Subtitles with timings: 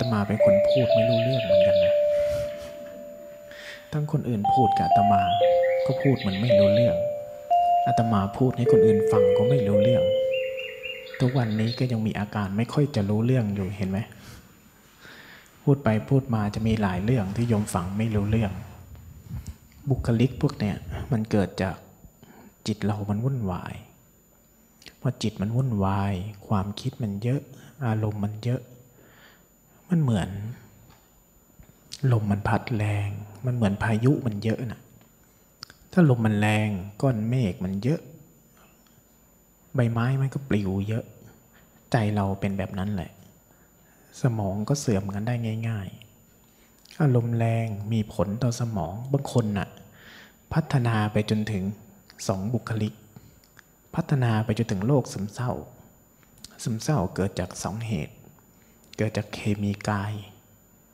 [0.00, 1.94] ตมาเป็นคนพูดไม่รู้เรื่องเหมือนกันนะ
[3.92, 5.22] ทั้งคนอื่นพูดกับอาตมา
[5.86, 6.96] ก็พูดมันไม่รู้เรื่อง
[7.86, 10.04] อาตมาพูดให้คนอื่นฟังก็ไม่รู้เรื่อง
[11.20, 13.98] ทุกวันนี้ก็ยังมีอาการไม่ค่อยจะรู้เรื่องอยู่เห็นไหม
[15.64, 18.52] พูดไปพูดมาจะมีหลายเรื่องที่โยมฟังไม่รู้เรื่อง
[19.88, 20.76] บุคลิกพวกเนี้ย
[21.12, 21.74] มันเกิดจาก
[22.66, 23.74] จิตเรามันวุ่นวาย
[25.00, 26.12] พอจิตมันวุ่นวาย
[26.48, 27.40] ความคิดมันเยอะ
[27.86, 28.60] อารมณ์มันเยอะ
[29.90, 30.28] มันเหมือน
[32.12, 33.08] ลมมันพัดแรง
[33.46, 34.80] มันเหมือนพายุมันเยอะนะ
[35.92, 36.68] ถ้าลมมันแรง
[37.02, 38.00] ก้อนเมฆมันเยอะ
[39.74, 41.04] ใบไม้มันก็ปลิวเยอะ
[41.92, 43.10] ใจเราเป็นแบบนั้นแหละ
[44.22, 45.34] สมองก็เสื่อมกันได้
[45.68, 45.88] ง่าย
[46.44, 49.68] ๆ อารมณ์แรงมีผลต่อสมองบางคนน่ะ
[50.52, 51.64] พัฒนาไปจนถึง
[52.28, 52.94] สองบุคลิก
[53.94, 55.52] พัฒนาไปจนถึงโรคซึมเศร้า
[56.62, 58.14] ซึมเศร้าเกิดจากสองเหตุ
[59.02, 60.12] เกิดจากเคมีกาย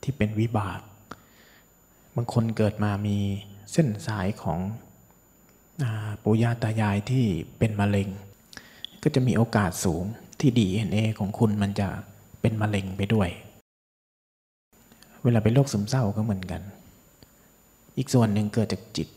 [0.02, 0.80] ที่เป็นวิบาก
[2.16, 3.18] บางคนเกิดมามี
[3.72, 4.60] เส้นสายของ
[5.82, 5.84] อ
[6.22, 7.24] ปู่ย่าตายายที่
[7.58, 8.08] เป็นมะเร็ง
[9.02, 10.04] ก็จะมีโอกาสสูง
[10.40, 11.88] ที่ DNA ของคุณมันจะ
[12.40, 13.28] เป็นมะเร็งไปด้วย
[15.22, 16.62] เวลาเป็นโรคซึมเศร้าก็เหมือนกัน
[17.96, 19.08] อีกส่วนหนึ่งเกิดจากจิต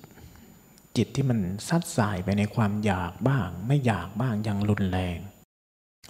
[0.97, 5.19] จิตที่มันซัดสายไปในความอยากบ้าง ไม่อยากบ้างอย่างรุนแรง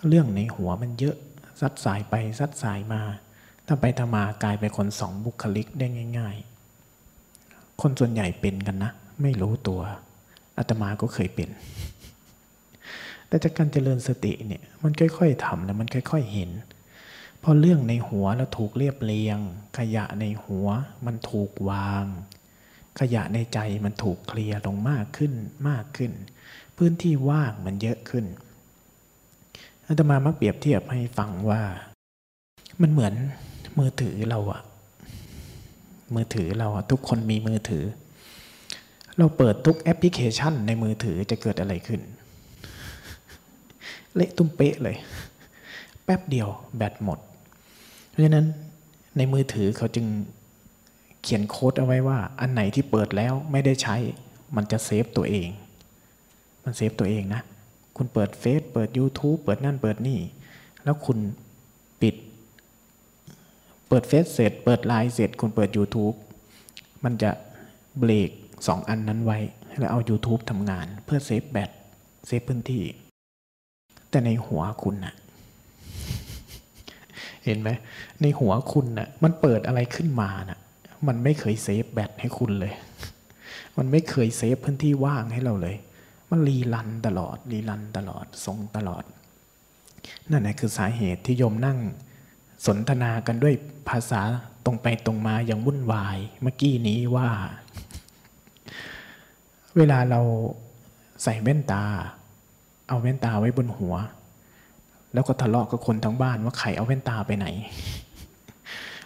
[0.07, 1.15] เรื่องในหัวมันเยอะ
[1.61, 3.01] ซัดสายไปซัดสายมา
[3.67, 6.35] ถ้าไปทำมากลายเป็นคนสองบุคลิกได้ง่าย
[7.09, 9.81] ๆ คนส่วนใหญ่เป็นกันนะ ไม่รู้ตัว
[10.57, 11.49] อาตมาก็เคยเป็น
[13.27, 16.51] แต่จากการเจริญสติเนี่ยมันค่อยๆทำแล้วมันค่อย ๆเห็น
[17.43, 19.39] พอเรื่องในหัวแล้วถูกเรียบเรียง
[19.77, 20.67] ขยะในหัว
[21.05, 22.05] มันถูกวาง
[22.99, 25.33] ขยะในใจมันถูกเคลียร์ลงมากขึ้น
[25.69, 26.11] มากขึ้น
[26.77, 28.25] พื้นที่ว่างมันเยอะขึ้น
[29.91, 31.61] อาตมามักเปรียบเทียบให้ฟังว่า
[32.81, 33.13] มันเหมือน
[33.79, 34.61] มือถือเราอะ
[36.15, 37.83] มือถือเราอะทุกคนมีมือถือ
[39.17, 42.01] เราเปิดทุกแอปพลิเคชันในมือถือจะเกิดอะไรขึ้น
[44.15, 44.97] เละตุ้มเป๊ะเลย
[46.03, 47.19] แป๊บเดียวแบตหมด
[48.09, 48.45] เพราะฉะนั้น
[49.17, 50.05] ในมือถือเขาจึง
[51.23, 53.95] เขียนโค้ดเอาไว้ว่า อันไหนที่เปิดแล้วไม่ได้ใช้
[54.55, 55.49] มันจะ save ตัวเอง
[56.63, 57.41] มัน save ตัวเองนะ
[58.01, 60.19] คุณเปิดเฟซเปิด YouTube เปิดนั่นเปิดนี่
[60.83, 61.17] แล้วคุณ
[62.01, 62.15] ปิด
[63.87, 66.15] เปิดเฟซเสร็จ เปิดไลน์เสร็จ คุณเปิด YouTube
[67.03, 67.31] มันจะ
[67.99, 68.29] เบรก
[68.67, 69.37] สองอันนั้นไว้
[69.79, 71.69] แล้วเอา YouTube ทำงาน เพื่อ save แบต
[72.27, 72.83] เซฟพื้นที่
[74.09, 75.15] แต่ในหัวคุณน่ะ
[77.45, 77.69] เห็นไหม
[78.21, 80.59] ในหัวคุณน่ะมันเปิดอะไรขึ้นมาน่ะ
[81.07, 82.73] มันไม่เคยเซฟแบตให้คุณเลย
[83.77, 85.77] มันไม่เคยเซฟพื้นที่ว่างให้เราเลย
[86.29, 89.03] มันรีรันตลอดรีรันตลอดทรงตลอด
[90.29, 91.79] นั่นแหละคือสาเหตุที่โยมนั่ง
[92.65, 93.55] สนทนากันด้วย
[93.89, 94.21] ภาษา
[94.65, 97.29] ตรงไปตรงมาอย่างวุ่นวาย เมื่อกี้นี้ว่า
[99.77, 100.21] เวลาเรา
[101.23, 101.83] ใส่แว่นตา
[102.87, 103.95] เอาแว่นตาไว้บนหัว
[105.13, 107.47] แล้วก็ทะเลาะกับคนทั้งบ้านว่าใครเอาแว่นตาไปไหน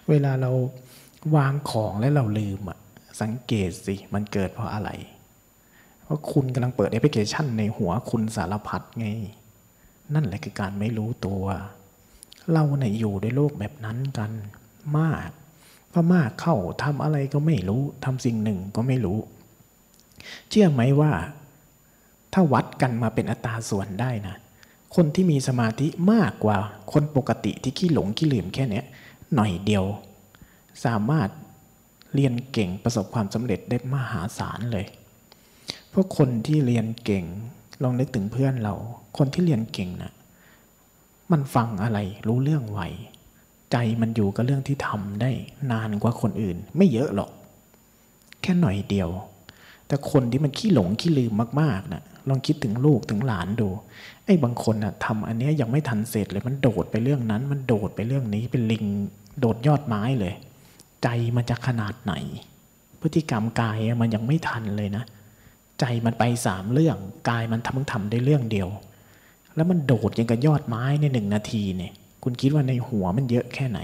[0.09, 0.51] เวลาเรา
[1.35, 2.77] วางของแล้วเราลืมอะ
[3.21, 4.89] สังเกตสิมันเกิดเพราะอะไร
[6.03, 9.07] เพราะคุณกำลังเปิดแอปพลิเคชันในหัวคุณสารพัดไง
[10.13, 11.43] นั่นแหละคือการไม่รู้ตัว
[12.53, 14.31] เราเนี่ยอยู่ในโลกแบบนั้นกัน
[14.99, 15.29] มาก
[15.91, 19.19] พอมากเข้าทำอะไรก็ไม่รู้ทำสิ่งหนึ่งก็ไม่รู้
[20.49, 21.11] เชื่อไหมว่า
[22.33, 24.35] ถ้าวัดกันมาเป็นอัตราส่วนได้นะ
[24.95, 26.57] คนที่มีสมาธิมากกว่า
[26.93, 28.85] คนปกติที่ขี้หลงขี้ลืมแค่เนี้ย
[29.35, 29.85] หน่อยเดียว
[30.85, 31.29] สามารถ
[32.13, 34.85] เรียนเก่งประสบความสำเร็จได้มหาศาลเลย
[35.93, 37.25] พราะคนที่เรียนเก่ง
[37.83, 38.75] ลองนึกถึงเพื่อนเรา
[39.17, 40.13] คนที่เรียนเก่งนะ
[41.31, 42.81] มันฟังอะไรรู้เรื่องไว
[43.71, 45.31] ใจมันอยู่กับเรื่องที่ทำได้
[45.71, 47.31] นานกว่าคนอื่น ไม่เยอะหรอก
[48.41, 49.09] แค่หน่อยเดียว
[49.87, 53.67] แต่คนที่มันขี้หลงขี้ลืมมากๆนะลองคิดถึงลูกถึงหลานดู
[54.25, 58.85] ไอ้บางคนนะทำอันเนี้ยยังไม่ทันเสร็จเลยมันโดดไปเรื่องนั้น มันโดดไปเรื่องนี้เป็นลิง
[59.39, 60.33] โดดยอดไม้เลย
[61.03, 62.13] ใจมันจะขนาดไหน
[63.01, 65.03] พฤติกรรมกายมันยังไม่ทันเลยนะ
[65.79, 66.97] ใจมันไปสามเรื่อง
[67.29, 68.69] กายมันทำทำได้เรื่องเดียว
[69.55, 71.93] แล้วมันโดดยังกับยอดไม้ในหนึ่งนาทีเนี่ย
[72.23, 73.79] คุณคิดว่าในหัวมันเยอะแค่ไหน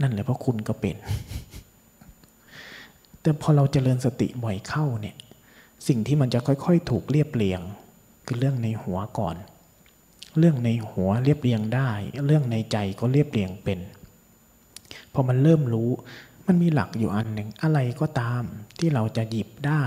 [0.00, 0.96] นั่นแหละเพราะคุณก็เป็น
[3.20, 5.16] แต่พอเราจเจริญสติบ่อยเข้าเนี่ย
[5.88, 7.60] สิ่งที่มันจะค่อย ๆ ถูกเรียบเรียง
[8.26, 9.36] คือเรื่องในหัวก่อน
[10.38, 11.90] เรื่องในหัวเรียบเรียงได้
[12.26, 13.78] เรื่องในใจก็เรียบเรียงเป็น
[15.12, 15.90] พอมันเริ่มรู้
[16.46, 18.42] มันมีหลักอยู่อันหนึ่งอะไรก็ตาม
[18.78, 19.84] ที่เราจะหยิบได้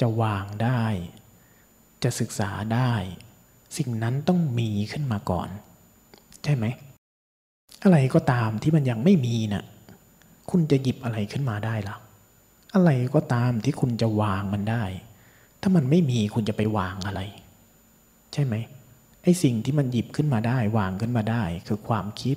[0.00, 0.84] จะวางได้
[2.02, 2.92] จะศึกษาได้
[3.76, 5.48] สิ่งนั้นต้องมีขึ้นมาก่อน
[6.44, 6.64] ใช่ไหม
[7.82, 9.64] อะไรก็ตามที่มันยังไม่มีนะ่ะ
[10.50, 11.96] คุณจะหยิบอะไรขึ้นมาได้ล่ะ
[12.74, 14.84] อะไรก็ตามที่คุณจะวางมันได้
[15.60, 17.20] ถ้ามันไม่มีคุณจะไปวางอะไร
[18.32, 18.54] ใช่ไหม
[19.22, 22.36] ไอ้สิ่งที่มันหยิบขึ้นมาได้ วางขึ้นมาได้ คือความคิด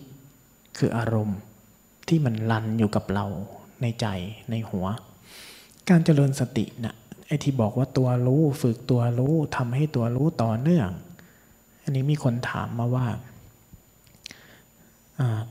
[0.78, 1.40] คืออารมณ์
[2.08, 3.26] ที่มันลันอยู่กับเรา
[3.82, 4.06] ในใจ
[4.50, 4.86] ในหัว
[5.90, 6.96] การเจริญสตินะ่ะ
[7.28, 10.90] ไอ้ที่บอกว่าตัวรู้ฝึกตัวรู้ทำให้ตัวรู้ต่อเนื่อง
[11.84, 13.08] อันนี้มีคนถามมาว่า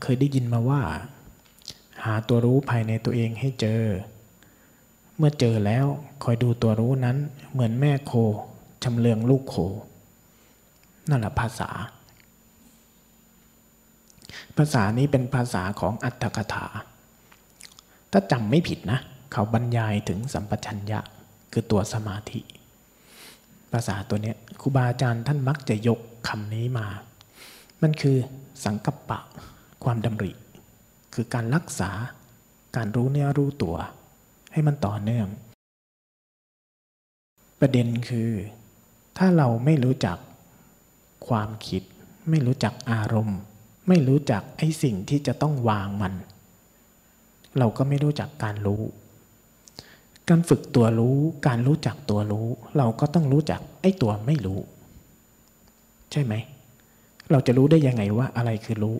[0.01, 0.81] เคยได้ยินมาว่า
[2.03, 3.81] หาตัวรู้ภายในตัวเองให้เจอ
[5.17, 5.85] เมื่อเจอแล้ว
[6.23, 7.17] คอยดูตัวรู้นั้น
[7.51, 8.13] เหมือนแม่โค
[8.83, 9.55] ชำเลืองลูกโค
[11.09, 11.69] นั่นแหละภาษา
[14.57, 16.65] ภาษานี้เป็นภาษาของอัตถกถา
[18.11, 18.99] ถ้าจำไม่ผิดนะ
[19.31, 20.99] เขาบรรยายถึงสัมปชัญญะ
[21.57, 22.41] คือตัวสมาธิ
[23.71, 26.87] ภาษาตัวนี้ครูบาอาจารย์ท่านมักจะยกคำนี้มา
[27.81, 28.17] มันคือ
[28.63, 29.19] สังกัปปะ
[29.83, 30.31] ความดำริ
[31.13, 31.91] คือการรักษา
[32.75, 33.75] การรู้เนื้อรู้ตัว
[34.53, 35.27] ให้มันต่อเนื่อง
[37.59, 38.31] ประเด็นคือ
[39.17, 40.17] ถ้าเราไม่รู้จัก
[41.27, 41.83] ความคิด
[42.29, 43.39] ไม่รู้จักอารมณ์
[43.87, 46.13] ไม่รู้จักไอ้สิ่งที่จะต้องวางมัน
[47.57, 48.83] เราก็ไม่รู้จักการรู้
[50.29, 51.17] การฝึกตัวรู้
[51.47, 54.59] การรู้จักตัวรู้ เราก็ต้องรู้จักไอ้ตัวไม่รู้
[56.11, 56.33] ใช่ไหม
[57.31, 58.95] เราจะรู้ได้ยังไงว่าอะไรคือรู้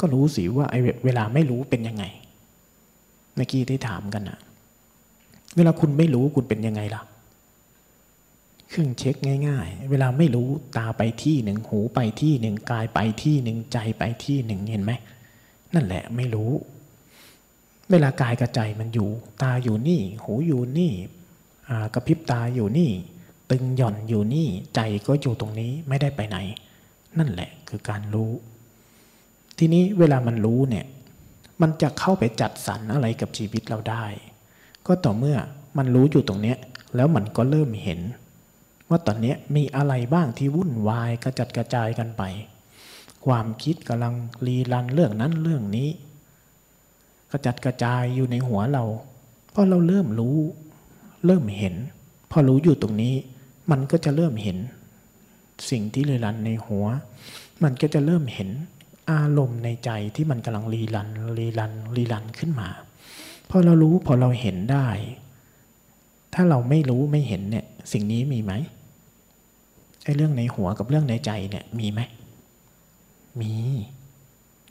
[0.00, 2.04] ก็รู้สิว่าไอ้เวลาไม่รู้เป็นยังไง
[3.34, 4.38] เมื่อกี้ที่ถามกันอะ
[5.56, 7.02] เวลาคุณไม่รู้คุณเป็นยังไงล่ะ
[8.68, 9.14] เครื่องเช็ค
[9.48, 10.48] ง่าย ๆ เวลาไม่รู้
[10.78, 14.92] ตาไปที่หนึ่งหูไปที่หนึ่งกายไปที่หนึ่งใจไปที่หนึ่งเห็นไหม
[15.74, 16.50] นั่นแหละไม่รู้
[17.90, 19.08] เวลากายกับใจมันอยู่
[19.42, 20.92] ตาอยู่นี่ หูอยู่นี่
[21.94, 22.90] กระพริบตาอยู่นี่
[23.50, 26.38] ตึงหย่อนอยู่นี่ ใจก็อยู่ตรงนี้ไม่ได้ไปไหน
[27.18, 28.30] นั่นแหละคือการรู้
[29.58, 30.86] ทีนี้เวลามันรู้เนี่ย
[31.62, 34.04] มันจะเข้าไปจัดสรรอะไรกับชีวิตเราได้
[34.86, 35.38] ก็ต่อเมื่อ
[35.78, 36.58] มันรู้อยู่ตรงเนี้ย
[36.96, 38.00] แล้วมันก็เริ่มเห็น
[38.90, 42.22] ว่าตอนนี้มีอะไรบ้างที่วุ่นวายกระจัดกระจายกันไป
[43.26, 44.14] ความคิดกำลัง
[44.46, 45.88] รีรันเรื่องนั้นเรื่องนี้
[47.32, 48.84] กระจัดกระจายอยู่ในหัวเรา
[49.54, 50.36] พอเราเริ่มรู้
[51.26, 51.74] เริ่มเห็น
[52.30, 53.14] พอรู้อยู่ตรงนี้
[53.70, 54.58] มันก็จะเริ่มเห็น
[55.70, 56.84] สิ่งที่รีรันในหัว
[57.62, 58.48] มันก็จะเริ่มเห็น
[59.10, 62.68] อารมณ์ในใจที่มันกำลังรีรันรีรันรีรันขึ้นมา
[63.50, 64.88] พอเรารู้พอเราเห็นได้
[66.34, 68.52] ถ้าเราไม่รู้ไม่เห็นเนี่ย สิ่งนี้มีไหม
[70.04, 72.00] ไอ้เรื่องในหัวกับเรื่องในใจเนี่ยมีไหม
[73.40, 73.52] มี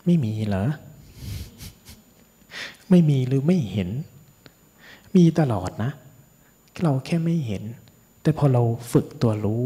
[0.06, 0.70] ไม่มีเหรอ
[2.90, 3.90] ไม่มีหรือไม่เห็น
[5.16, 5.92] มีตลอดนะ
[6.84, 7.64] เราแค่ไม่เห็น
[8.22, 9.64] แต่พอเราฝึกตัวรู้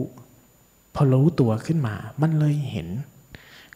[0.95, 2.87] พอรู้ตัวขึ้นมา มันเลยเห็น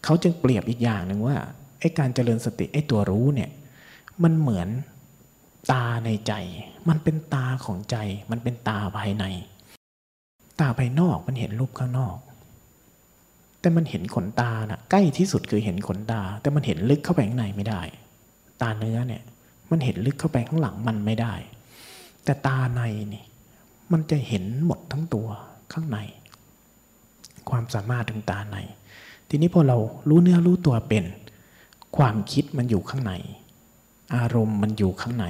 [0.03, 1.37] เขาจึงเปรียบอีกอย่างหนึ่งว่า
[1.79, 3.49] ไอ้การเจริญสติไอ้ตัวรู้เนี่ย
[4.23, 4.69] มันเหมือน
[5.71, 6.33] ตาในใจ
[6.89, 7.97] มันเป็นตาของใจ
[8.31, 9.25] มันเป็นตาภายใน
[10.59, 12.17] ตาภายนอกมันเห็นรูปข้างนอก
[13.59, 17.81] แต่มันเห็นขนตานะ่ะใกล้ที่สุดคือเห็นขนตา แต่มันเห็นลึกเข้าไปข้างในไม่ได้
[18.61, 19.23] ตาเนื้อเนี่ย
[19.71, 21.33] มันเห็นลึกเข้าไปข้างหลังมันไม่ได้
[22.23, 22.81] แต่ตาใน
[23.13, 23.23] นี่
[23.91, 25.27] มันจะเห็นหมดทั้งตัว
[25.73, 25.97] ข้างใน
[27.49, 28.57] ความสามารถทางตาใน
[29.29, 29.77] ทีนี้พอเรา
[30.09, 31.05] รู้เนื้อรู้ตัวเป็น
[31.97, 33.13] ความคิดมันอยู่ข้างใน
[34.15, 35.25] อารมณ์มันอยู่ข้างใน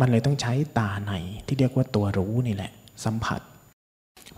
[0.00, 1.12] มันเลยต้องใช้ตาใน
[1.46, 2.72] ที่เรียกว่าตัวรู้นี่แหละ
[3.04, 3.40] สัมผัส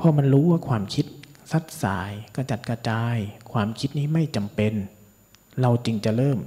[0.01, 1.07] พอมันรู้ว่าความคิด
[1.53, 3.17] ซัดสายกระจัดกระจาย
[3.53, 4.73] ความคิดนี้ไม่จำเป็น
[5.61, 6.39] เราจึงจะเริ่ม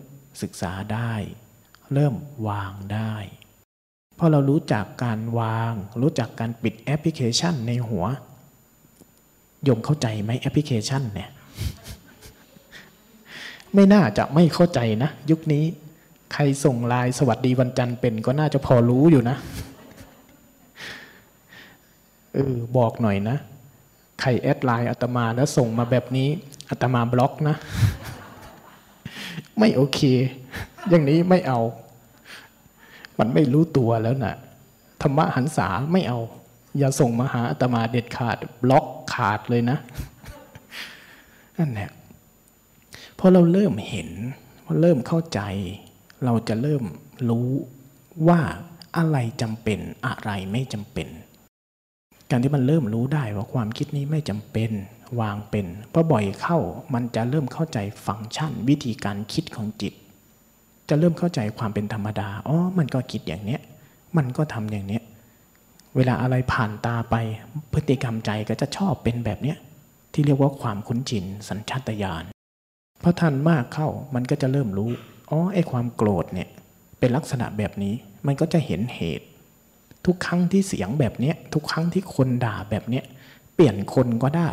[0.41, 1.13] ศึกษาได้
[1.93, 2.15] เริ่ม
[2.47, 3.13] วางได้
[4.17, 11.29] พอเรารู้จักการวาง รู้จักการปิดแอปพลิเคชันในหัวโยมเข้าใจไหมแอปพลิเคชันเนี่ย
[13.73, 15.63] ไม่น่าจะไม่เข้าใจนะ ยุคนี้
[16.33, 19.37] ใครส่งไลน์สวัสดีวันจันทร์เป็นก็น่าจะพอรู้อยู่นะ
[22.33, 23.37] เออบอกหน่อยนะ
[24.21, 26.29] ใคร add ไลน์อาตมาแล้วส่งมาแบบนี้
[26.69, 27.55] อาตมาบล็อกนะ
[29.59, 29.99] ไม่โอเค
[30.89, 31.59] อย่างนี้ไม่เอา
[33.21, 34.35] มันไม่รู้ตัวแล้วนะ่ะ
[35.01, 36.19] ธรรมะหันษาไม่เอา
[36.77, 39.77] อย่าส่งมาหาอาตมาเด็ดขาดบล็อกขาดเลยนะ
[41.57, 41.89] นั่นแหละ
[43.19, 44.09] พอเราเริ่มเห็น
[44.65, 45.41] พอเริ่มเข้าใจ
[46.25, 46.83] เราจะเริ่ม
[47.29, 47.49] รู้
[48.27, 48.41] ว่า
[48.97, 51.07] อะไรจำเป็นอะไรไม่จำเป็น
[52.29, 54.71] การที่มันเริ่มรู้ได้ว่าความคิดนี้ไม่จำเป็น
[55.19, 56.59] วางเป็นเพอบ่อยเข้า
[56.93, 59.93] มันจะเริ่มเข้าใจฟังก์ชัน วิธีการคิดของจิต
[60.91, 63.61] จะเริ่มเข้าใจความเป็นธรรมดา อ๋อ มันก็คิดอย่างเนี้ย
[64.17, 65.03] มันก็ทำอย่างเนี้ย
[65.95, 67.15] เวลาอะไรผ่านตาไป
[67.73, 69.57] พฤติกรรมใจก็จะชอบเป็นแบบเนี้ย
[70.13, 72.23] ที่เรียกว่าความคุ้นชินสัญชาตญาณ
[73.03, 74.89] พอทันมากเข้ามันก็จะเริ่มรู้
[75.29, 76.49] อ๋อ ไอ้ความโกรธเนี่ย
[76.99, 77.93] เป็นลักษณะแบบนี้
[78.25, 79.27] มันก็จะเห็นเหตุ
[80.05, 83.03] ทุกครั้งที่เสียงแบบเนี้ย ทุกครั้งที่คนด่าแบบเนี้ย
[83.55, 84.49] เปลี่ยนคนก็ได้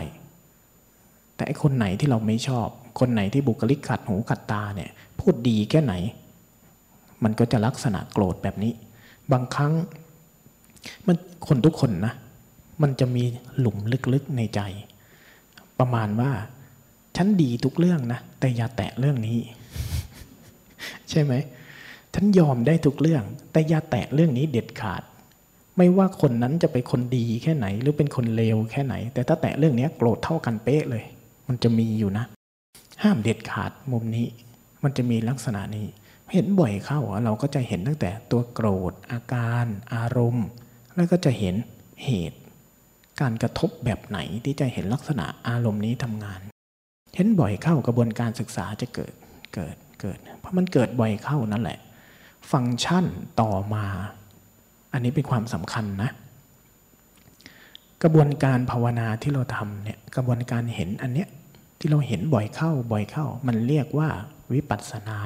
[1.36, 2.68] แต่ไอ้คนไหนที่เราไม่ชอบ
[2.98, 4.90] คนไหนที่บุคลิกขัดหูขัดตาเนี่ย
[5.20, 5.94] พูดดีแค่ไหน
[7.24, 8.72] มันก็จะลักษณะโกรธแบบนี้
[9.32, 9.72] บางครั้ง
[11.06, 12.14] มันคนทุกคนนะ
[12.82, 13.24] มันจะมี
[13.58, 13.78] หลุม
[14.12, 14.60] ลึกๆในใจ
[15.78, 16.30] ประมาณว่า
[17.16, 19.38] ฉันดีทุกเรื่องนะ แต่อย่าแตะเรื่องนี้
[21.10, 21.32] ใช่ไหม
[22.14, 25.02] ฉันยอมได้ทุกเรื่อง แต่อย่าแตะเรื่องนี้เด็ดขาด
[25.76, 31.04] ไม่ว่าคนนั้นจะเป็นคนดีแค่ไหน หรือเป็นคนเลวแค่ไหน แต่ถ้าแตะเรื่องนี้โกรธเท่ากันเป๊ะเลย
[31.48, 32.24] มันจะมีอยู่นะ
[33.02, 34.26] ห้ามเด็ดขาดมุมนี้
[34.82, 35.86] มันจะมีลักษณะนี้
[36.32, 40.46] เห็นบ่อยเข้าเราก็จะเห็นตั้งแต่ตัวโกรธ อาการ อารมณ์
[40.94, 41.54] แล้วก็จะเห็น
[42.04, 42.40] เหตุ
[43.20, 46.40] การกระทบแบบไหนที่จะเห็นลักษณะอารมณ์นี้ทำงาน
[47.16, 49.12] เห็นบ่อยเข้ากระบวนการศึกษาจะเกิด
[49.54, 51.78] เกิดเกิด เพราะมันเกิดบ่อยเข้านั่นแหละ
[52.52, 53.04] ฟังก์ชัน
[53.40, 53.86] ต่อมา
[54.92, 56.10] อันนี้เป็นความสำคัญนะ
[58.02, 61.28] กระบวนการภาวนาที่เราทำเนี่ยกระบวนการเห็นอันเนี้ย
[61.78, 64.08] ที่เราเห็นบ่อยเข้าบ่อยเข้า มันเรียกว่า
[64.52, 65.18] วิปัสสนา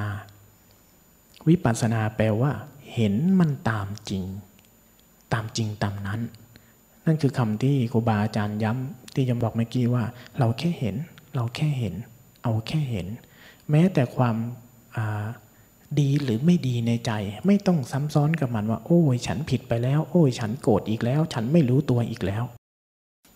[1.49, 2.53] วิปัสสนาแปลว่า
[2.95, 4.25] เห็นมันตามจริง
[5.33, 6.21] ตามจริงตามนั้น
[7.07, 10.05] นั่นคือคำที่ครูบาอาจารย์ย้ำที่ยมบอกเมื่อกี้ว่า
[10.39, 10.97] เราแค่เห็น
[11.35, 11.95] เราแค่เห็น
[12.43, 13.07] เอาแค่เห็น
[13.71, 14.37] แม้แต่ความ
[16.01, 17.13] ดีหรือไม่ดีในใจ
[17.47, 22.45] ไม่ต้องซ้ำซ้อนกับมันว่า โอ้ยฉันผิดไปแล้ว โอ้ยฉันโกรธอีกแล้ว ฉันไม่รู้ตัวอีกแล้ว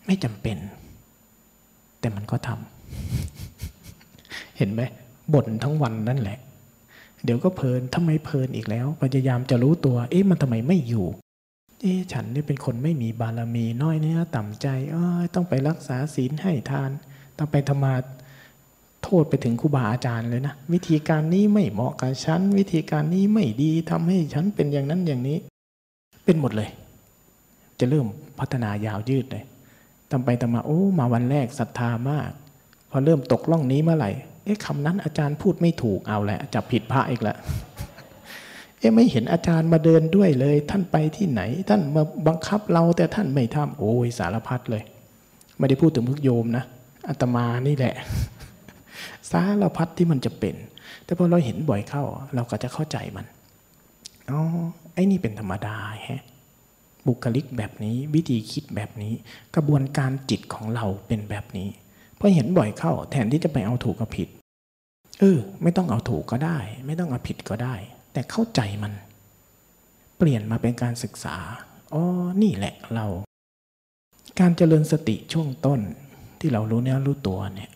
[0.07, 0.57] ไม่จำเป็น
[2.01, 4.83] แต่มันก็ทำเห็นไหม
[5.33, 6.39] บ่นทั้งวันนั่นแหละ
[7.27, 11.07] เดี๋ยวก็เพลินทำไมเพลินอีกแล้ว พยายามจะรู้ตัว เอ๊ะมันทำไมไม่อยู่
[11.81, 16.91] เอ๊ะฉันนี่เป็นคนไม่มีบารมีน้อยเนื้อต่ำใจอ้ยต้องไปรักษาศีลให้ทาน
[17.39, 17.95] ต้องไปธรรมา
[19.03, 25.39] โทษไปถึงครูบาอาจารย์เลยนะ วิธีการนี้ไม่เหมาะกับฉัน วิธีการนี้ไม่ดีทำให้ฉันเป็นอย่างนั้นอย่างนี้
[26.25, 26.69] เป็นหมดเลย
[27.79, 28.07] จะเริ่ม
[28.39, 29.45] พัฒนายาวยืดเลย
[30.11, 32.31] ทำไปทำมาโอ้มาวันแรกศรัทธามาก
[32.91, 34.11] พอเริ่มตกล่องนี้เมื่อไหร่
[34.47, 37.39] เอ๊ะคำนั้นอาจารย์พูดไม่ถูกเอาแหละจับผิดพระอีกแล้ว
[38.79, 44.83] เอ๊ะไม่เห็นอาจารย์มาเดินด้วยเลย ท่านไปที่ไหน ท่านมาบังคับเราแต่ท่านไม่ทำโอ้ยสารพัดเลย
[45.59, 46.65] ไม่ได้พูดถึงพวกโยมนะ
[47.09, 47.95] อาตมานี่แหละ
[49.31, 50.55] สารพัดที่มันจะเป็น
[51.05, 53.27] แต่พอเราเห็นบ่อยเข้า เราก็จะเข้าใจมัน
[54.31, 54.41] อ๋อ
[54.95, 55.77] ไอ้นี่เป็นธรรมดา
[56.09, 56.23] ฮะ
[57.07, 59.13] บุคลิกแบบนี้วิธีคิดแบบนี้
[59.55, 61.69] กระบวนการจิตของเราเป็นแบบนี้
[62.19, 64.29] พอเห็นบ่อยเข้า แทนที่จะไปเอาถูกกับผิด
[65.19, 67.75] เออ ไม่ต้องเอาถูกก็ได้ ไม่ต้องเอาผิดก็ได้
[68.13, 68.93] แต่เข้าใจมัน
[70.19, 71.37] เปลี่ยนมาเป็นการศึกษา
[71.95, 72.03] อ๋อ
[72.43, 73.07] นี่แหละเรา
[74.41, 75.81] การเจริญสติช่วงต้น
[76.41, 77.71] ที่เรารู้เนื้อรู้ตัวเนี่ย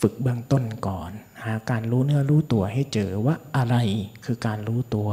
[0.00, 1.10] ฝึกเบื้องต้นก่อน
[1.44, 3.76] หาการรู้เนื้อรู้ตัวให้เจอว่าอะไร
[4.24, 5.08] คือการรู้ตัว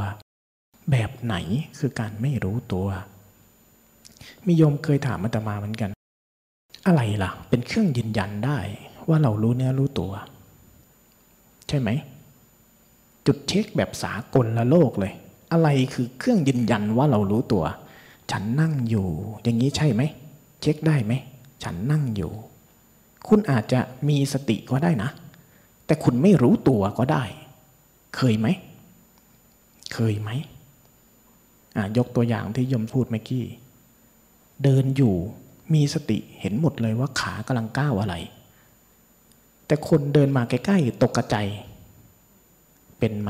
[0.91, 1.35] แบบไหน
[1.79, 2.87] คือการไม่รู้ตัว
[4.45, 5.91] มีโยมเคยถามอาตมาเหมือนกัน
[6.87, 8.59] อะไรล่ะ เป็นเครื่องยืนยันได้
[9.09, 10.11] ว่าเรารู้เนื้อรู้ตัว
[11.73, 11.89] ช่ไหม
[13.25, 15.13] จุดเช็คแบบสากลละโลกเลย
[15.51, 17.63] อะไรคือเครื่องยืนยันว่าเรารู้ตัว
[18.31, 19.07] ฉันนั่งอยู่
[19.43, 20.01] อย่างนี้ใช่ไหม
[20.61, 21.13] เช็คได้ไหม
[21.63, 22.31] ฉันนั่งอยู่
[23.27, 25.09] คุณอาจจะมีสติก็ได้นะ
[25.85, 27.23] แต่คุณไม่รู้ตัวก็ได้
[28.15, 28.47] เคยไหม
[29.93, 30.29] เคยไหม
[31.97, 33.45] ยกตัวอย่างที่ยมพูดเมื่อกี้
[34.63, 35.15] เดินอยู่
[35.73, 38.15] มีสติเห็นหมดเลยว่าขากำลังก้าวอะไร
[39.73, 41.35] แต่คนเดินมาใกล้ๆตกกระใจ
[42.99, 43.29] เป็นไหม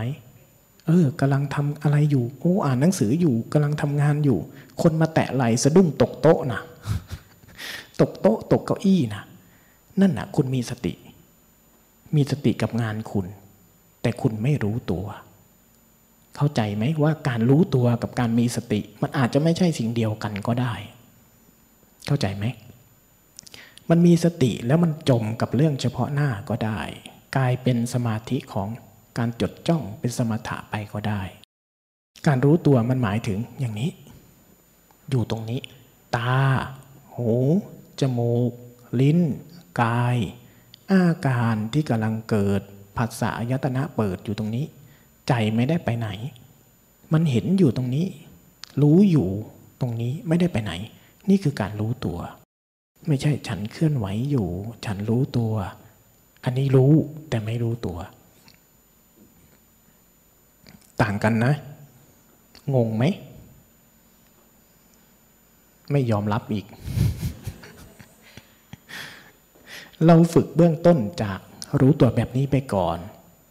[0.87, 4.39] เออกำลังทำอะไรอยู่ โอ้อ่านหนังสืออยู่กำลังทำงานอยู่
[4.81, 6.61] คนมาแตะไหลสะดุ้งตกโต๊ะนะ
[8.01, 9.23] ตกโต๊ะตกเก้าอี้นะ
[9.99, 10.93] นั่นนะคุณมีสติ
[12.15, 13.25] มีสติกับงานคุณ
[14.01, 15.05] แต่คุณไม่รู้ตัว
[16.35, 20.73] เข้าใจไหมว่าการรู้ตัวกับการมีสติ มันอาจจะไม่ใช่สิ่งเดียวกันก็ได้
[22.07, 22.45] เข้าใจไหม
[23.89, 26.81] มันมีสติแล้วมันจมกับเรื่องเฉพาะหน้าก็ได้
[27.35, 28.67] กลายเป็นสมาธิของ
[29.17, 31.21] การจดจ้องเป็นสมถะไปก็ได้
[32.27, 33.91] การรู้ตัวมันหมายถึงอย่างนี้
[35.09, 35.61] อยู่ตรงนี้
[36.15, 36.35] ตา
[37.15, 37.31] หู
[37.99, 38.51] จมูก
[39.01, 39.19] ลิ้น
[39.81, 40.17] กาย
[40.91, 42.61] อาการที่กำลังเกิด
[42.97, 44.65] ผัสสะยตนะเปิดอยู่ตรงนี้
[45.27, 46.09] ใจไม่ได้ไปไหน
[47.13, 48.05] มันเห็นอยู่ตรงนี้
[48.81, 49.27] รู้อยู่
[49.81, 50.73] ตรงนี้ไม่ได้ไปไหน
[51.29, 52.19] นี่คือการรู้ตัว
[53.07, 54.47] ไม่ใช่ฉันเคลื่อนไหวอยู่
[54.85, 55.53] ฉันรู้ตัว
[56.43, 56.93] อันนี้รู้
[57.29, 57.97] แต่ไม่รู้ตัว
[61.01, 61.53] ต่างกันนะ
[62.75, 63.03] งงไหม
[65.91, 66.65] ไม่ยอมรับอีก
[70.05, 71.39] เราฝึกเบื้องต้นจาก
[71.79, 72.97] รู้ตัวแบบนี้ไปก่อน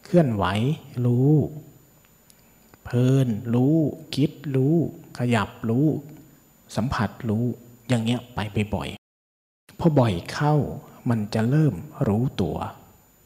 [0.05, 0.45] เคลื่อนไหว
[1.05, 1.33] รู้
[2.85, 3.75] เพลิน รู้
[4.15, 4.75] คิดรู้
[5.19, 5.87] ขยับรู้
[6.77, 7.45] สัมผัสรู้
[7.89, 8.89] อย่างเงี้ยไปบ่อย
[9.85, 10.55] พอบ่อยเข้า
[11.11, 11.75] มันจะเริ่ม
[12.09, 12.57] รู้ตัว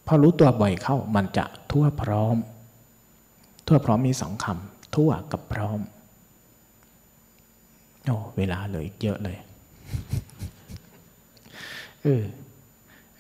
[0.07, 2.37] พอรู้ตัวบ่อยเข้ามันจะทั่วพร้อม
[3.67, 5.81] ทั่วพร้อมมีสองคำทั่วกับพร้อม
[8.05, 9.39] โอ้เวลาเลยเยอะเลย
[12.03, 12.23] เออ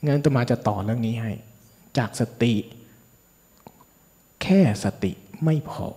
[0.06, 1.32] งั้นตมาจะต่อเรื่องนี้ให้
[1.98, 2.54] จากสติ
[4.42, 5.12] แค่สติ
[5.44, 5.88] ไม่พอ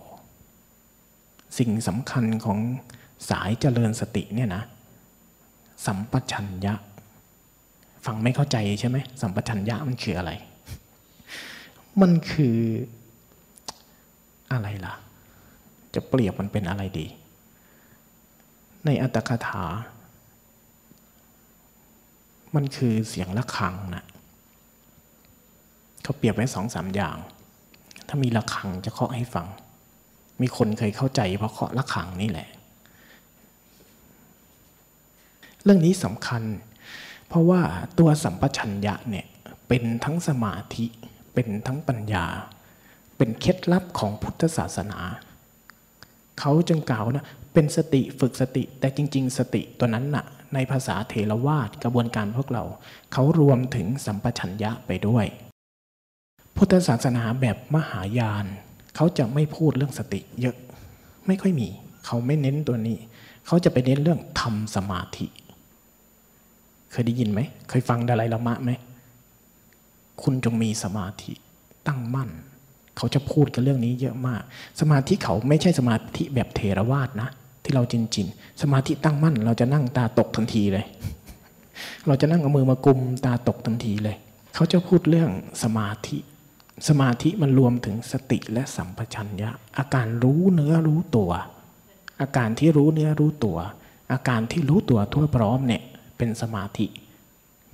[1.58, 2.58] สิ่งสำคัญของ
[3.30, 4.62] สายเจริญสติเนี่ยนะ
[5.86, 6.74] สัมปชัญญะ
[8.06, 10.32] ฟังไม่เข้าใจใช่ไหมสัมปชัญญะมันคืออะไร
[12.00, 12.58] มันคือ
[14.52, 14.94] อะไรล่ะ
[15.94, 17.06] จะเปรียบมันเป็นอะไรดี
[18.84, 19.64] ในอัตถกถา
[22.54, 24.04] มันคือเสียงะระฆังนะ
[26.02, 27.16] เขาเปรียบไว้สองสามอย่าง
[28.08, 29.46] ถ้ามีระฆังจะเคาะให้ฟัง
[30.40, 32.48] มีคนเคยเข้าใจเพราะเคาะระฆังนี่แหละ
[35.64, 36.42] เรื่องนี้สำคัญ
[37.30, 37.62] เพราะว่า
[37.98, 39.26] ตัวสัมปชัญญะเนี่ย
[39.68, 40.86] เป็นทั้งสมาธิ
[41.34, 42.26] เป็นทั้งปัญญา
[43.16, 45.00] เป็นเคล็ดลับของพุทธศาสนา
[46.40, 52.64] เขาจึงกล่าวนะเป็นสติฝึกสติ แต่จริง ๆ สติตัวนั้นน่ะในภาษาเทรวาสกระบวนการพวกเรา
[53.12, 55.26] เขารวมถึงสัมปชัญญะไปด้วย
[56.56, 58.46] พุทธศาสนาแบบมหายาน
[58.96, 60.56] เขาจะไม่พูดเรื่องสติเยอะ
[61.26, 61.68] ไม่ค่อยมี
[62.06, 62.98] เขาไม่เน้นตัวนี้
[63.46, 65.26] เขาจะไปเน้นเรื่องทำสมาธิ
[66.90, 68.70] เคยได้ยินไหม เคยฟังดาลัยละมะไหม
[70.22, 71.32] คุณจงมีสมาธิ
[71.88, 72.30] ตั้งมั่น
[72.96, 74.42] เขาจะพูดกันเรื่องนี้เยอะมาก
[74.80, 77.28] สมาธิเขาไม่ใช่สมาธิแบบเทรวาสนะ
[77.64, 78.26] ที่เราจินจิน
[78.62, 80.86] สมาธิตั้งมั่น เราจะนั่งตาตกทันทีเลย
[82.06, 84.16] เราจะนั่งเอามือมากุมตาตกทันทีเลย
[84.54, 85.30] เขาจะพูดเรื่อง
[85.62, 86.18] สมาธิ
[86.88, 91.30] สมาธิมันรวมถึงสติและสัมปชัญญะ อาการรู้เนื้อรู้ตัว
[92.20, 93.58] อาการที่รู้เนื้อรู้ตัว
[94.12, 95.82] อาการที่รู้ตัวทั่วพร้อมเนี่ย
[96.20, 96.86] เป็นสมาธิ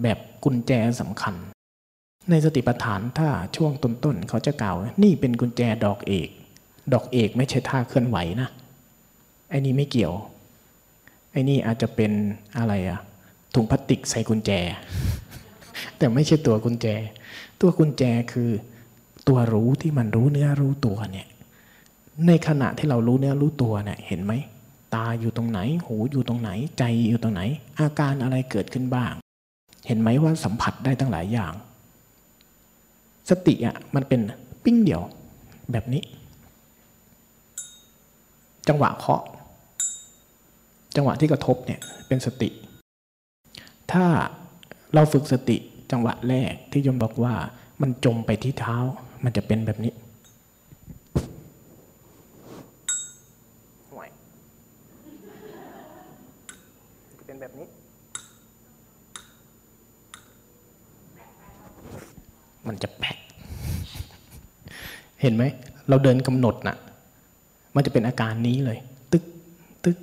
[0.02, 1.34] แบบกุญแจสำคัญ
[2.30, 6.28] ในสติปัฏฐานถ้าช่วงต้นๆเขาจะกล่าว นี่เป็นกุญแจดอกเอก
[6.92, 8.48] ดอกเอกไม่ใช่ท่าเคลื่อนไหวนะ
[9.48, 10.14] ไอ้นี่ไม่เกี่ยว
[11.32, 12.12] ไอ้นี่อาจจะเป็น
[12.58, 13.00] อะไรอะ
[13.54, 14.50] ถุงพลาสติกใส่กุญแจ
[15.98, 16.86] แต่ไม่ใช่ตัวกุญแจ
[17.60, 18.50] ตัวกุญแจคือ
[19.28, 21.28] ตัวรู้ที่มันรู้เนื้อรู้ตัวเนี่ย
[22.26, 24.32] ในขณะที่เรารู้เนื้อรู้ตัวเนี่ยเห็นไหม
[24.96, 27.42] ตาอยู่ตรงไหน หูอยู่ตรงไหน ใจอยู่ตรงไหน
[27.80, 29.12] อาการอะไรเกิดขึ้นบ้าง
[29.86, 31.52] เห็นไหมว่าสัมผัสได้ตั้งหลายอย่าง
[33.30, 34.20] สติอะมันเป็น
[34.64, 35.02] ปิ้งเดียว
[35.72, 36.02] แบบนี้
[38.68, 39.22] จังหวะเคาะ
[40.96, 42.48] จังหวะที่กระทบเนี่ยเป็นสติ
[43.92, 44.04] ถ้า
[44.94, 45.56] เราฝึกสติ
[45.90, 47.34] จังหวะแรกที่ยมบอกว่า
[47.82, 48.76] มันจมไปที่เท้า
[49.24, 49.92] มันจะเป็นแบบนี้
[57.18, 57.66] จะเป็นแบบนี้
[62.68, 63.16] มันจะแปะ
[65.20, 65.44] เห็นไหม
[65.88, 66.76] เราเดินกำหนดน่ะ
[67.74, 68.78] มันจะเป็นอาการนี้เลย
[69.12, 69.24] ตึก
[69.84, 69.98] ตึก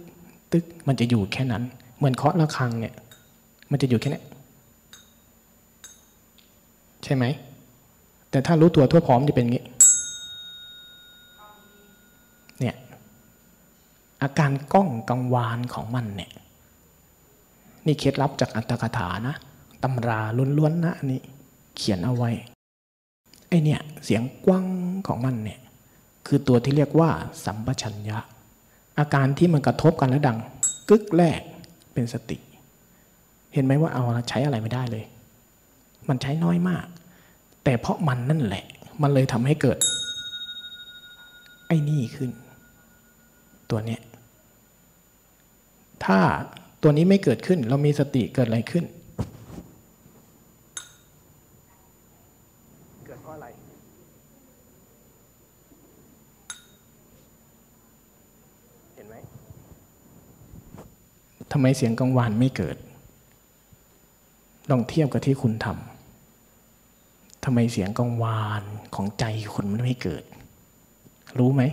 [0.51, 1.63] ตึกมันจะอยู่แค่นั้น
[1.97, 2.93] เหมือนเคาะระฆังเนี่ย
[3.71, 4.21] มันจะอยู่แค่นี้
[7.03, 7.25] ใช่ไหม
[8.29, 9.65] แต่ถ้ารู้ตัวทั่วพร้อมจะเป็นอย่างนี้
[12.59, 12.75] เนี่ย
[14.21, 16.31] อาการก้องกังวานของมันเนี่ย
[17.85, 19.35] นี่เคล็ดลับจากอัตถกถานะ
[19.83, 20.19] ตำรา
[20.57, 21.21] ล้วนๆนะนี่
[21.77, 22.31] เขียนเอาไว้
[23.53, 24.65] ไอเนี่ยเสียงกว้าง
[25.07, 25.59] ของมันเนี่ย
[26.27, 27.09] คือตัวที่เรียกว่า
[27.45, 28.17] สัมปชัญญะ
[28.99, 30.37] อาการที่มันกระทบกันแล้วดัง
[30.89, 31.41] กึกแรก
[31.93, 32.37] เป็นสติ
[33.53, 35.05] เห็นไหมว่าเอาใช้อะไรไม่ได้เลย
[36.09, 36.85] มันใช้น้อยมาก
[37.63, 38.65] แต่เพราะมันนั่นแหละ
[39.01, 39.77] มันเลยทำให้เกิด
[41.67, 42.31] ไอ้นี่ขึ้น
[43.69, 44.01] ตัวเนี้ย
[46.05, 46.19] ถ้า
[46.81, 48.85] ตัวนี้ไม่เกิดขึ้น เรามีสติเกิดอะไรขึ้น
[53.05, 53.47] เกิดเพราะอะไร
[58.95, 59.15] เห็นไหม
[61.55, 62.77] ทำไมเสียงกังวานไม่เกิด
[64.69, 68.63] ลองเทียบกับที่คุณทำทำไมเสียงกังวาน
[68.95, 70.23] ของใจคนมันไม่เกิด
[71.37, 71.63] รู้ไหม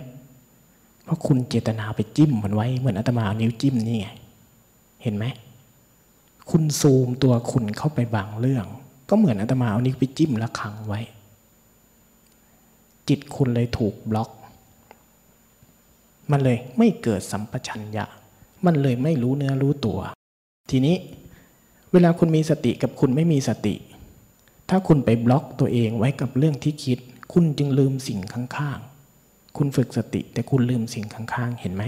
[1.03, 4.07] เพราะคุณเจตนาไปจิ้มมันไว้ เหมือนอาตมาเอานิ้วจิ้มนี่ไง
[5.03, 5.25] เห็นไหม
[6.49, 8.65] คุณซูมตัวคุณเข้าไปบางเรื่อง
[9.09, 11.01] ก็เหมือนอาตมาเอานิ้วไปจิ้มละครังไว้
[13.07, 14.29] จิตคุณเลยถูกบล็อก
[16.31, 18.05] มันเลยไม่เกิดสัมปชัญญะ
[18.65, 19.99] มันเลยไม่รู้เนื้อรู้ตัว
[20.71, 20.95] ทีนี้
[21.91, 23.75] เวลาคุณมีสติกับคุณไม่มีสติ
[24.69, 26.99] ถ้าคุณไปบล็อกตัวเองไว้กับเรื่องที่คิด
[27.33, 31.83] คุณจึงลืมสิ่งข้างๆ คุณฝึกสติแต่คุณลืมสิ่งข้างๆ เห็นไหม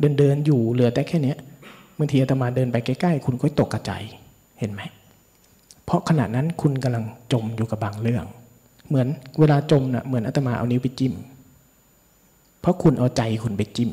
[0.00, 1.38] เดินเดินอยู่เหลือแต่แค่เนี้ย
[1.98, 4.02] บางทีอาตมาเดินไปใกล้ๆ คุณก็ตกกระจาย
[4.58, 4.80] เห็นไหม
[5.84, 8.24] เพราะขณะนั้นคุณกำลังจมอยู่กับบางเรื่อง
[8.88, 11.14] เหมือนเวลาจมนะ่ะเหมือนอาตมาเอานิ้วไปจิ้ม
[12.60, 13.90] เพราะคุณเอาใจคุณไปจิ้ม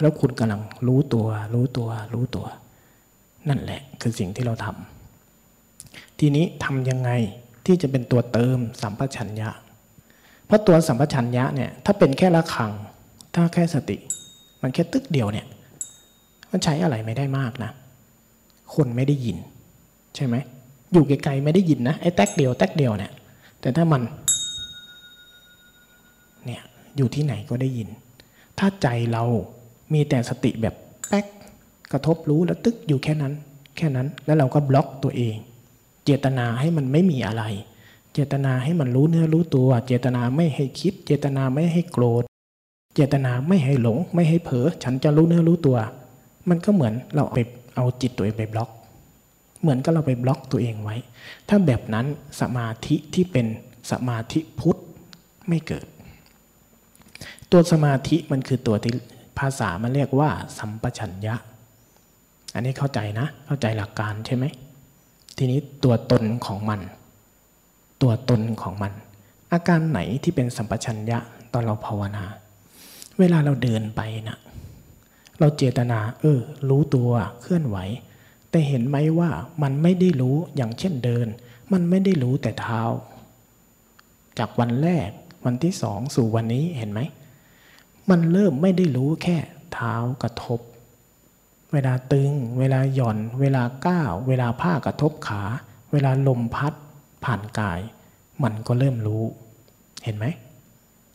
[0.00, 2.46] แล้วคุณกำลังรู้ตัว รู้ตัว รู้ตัว
[3.48, 7.10] นั่นแหละคือสิ่งที่เราทำทีนี้ทำยังไง
[7.66, 9.48] ที่จะเป็นตัวเติมสัมปชัญญะ
[10.46, 12.70] เพราะตัวสัมปชัญญะเนี่ยถ้าเป็นแค่ละคัง
[13.34, 13.96] ถ้าแค่สติ
[14.62, 15.46] มันแค่ตึกเดียวเนี่ย
[16.50, 17.70] มันใช้อะไรไม่ได้มากนะ
[18.74, 19.36] คนไม่ได้ยิน
[20.16, 20.36] ใช่ไหม
[20.92, 23.12] อยู่ไกลๆไม่ได้ยินนะไอ้แตกเดียวแตกเดียวเนี่ย
[23.60, 24.02] แต่ถ้ามัน
[26.44, 26.62] เนี่ย
[26.96, 27.88] อยู่ที่ไหนก็ได้ยิน
[28.58, 29.24] ถ้าใจเรา
[29.92, 30.74] มีแต่สติแบบ
[31.08, 31.26] แป๊ก
[31.92, 33.34] กระทบรู้แล้วตึกอยู่แค่นั้น
[33.76, 35.36] แค่นั้นแล้วเราก็บล็อกตัวเอง
[36.04, 37.44] เจตนาให้มันไม่มีอะไร
[38.14, 42.22] เจตนาให้มันรู้เนื้อรู้ตัว เจตนาไม่ให้คิด เจตนาไม่ให้โกรธ
[42.94, 45.78] เจตนาไม่ให้หลง ไม่ให้เผลอฉันจะรู้เนื้อรู้ตัว
[46.48, 47.38] มันก็เหมือนเราไป
[47.76, 48.70] เอาจิตตัวเองไปบล็อก
[49.60, 50.96] เหมือนกับเราไปบล็อกตัวเองไว้
[51.48, 52.06] ถ้าแบบนั้น
[52.40, 53.46] สมาธิที่เป็น
[53.90, 54.78] สมาธิพุทธ
[55.48, 55.86] ไม่เกิด
[57.52, 58.92] ตัวสมาธิมันคือตัวที่
[59.40, 61.34] ภาษามันเรียกว่า สัมปชัญญะ
[62.54, 64.44] อันนี้เข้าใจนะ เข้าใจหลักการใช่ไหม
[65.36, 66.80] ทีนี้ตัวตนของมัน
[68.02, 68.92] ตัวตนของมัน
[69.52, 71.18] อาการไหนที่เป็นสัมปชัญญะ
[71.52, 72.24] ตอนเราภาวนา
[73.18, 74.38] เวลาเราเดินไปนะ
[75.40, 77.76] เราเจตนา เออ รู้ตัวเคลื่อนไหว
[78.50, 79.30] แต่เห็นไหมว่า
[79.62, 81.26] มันไม่ได้รู้อย่างเช่นเดิน
[81.72, 82.80] มันไม่ได้รู้แต่เท้า
[84.38, 85.10] จากวันแรก
[85.44, 87.00] วันที่สองสู่วันนี้เห็นไหม
[88.10, 89.36] มันเริ่มไม่ได้รู้แค่
[89.72, 90.60] เท้ากระทบ
[91.72, 95.42] เวลาตึง เวลาหย่อน เวลาก้าว เวลาผ้ากระทบขา
[95.92, 96.72] เวลาลมพัด
[97.24, 97.80] ผ่านกาย
[98.42, 99.24] มันก็เริ่มรู้
[100.04, 100.26] เห็นไหม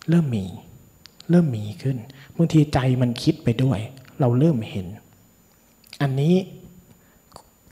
[0.10, 0.46] เริ่มมี
[1.30, 1.98] เริ่มมีขึ้น
[2.36, 3.80] บางทีใจมันคิดไปด้วย
[4.20, 4.88] เราเริ่มเห็น
[6.02, 6.36] อันนี้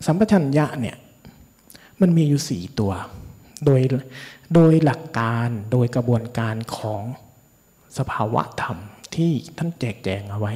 [0.05, 0.97] สัมปชัญญะเนี่ย
[2.01, 2.91] มันมีอยู่สี่ตัว
[3.65, 3.81] โดย
[4.53, 7.03] โดยหลักการโดยกระบวนการของ
[7.97, 8.77] สภาวะธรรม
[9.15, 10.53] ที่ท่านแจกแจงเอาไว้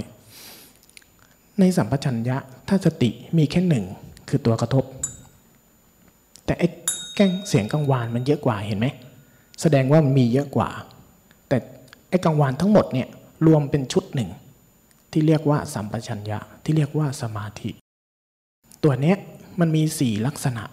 [1.59, 3.85] ในสัมปชัญญะถ้าสติมีแค่หนึ่ง
[4.29, 4.85] คือตัวกระทบ
[6.45, 6.67] แต่ไอ้
[7.15, 8.87] แก้งเสียงกังวานมันเยอะกว่าเห็นไหม
[9.61, 10.69] แสดงว่ามันมีเยอะกว่า
[11.47, 11.57] แต่
[12.09, 13.07] ไอ้กังวานทั้งหมดเนี่ย
[13.47, 14.29] รวมเป็นชุดหนึ่ง
[15.11, 17.69] ที่เรียกว่าสัมปชัญญะที่เรียกว่าสมาธิ
[18.83, 19.17] ตัวเนี้ย
[19.59, 20.63] มันมีสี่ลักษณะ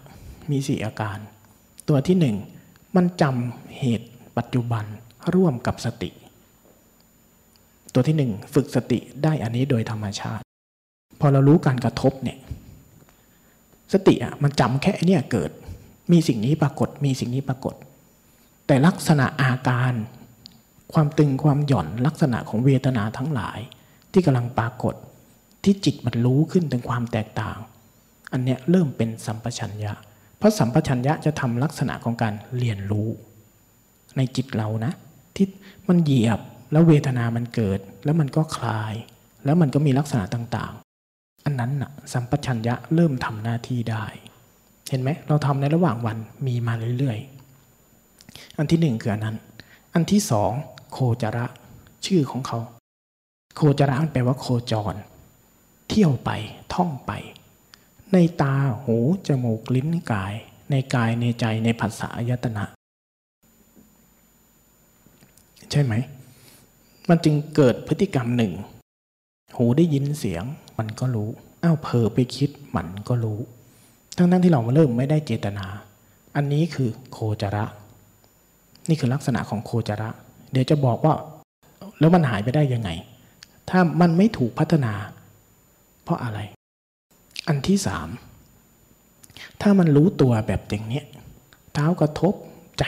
[0.50, 1.18] มีสี่อาการ
[1.88, 2.36] ตัวที่หนึ่ง
[2.96, 4.84] มันจำเหตุปัจจุบัน
[5.34, 6.10] ร่วมกับสติ
[7.94, 10.44] ตัวที่หนึ่งฝึกสติได้อันนี้โดยธรรมชาติ
[11.20, 12.38] พอเรารู้การกระทบเนี่ย
[13.92, 15.50] สติอะมันจำแค่เนี่ยเกิด
[16.12, 17.74] มีสิ่งนี้ปรากฏ มีสิ่งนี้ปรากฏ
[18.66, 19.92] แต่ลักษณะอาการ
[20.92, 23.58] ความตึงความหย่อนลักษณะของเวทนาทั้งหลาย
[24.12, 24.94] ที่กำลังปรากฏ
[25.64, 27.58] ที่จิตมันรู้ขึ้นถึงความแตกต่าง
[28.32, 29.92] อันเนี้ยเริ่มเป็นสัมปชัญญะ
[30.38, 33.08] เพราะสัมปชัญญะจะทำลักษณะของการเรียนรู้
[34.16, 34.92] ในจิตเรานะ
[35.36, 35.46] ที่
[35.88, 36.40] มันเหยียบ
[36.74, 38.94] แล้วเวทนามันเกิด แล้วมันก็คลาย
[39.44, 44.04] แล้วมันก็มีลักษณะต่างๆ อันนั้นนะสัมปชัญญะเริ่มทำหน้าที่ได้
[44.90, 49.36] เห็นไหมเราทำในระหว่างวันมีมาเรื่อยๆ อันที่หนึ่งคืออันนั้น
[49.94, 50.52] อันที่สอง
[50.92, 51.46] โคจระ
[52.06, 52.58] ชื่อของเขา
[53.56, 54.94] โคจระมันแปลว่าโคจร
[55.88, 56.30] เที่ยวไป
[56.74, 57.12] ท่องไป
[58.12, 60.34] ในตาหูจมูกลิ้นกาย
[60.70, 62.64] ในกายในใจในผัสสะอายตนะ
[65.72, 65.94] ใช่ไหม
[67.08, 68.52] มันจึงเกิดพฤติกรรมหนึ่ง
[69.56, 70.44] หูได้ยินเสียง
[70.78, 71.28] มันก็รู้
[71.62, 73.38] อ้าวเผลอไปคิดมันก็รู้
[74.16, 75.66] ทั้งนั้นที่เราเริ่มไม่ได้เจตนา
[76.36, 77.64] อันนี้คือโคจระ
[78.88, 80.08] นี่คือลักษณะของโคจระ
[80.52, 81.14] เดี๋ยวจะบอกว่า
[81.98, 82.90] แล้วมันหายไปได้ยังไง
[83.70, 84.92] ถ้ามันไม่ถูกพัฒนา
[86.02, 86.38] เพราะอะไร
[87.48, 88.08] อันที่สาม
[89.60, 91.02] ถ้ามันรู้ตัวแบบอย่างนี้
[91.72, 92.34] เท้ากระทบ
[92.78, 92.84] ใจ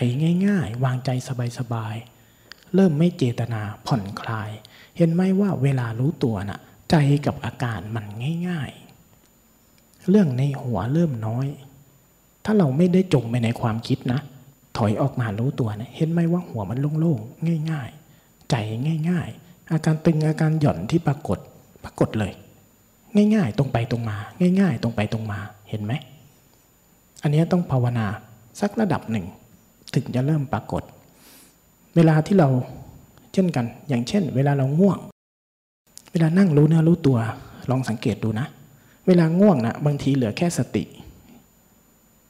[0.46, 1.10] ง่าย ๆ วางใจ
[1.58, 2.15] สบายๆ
[2.74, 4.50] เริ่มไม่เจตนาผ่อนคลาย
[4.96, 8.04] เห็นไหมว่าเวลารู้ตัวน่ะ ใจกับอาการมัน
[8.48, 8.70] ง่าย
[9.40, 11.46] ๆ เรื่องในหัวเริ่มน้อย
[12.44, 14.20] ถ้าเราไม่ได้จมไปในความคิดนะ
[14.76, 18.54] ถอยออกมารู้ตัวนะเห็นไหมว่าหัวมันโล่งๆง่าย ๆ ใจ
[19.10, 21.38] ง่าย ๆ อาการตึงอาการหย่อนที่ปรากฏ
[21.84, 22.32] ปรากฏเลย
[23.34, 24.16] ง่ายๆ ตรงไปตรงมา
[24.60, 25.92] ง่าย ๆ ตรงไปตรงมาเห็นไหม
[27.22, 28.06] อันนี้ต้องภาวนา
[28.60, 29.26] สักระดับหนึ่ง
[29.94, 30.82] ถึงจะเริ่มปรากฏ
[31.96, 32.48] เวลาที่เรา
[33.32, 34.98] เช่นกัน อย่างเช่น เวลาเราง่วง
[36.12, 37.18] เวลานั่งรู้เนื้อรู้ตัว
[37.70, 38.46] ลองสังเกตดูนะ
[39.06, 40.84] เวลาง่วงนะบางทีเหลือแค่สติ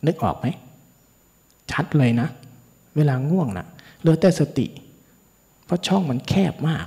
[0.07, 0.46] นึกออกไหม
[1.70, 2.29] ชัดเลยนะ
[2.96, 3.66] เวลาง่วงนะ่ะ
[4.00, 4.66] เหลือแต่สติ
[5.66, 6.87] เพราะช่องมันแคบมาก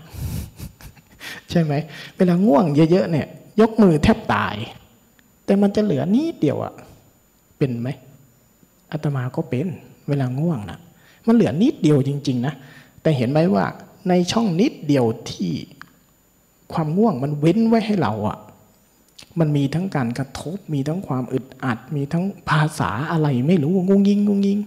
[1.50, 1.74] ใช่ไหม
[2.18, 3.28] เวลาง่วงเยอะๆเนี่ย
[3.62, 4.56] ยกมือแทบตาย
[5.46, 6.74] แต่มันจะเหลือนิดเดียวอะ
[7.58, 7.89] เป็นไหม
[8.92, 9.68] อาตมาก็เป็น
[10.08, 10.80] เวลาง่วงน่ะ
[11.30, 12.54] มันเหลือนิดเดียวจริง ๆ นะ
[13.02, 13.65] แต่เห็นไหมว่า
[14.10, 15.52] ในช่องนิดเดียวที่
[16.74, 18.38] ความง่วงมันเว้นไว้ให้เราอะ
[19.39, 24.60] มันมีทั้งการกระทบ มีทั้งความอึดอัด มีทั้งภาษาอะไรไม่รู้งงยิงงงยิง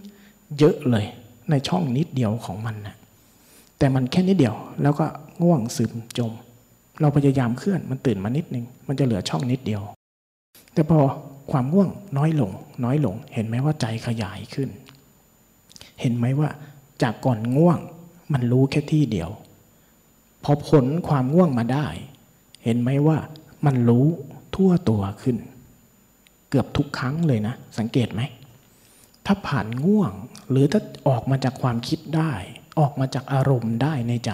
[0.59, 1.07] เยอะเลย
[1.51, 2.97] ในช่องนิดเดียวของมันนะ
[3.79, 5.07] แต่มันแค่นิดเดียว แล้วก็
[5.43, 6.33] ง่วงซึมจม
[7.01, 9.83] เราพยายามเคลื่อนมันตื่นมานิดนึง มันจะเหลือช่องนิดเดียว
[10.75, 10.99] แต่พอ
[11.51, 12.51] ความง่วงน้อยลง
[12.85, 14.69] น้อยลง เห็นไหมว่าใจขยายขึ้น
[16.03, 16.51] เห็นไหมว่า
[17.03, 17.79] จากก่อนง่วง
[18.33, 19.31] มันรู้แค่ที่เดียว
[20.45, 21.87] พอผลความง่วงมาได้
[22.65, 23.19] เห็นไหมว่า
[23.67, 24.07] มันรู้
[24.55, 25.37] ทั่วตัวขึ้น
[26.51, 28.23] เกือบทุกครั้งเลยนะ สังเกตไหม
[29.27, 30.13] ถ้าผ่านง่วง
[30.51, 32.33] หรือถ้าออกมาจากความคิดได้
[32.79, 34.33] ออกมาจากอารมณ์ได้ในใจ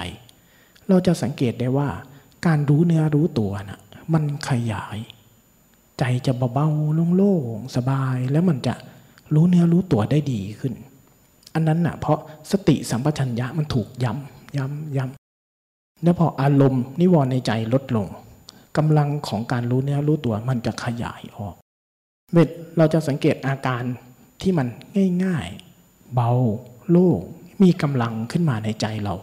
[0.88, 1.88] เราจะสังเกตได้ว่า
[2.46, 3.80] การรู้เนื้อรู้ตัวนะ่ะ
[4.12, 4.98] มันขยาย
[5.98, 8.74] ใจจะเบาๆโล่งๆสบายแล้วมันจะ
[9.34, 10.74] รู้เนื้อรู้ตัวได้ดีขึ้น
[11.58, 12.18] อันนั้นนะ่ะเพราะ
[12.50, 18.06] สติสัมปชัญญะมันถูกย้ำย้ำย้ำแล้วพออารมณ์นิวรณ์ในใจลดลง
[18.76, 21.54] กำลังของการรู้เนื้อรู้ตัวมันจะขยายออก
[22.32, 23.82] เวทเราจะสังเกตอาการ
[24.42, 24.66] ที่มัน
[25.24, 25.46] ง่าย
[25.80, 26.30] ๆ เบา
[26.90, 27.20] โล่ง
[27.62, 29.14] มีกำลังขึ้นมาในใจเรา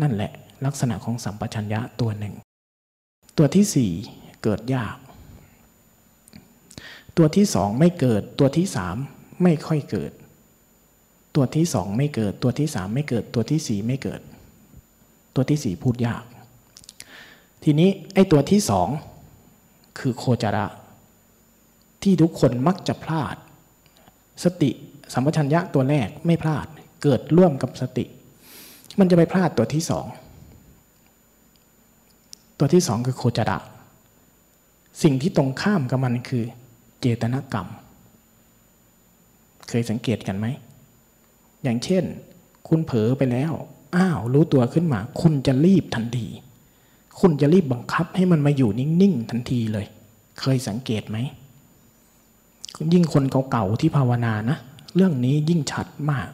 [0.00, 0.32] นั่นแหละ
[0.64, 2.34] ลักษณะของสัมปชัญญะตัวหนึ่ง
[3.38, 3.90] ตัวที่สี่
[4.42, 4.96] เกิดยาก
[7.16, 8.96] ตัวที่สองไม่เกิดตัวที่สาม
[9.42, 10.12] ไม่ค่อยเกิด
[11.34, 14.20] ตัวที่สองไม่เกิด ตัวที่สามไม่เกิด ตัวที่สี่ไม่เกิด
[15.34, 16.24] ตัวที่สี่พูดยาก
[17.64, 18.88] ทีนี้ไอ้ตัวที่สอง
[19.98, 20.66] คือโคจระ
[22.02, 23.36] ที่ทุกคนมักจะพลาด
[24.44, 24.70] สติ
[25.12, 26.66] สัมปชัญญะตัวแรกไม่พลาด
[27.02, 28.04] เกิดร่วมกับสติ
[28.98, 30.06] มันจะไปพลาดตัวที่สอง
[32.58, 33.58] ตัวที่สองคือโคจระ
[35.02, 36.44] สิ่งที่ตรงข้ามกับมันคือ
[37.00, 37.68] เจตนากรรม
[39.68, 40.46] เคยสังเกตกันไหม
[41.64, 42.04] อย่างเช่น
[42.68, 43.52] คุณเผลอไปแล้ว
[43.96, 46.26] อ้าว รู้ตัวขึ้นมา คุณจะรีบทันที
[47.20, 49.86] คุณจะรีบบังคับให้มันมาอยู่นิ่ง ๆ ทันทีเลย
[50.40, 51.18] เคยสังเกตไหม
[52.92, 54.56] ยิ่งคนเก่าๆที่ภาวนานะ
[54.94, 56.28] เรื่องนี้ยิ่งชัดมาก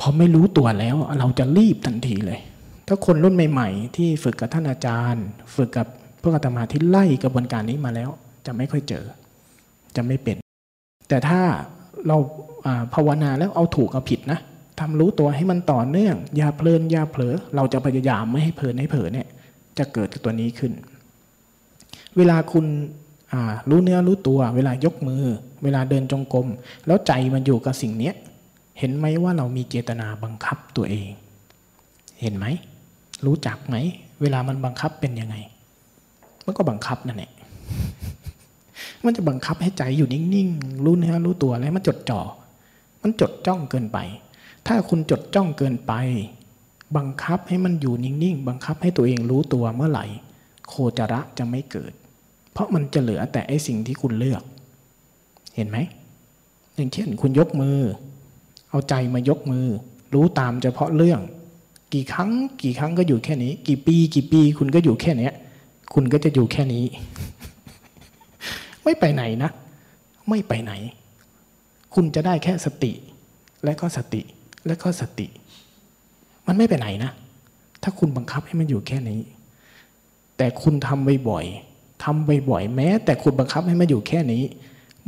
[0.00, 2.40] พอไม่รู้ตัวแล้ว เราจะรีบทันทีเลย
[2.86, 5.86] ถ้าคนรุ่นใหม่ ๆ ที่ฝึกกับท่านอาจารย์ ฝึกกับ
[6.22, 8.10] พวกอาตมาที่ไล่กระบวนการนี้มาแล้ว
[8.46, 9.04] จะไม่ค่อยเจอ
[9.96, 10.36] จะไม่เป็น
[11.08, 11.40] แต่ถ้า
[12.06, 12.16] เรา
[12.94, 14.38] ภาวนาแล้วเอาถูกเอาผิดนะ
[14.80, 19.26] ทำรู้ตัวให้มันต่อเนื่อง อย่าเพลินอย่าเผลอ เราจะพยายามไม่ให้เพลินให้เผลอเนี่ย
[19.78, 20.72] จะเกิดตัวนี้ขึ้น
[22.16, 22.66] เวลาคุณ
[23.70, 25.24] รู้เนื้อรู้ตัว เวลายกมือ
[25.62, 26.46] เวลาเดินจงกรม
[26.86, 28.12] แล้วใจมันอยู่กับสิ่งนี้
[28.78, 31.10] เห็นไหมว่าเรามีเจตนาบังคับตัวเอง
[32.20, 32.46] เห็นไหม
[33.26, 33.76] รู้จักไหม
[34.20, 35.36] เวลามันบังคับเป็นยังไง
[36.46, 37.32] มันก็บังคับนั่นแหละ
[39.04, 42.20] มันจะบังคับให้ใจอยู่นิ่งๆ รู้เนื้อรู้ตัวแล้วมันจดจ่อ
[43.02, 43.98] มันจดจ้องเกินไป
[44.66, 45.92] ถ้าคุณจดจ้องเกินไป
[46.96, 50.06] บังคับให้มันอยู่นิ่งๆ บังคับให้ตัวเองรู้ตัวเมื่อไหร่
[50.68, 51.92] โคจระจะไม่เกิด
[52.52, 54.42] เพราะมันจะเหลือแต่ไอสิ่งที่คุณเลือก
[55.56, 55.78] เห็นไหม
[56.76, 57.78] อย่างเช่น คุณยกมือ
[58.70, 59.66] เอาใจมายกมือ
[60.14, 61.20] รู้ตามเฉพาะเรื่อง
[61.92, 62.30] กี่ครั้ง
[62.62, 65.30] กี่ครั้งก็อยู่แค่นี้ กี่ปี กี่ปี คุณก็อยู่แค่นี้
[65.94, 66.84] คุณก็จะอยู่แค่นี้
[68.84, 69.50] ไม่ไปไหนนะ
[70.28, 70.72] ไม่ไปไหน
[71.94, 72.92] คุณจะได้แค่สติ
[73.64, 74.22] และก็สติ
[74.66, 75.26] และก็สติ
[76.46, 77.12] มันไม่ไปไหนนะ
[77.82, 79.20] ถ้าคุณบังคับให้มันอยู่แค่นี้
[80.36, 84.42] แต่คุณทำบ่อยๆทำบ่อยๆแม้ แต่คุณบังคับให้มันอยู่แค่นี้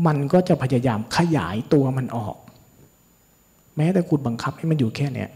[0.07, 2.37] มันก็จะพยายามขยายตัวมันออก
[3.77, 5.31] แม้แต่คุณบังคับให้มันอยู่แค่เนี้ย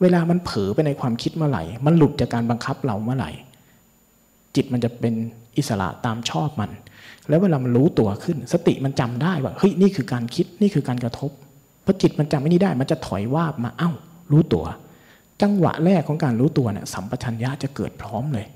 [0.00, 3.30] เวลามันเผลอไปในความคิดเมื่อไหร่ มันหลุดจากการบังคับเราเมื่อไหร่
[4.54, 5.14] จิตมันจะเป็น
[5.56, 6.70] อิสระตามชอบมัน
[7.28, 11.30] แล้วเวลามันรู้ตัวขึ้น สติมันจำได้ว่าเฮ้ยนี่คือการคิดนี่คือการกระทบ
[11.84, 13.90] พอจิตมันจำไม่นี้ได้ มันจะถอยว่าบมาเอ้า
[14.32, 14.64] รู้ตัว
[15.42, 18.46] จังหวะแรกของการรู้ตัวเนี่ยสัมปชัญญะจะเกิดพร้อมเลย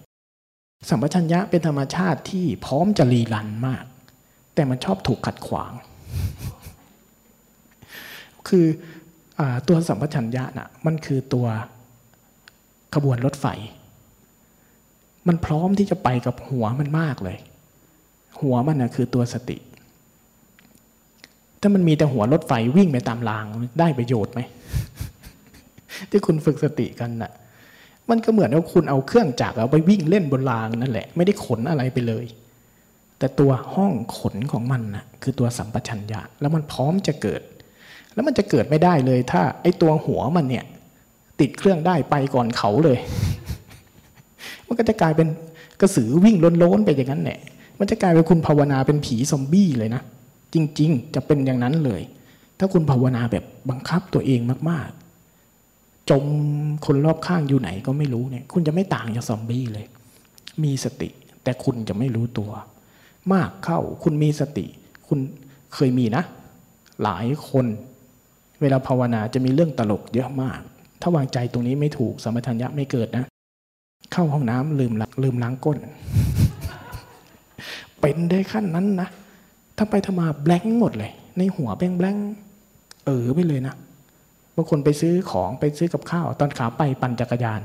[0.89, 3.85] สัมปชัญญะเป็นธรรมชาติที่พร้อมจะรีรันมาก
[4.55, 5.73] แต่มันชอบถูกขัดขวาง
[8.49, 8.67] คือ
[9.39, 11.47] อตัวสัมปชัญญะน่ะมันคือตัว
[12.95, 13.47] ขบวนรถไฟ
[15.29, 17.37] มันพร้อมที่จะไปกับหัวมันมากเลย
[18.41, 19.57] หัวมันน่ะคือตัวสติ
[21.61, 23.45] ถ้ามันมีแต่หัวรถไฟวิ่งไปตามราง
[23.81, 24.41] ได้ประโยชน์ไหม
[26.11, 27.33] ที่คุณฝึกสติกันน่ะ
[28.11, 32.27] มันก็เหมือนว่าคุณเอาเครื่องจักรเอาไปวิ่งเล่นบนรางนั่นแหละ ไม่ได้ขนอะไรไปเลย
[33.19, 37.43] แต่ตัวห้องขนของมันน่ะคือตัวสัมปชัญญะ แล้วมันพร้อมจะเกิด
[38.15, 40.65] แล้วมันจะเกิดไม่ได้เลย ถ้า ไอ้ตัวหัวมันเนี่ย
[41.41, 42.99] ติดเครื่องได้ไปก่อนเขาเลย
[44.67, 45.29] มันก็จะกลายเป็น
[45.81, 47.39] กระสือวิ่งล้นๆไปอย่างนั้นแหละ
[47.79, 50.03] มันจะกลายเป็นคุณภาวนาเป็นผีซอมบี้เลยนะ
[50.55, 52.03] จริง ๆ จะเป็นอย่างนั้นเลย
[52.59, 54.89] ถ้าคุณภาวนาแบบบังคับตัวเองมาก
[55.49, 56.25] ๆ จม
[56.87, 59.87] คนรอบข้างอยู่ไหนก็ไม่รู้เนี่ย คุณจะไม่ต่างจากซอมบี้เลย
[60.63, 61.09] มีสติ
[61.43, 62.51] แต่คุณจะไม่รู้ตัว
[63.33, 64.67] มากเข้าคุณมีสติ
[65.09, 65.19] คุณ
[65.75, 66.23] เคยมีนะ
[67.03, 67.67] หลายคน
[68.61, 70.61] เวลาภาวนาจะมีเรื่องตลกเยอะมาก
[71.01, 73.25] ถ้าวางใจตรงนี้ไม่ถูกสมถัญญะไม่เกิดนะ
[74.13, 75.79] เข้าห้องน้ำลืมลืมล้างก้น
[78.09, 79.09] เป็นได้ขั้นนั้นนะ
[79.77, 82.17] ถ้าไปทำมาแบงค์หมดเลย ในหัวแบงแบง
[83.07, 83.75] เออไปเลยนะ
[84.57, 87.61] บางคนไปซื้อของไปซื้อกับข้าว ตอนขาไปปั่นจักรยาน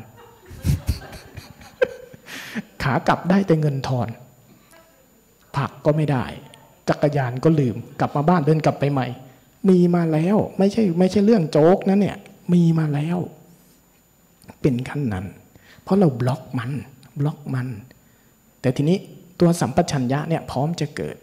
[2.84, 4.08] ขากลับได้แต่เงินทอน
[5.56, 6.26] ผักก็ไม่ได้
[6.90, 9.08] จักรยานก็ลืม กลับมาบ้านเดินกลับไปใหม่
[9.70, 12.18] มีมาแล้วไม่ใช่ไม่ใช่เรื่องโจ๊กนะเนี่ย
[12.54, 13.18] มีมาแล้ว
[14.62, 15.26] เป็นขั้นนั้น
[15.84, 16.72] เพราะเราบล็อกมัน
[17.20, 17.68] บล็อกมัน
[18.64, 19.00] แต่ทีนี้
[19.42, 21.18] ตัวสัมปชัญญะเนี่ยพร้อมจะเกิด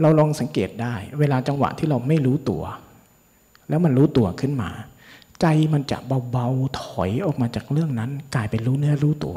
[0.00, 2.62] เราลองสังเกตได้ เวลาจังหวะที่เราไม่รู้ตัว
[3.68, 4.70] แล้วมันรู้ตัวขึ้นมา
[5.40, 5.98] ใจมันจะ
[6.30, 9.36] เบาๆถอยออกมาจากเรื่องนั้น กลายเป็นรู้เนื้อรู้ตัว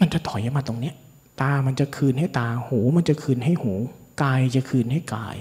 [0.00, 0.94] มันจะถอยมาตรงเนี้ย
[1.40, 3.74] ตามันจะคืนให้ตาหู มันจะคืนให้หู
[4.22, 5.36] กายจะคืนให้กาย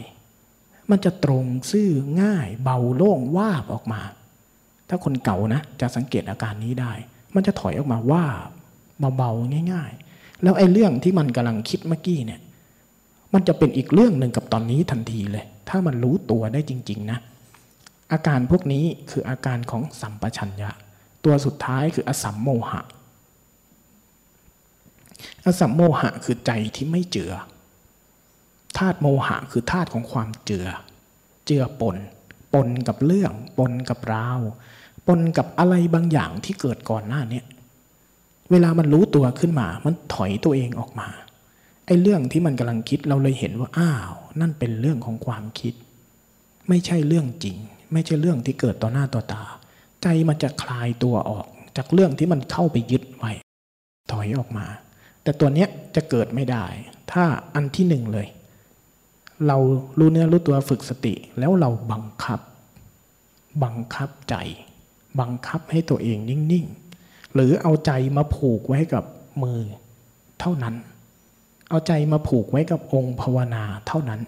[0.90, 1.90] มันจะตรงซื่อ
[2.22, 4.02] ง่าย เบาโล่งวาบออกมา
[4.90, 6.92] ถ้าคนเก่านะ จะสังเกตอาการนี้ได้
[7.36, 8.24] มันจะถอยออกมาว่า
[9.18, 10.05] เบาๆง่าย ๆ
[10.44, 12.42] แล้วไอ้เรื่องที่มันกำลังคิดเมื่อกี้เนี่ย
[13.34, 17.20] มันจะเป็นอีกเรื่องหนึ่งกับตอนนี้ทันทีเลย ถ้ามันรู้ตัวได้จริง ๆ นะ
[18.12, 20.70] อาการพวกนี้คืออาการของสัมปชัญญะ
[21.26, 22.82] ตัวสุดท้ายคืออสัมโมหะ
[25.46, 27.34] อสัมโมหะคือใจที่ไม่เจือ
[28.78, 30.68] ธาตุโมหะคือธาตุของความเจือ
[31.46, 31.98] เจือปน
[32.54, 34.42] ปนกับเรื่อง ปนกับราว
[35.08, 37.42] ปนกับอะไรบางอย่างที่เกิดก่อนหน้านี้
[38.52, 41.08] เวลามันรู้ตัวขึ้นมา มันถอยตัวเองออกมา
[41.86, 45.74] ไอ้เรื่องที่มันกำลังคิดเราเลยเห็นว่าอ้าว นั่นเป็นเรื่องของความคิด
[46.70, 47.58] ไม่ใช่เรื่องจริง
[47.94, 49.44] ไม่ใช่เรื่องที่เกิดต่อหน้าต่อตา
[50.02, 51.46] ใจมันจะคลายตัวออก
[51.78, 53.32] จากเรื่องที่มันเข้าไปยึดไว้
[54.12, 54.66] ถอยออกมา
[55.24, 56.66] แต่ตัวเนี้ยจะเกิดไม่ได้
[57.12, 57.24] ถ้า
[57.56, 58.28] อันที่หนึ่งเลย
[59.48, 59.58] เรา
[60.00, 62.40] รู้เนื้อรู้ตัวฝึกสติ แล้วเราบังคับ
[63.64, 64.36] บังคับใจ
[65.20, 66.85] บังคับให้ตัวเองนิ่งๆ
[67.36, 69.04] หรือเอาใจมาผูกไว้กับ
[69.44, 69.62] มือ
[70.40, 70.76] เท่านั้น
[71.70, 74.22] เอาใจมาผูกไว้กับองค์ภาวนาเท่านั้น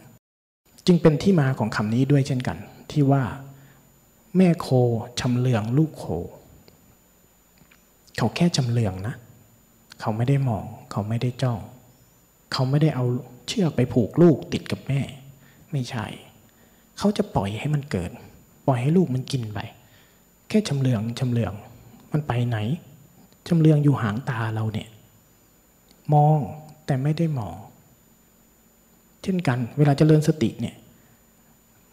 [0.86, 2.58] จึงเป็นที่มาของคำนี้ด้วยเช่นกัน
[2.92, 3.24] ที่ว่า
[4.38, 4.68] แม่โค
[5.20, 6.06] ชำเลืองลูกโค
[8.18, 9.16] เขาแค่ชำเลืองนะ
[10.02, 11.60] เขาไม่ได้มอง เขาไม่ได้จ้อง
[12.54, 13.06] เขาไม่ได้เอา
[13.48, 15.02] เชือกไปผูกลูกติดกับแม่
[15.72, 16.06] ไม่ใช่
[16.98, 18.12] เขาจะปล่อยให้มันเกิด
[18.68, 19.60] ปล่อยให้ลูกมันกินไป
[20.50, 21.54] แค่ชำเลืองชำเลือง
[22.12, 22.58] มันไปไหน
[23.48, 24.90] ชำเลืองอยู่หางตาเราเนี่ย
[26.14, 26.40] มอง
[26.86, 27.56] แต่ไม่ได้มอง
[29.24, 30.76] เช่นกัน เวลาจเจริญสติเนี่ย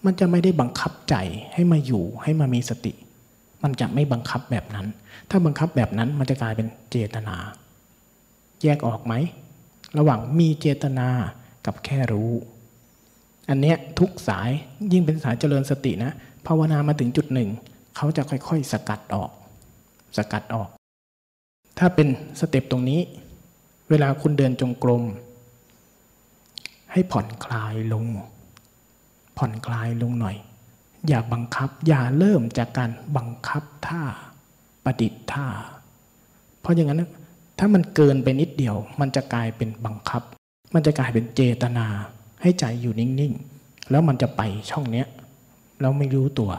[0.05, 1.15] มันจะไม่ได้บังคับใจ
[1.55, 2.93] ให้มาอยู่ให้มามีสติ
[3.63, 4.87] มันจะไม่บังคับแบบนั้น
[5.31, 7.37] ถ้าบังคับแบบนั้นมันจะกลายเป็นเจตนา
[8.63, 9.15] แยกออกไหม
[9.99, 11.09] ระหว่างมีเจตนา
[11.67, 12.33] กับแค่รู้
[13.49, 14.51] อันเนี้ยทุกสาย
[14.93, 16.13] ยิ่งเป็นสายเจริญสตินะ
[16.47, 17.49] ภาวนามาถึงจุดหนึ่ง
[17.97, 19.31] เขาจะค่อยๆ สกัดออก
[20.17, 20.69] สกัดออก
[21.79, 22.09] ถ้าเป็น
[22.41, 23.01] สเต็ปตรงนี้
[23.91, 25.03] เวลาคุณเดินจงกรม
[26.93, 28.05] ให้ผ่อนคลายลง
[29.39, 30.37] ผ่อนคลายลงหน่อย
[31.09, 34.03] อย่าบังคับ อย่าเริ่มจากการบังคับท่า
[34.85, 35.47] ประดิษฐ์ท่า
[36.61, 37.03] เพราะอย่างนั้น
[37.59, 40.23] ถ้ามันเกินไปนิดเดียว มันจะกลายเป็นบังคับ
[40.75, 41.87] มันจะกลายเป็นเจตนา
[42.43, 45.07] ให้ใจอยู่นิ่งๆ แล้วมันจะไปช่องเนี้ย
[45.81, 46.53] แล้วไม่รู้ตัว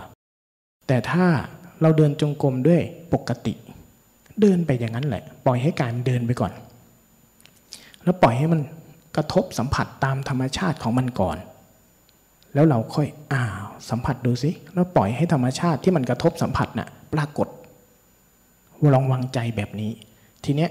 [0.88, 1.26] แต่ถ้า
[1.82, 2.82] เราเดินจงกรมด้วย
[3.14, 3.54] ปกติ
[4.42, 6.52] เดินไปอย่างนั้นแหละ ปล่อยให้กายมันเดินไปก่อน
[8.04, 8.62] แล้วปล่อยให้มัน
[9.16, 11.38] กระทบสัมผัสตามธรรมชาติของมันก่อน
[12.54, 17.48] แล้วเราค่อยอ้าวสัมผัสดูสิแล้วปล่อยให้ธรรมชาติที่มันกระทบสัมผัสน่ะปรากฏ
[18.94, 19.92] ลองวางใจแบบนี้
[20.44, 20.70] ทีเนี้ย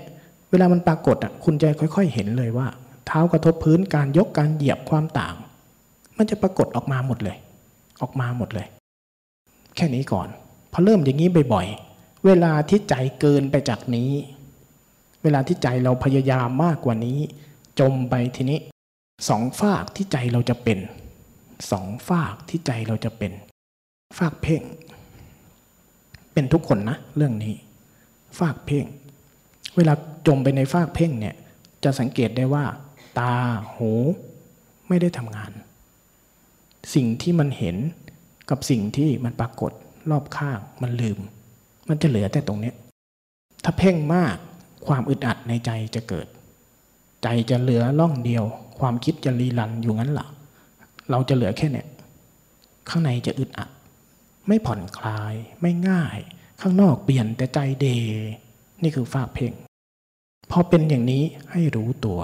[0.50, 2.66] เวลามันปรากฏอะคุณจะค่อย ๆ เห็นเลยว่า
[3.06, 5.34] เท้ากระทบพื้นการยกการเหยียบความต่าง
[6.16, 7.36] มันจะปรากฏออกมาหมดเลย
[8.02, 8.66] ออกมาหมดเลย
[9.76, 10.28] แค่นี้ก่อน
[10.72, 11.93] พอเริ่มอย่างนี้บ่อยๆ
[12.26, 14.10] เวลาที่ใจเกินไปจากนี้
[15.22, 17.18] เวลาที่ใจเราพยายามมากกว่านี้
[17.80, 18.58] จมไปทีนี้
[19.28, 20.78] สองฝากที่ใจเราจะเป็น
[21.70, 23.32] สองฝากที่ใจเราจะเป็น
[24.18, 24.62] ฝากเพ่ง
[26.32, 27.54] เป็นทุกคนนะเรื่องนี้
[28.38, 28.84] ฝากเพ่ง
[29.76, 29.94] เวลา
[30.26, 31.34] จมไปในฝากเพ่งเนี่ย
[31.84, 32.64] จะสังเกตได้ว่า
[33.18, 33.34] ตา
[33.74, 33.92] หู
[34.88, 35.52] ไม่ได้ทำงาน
[36.94, 37.76] สิ่งที่มันเห็น
[38.50, 39.72] กับสิ่งที่มันปรากฏ
[40.10, 41.18] รอบข้างมันลืม
[41.88, 42.72] มันจะเหลือแต่ตรงนี้
[43.64, 44.36] ถ้าเพ่งมาก
[44.86, 46.26] ความอึดอัดในใจจะเกิด
[47.22, 48.44] ใจจะเหลือล่องเดียว
[48.78, 50.28] ความคิดจะรีรันอยู่งั้นหละ
[51.10, 51.88] เราจะเหลือแค่เนี้ย
[52.88, 53.70] ข้างในจะอึดอัด
[54.48, 56.18] ไม่ผ่อนคลายไม่ง่าย
[56.60, 57.86] ข้างนอกเปลี่ยนแต่ใจเด
[58.82, 59.52] นี่คือฝากเพ่ง
[60.50, 62.20] พอเป็นอย่างนี้ให้รู้ตัว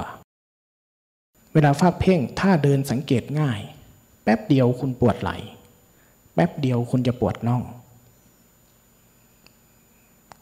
[1.52, 3.60] เวลาฝากเพ่งถ้าเดินสังเกตง่าย
[4.22, 5.36] แป๊บเดียวคุณปวดไหล่
[6.34, 7.62] แป๊บเดียวคุณจะปวดน่อง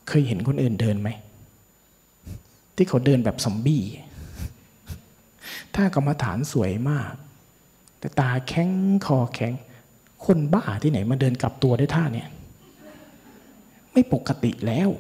[0.08, 1.08] เคยเห็นคนอื่นเดินไหม
[2.76, 3.82] ที่เขาเดินแบบซอมบี้
[5.74, 7.14] ถ้ากรรมฐานสวยมาก
[7.98, 8.70] แต่ตาแข็ง
[9.06, 9.52] คอแข็ง
[10.24, 12.28] คนบ้าที่ไหนมาเดินกลับตัวได้ท่าเนี่ย
[13.92, 14.90] ไม่ปกติแล้ว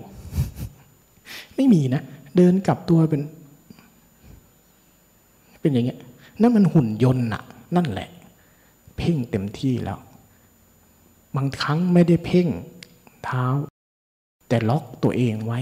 [1.56, 2.02] ไม่มีนะ
[2.36, 3.22] เดินกลับตัวเป็น
[5.60, 5.98] เป็นอย่างเงี้ย
[6.40, 7.42] นั่นมันหุ่นยนต์น่ะ
[7.76, 8.08] นั่นแหละ
[8.96, 9.98] เพ่งเต็มที่แล้ว
[11.36, 12.48] บางครั้งไม่ได้เพ่ง
[13.24, 13.44] เท้า
[14.48, 15.60] แต่ล็อกตัวเองไว้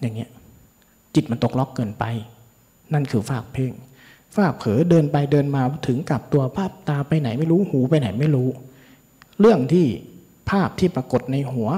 [0.00, 0.30] อย่างเงี้ย
[1.14, 2.04] จิตมันตกล็อกเกินไป
[2.92, 3.72] นั่นคือฝากเพ่ง
[4.36, 8.48] ฝากเผลอเดินไปเดินมาถึงกับตัวภาพตาไปไหนไม่รู้หูไปไหนไม่รู้
[9.40, 9.86] เรื่องที่
[10.50, 11.68] ภาพที่ปรากฏในหัว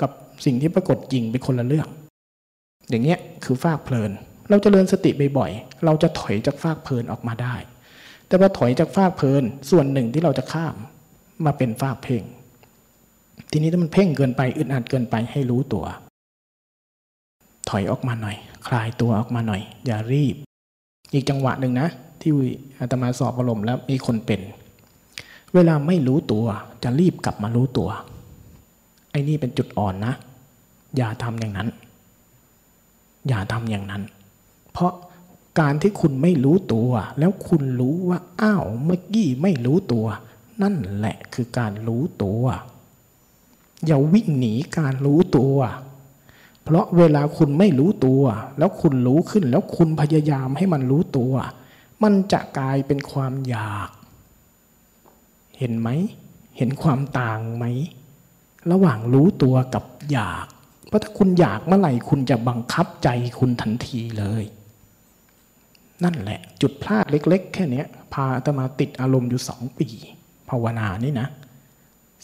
[0.00, 0.10] กับ
[0.44, 1.88] สิ่งที่ปรากฏจริงเป็นคนละเรื่อง
[2.90, 4.10] อย่างเงี้ยคือฝากเพลิน
[4.50, 7.54] เราจเจริญสติบ่อยๆเราจะถอยจากฝากเพลินออกมาได้
[8.26, 10.74] แต่พอถอยจากฝากเพลินส่วนหนึ่งที่เราจะข้าม
[11.44, 12.22] มาเป็นฝากเพ่ง
[13.50, 15.84] ทีนี้ถ้ามันเพ่งเกินไปอึดอัดเกินไปให้รู้ตัว
[17.68, 20.36] ถอยออกมาหน่อย คลายตัวออกมาหน่อย อย่ารีบ
[21.12, 21.88] อีกจังหวะหนึ่งนะ
[22.20, 22.32] ที่
[22.78, 24.40] อาตมาสอบอารมณ์แล้วมีคนเป็น
[25.54, 26.44] เวลาไม่รู้ตัว
[26.82, 27.88] จะรีบกลับมารู้ตัว
[29.10, 30.14] ไอ้นี่เป็นจุดอ่อนนะ
[30.96, 31.68] อย่าทำอย่างนั้น
[33.28, 34.02] อย่าทำอย่างนั้น
[34.72, 34.92] เพราะ
[35.60, 40.06] การที่คุณไม่รู้ตัว แล้วคุณรู้ว่าอ้าวเมื่อกี้ไม่รู้ตัว
[40.62, 42.42] นั่นแหละคือการรู้ตัว
[43.86, 45.56] อย่าวิ่งหนีการรู้ตัว
[46.64, 48.22] เพราะเวลาคุณไม่รู้ตัว
[48.58, 51.32] แล้วคุณรู้ขึ้นแล้วคุณพยายามให้มันรู้ตัว
[52.02, 53.88] มันจะกลายเป็นความอยาก
[55.58, 55.88] เห็นไหม
[56.56, 57.64] เห็นความต่างไหม
[58.70, 60.46] ระหว่างรู้ตัวกับอยาก
[60.88, 63.08] เพราะถ้าคุณอยากเมื่อไหร่คุณจะบังคับใจ
[63.38, 64.44] คุณทันทีเลย
[66.04, 69.88] นั่นแหละ จุดพลาดเล็ก ๆ แค่นี้พาอาตมาติดอารมณ์อยู่สองปี
[70.48, 71.28] ภาวนานี่นะ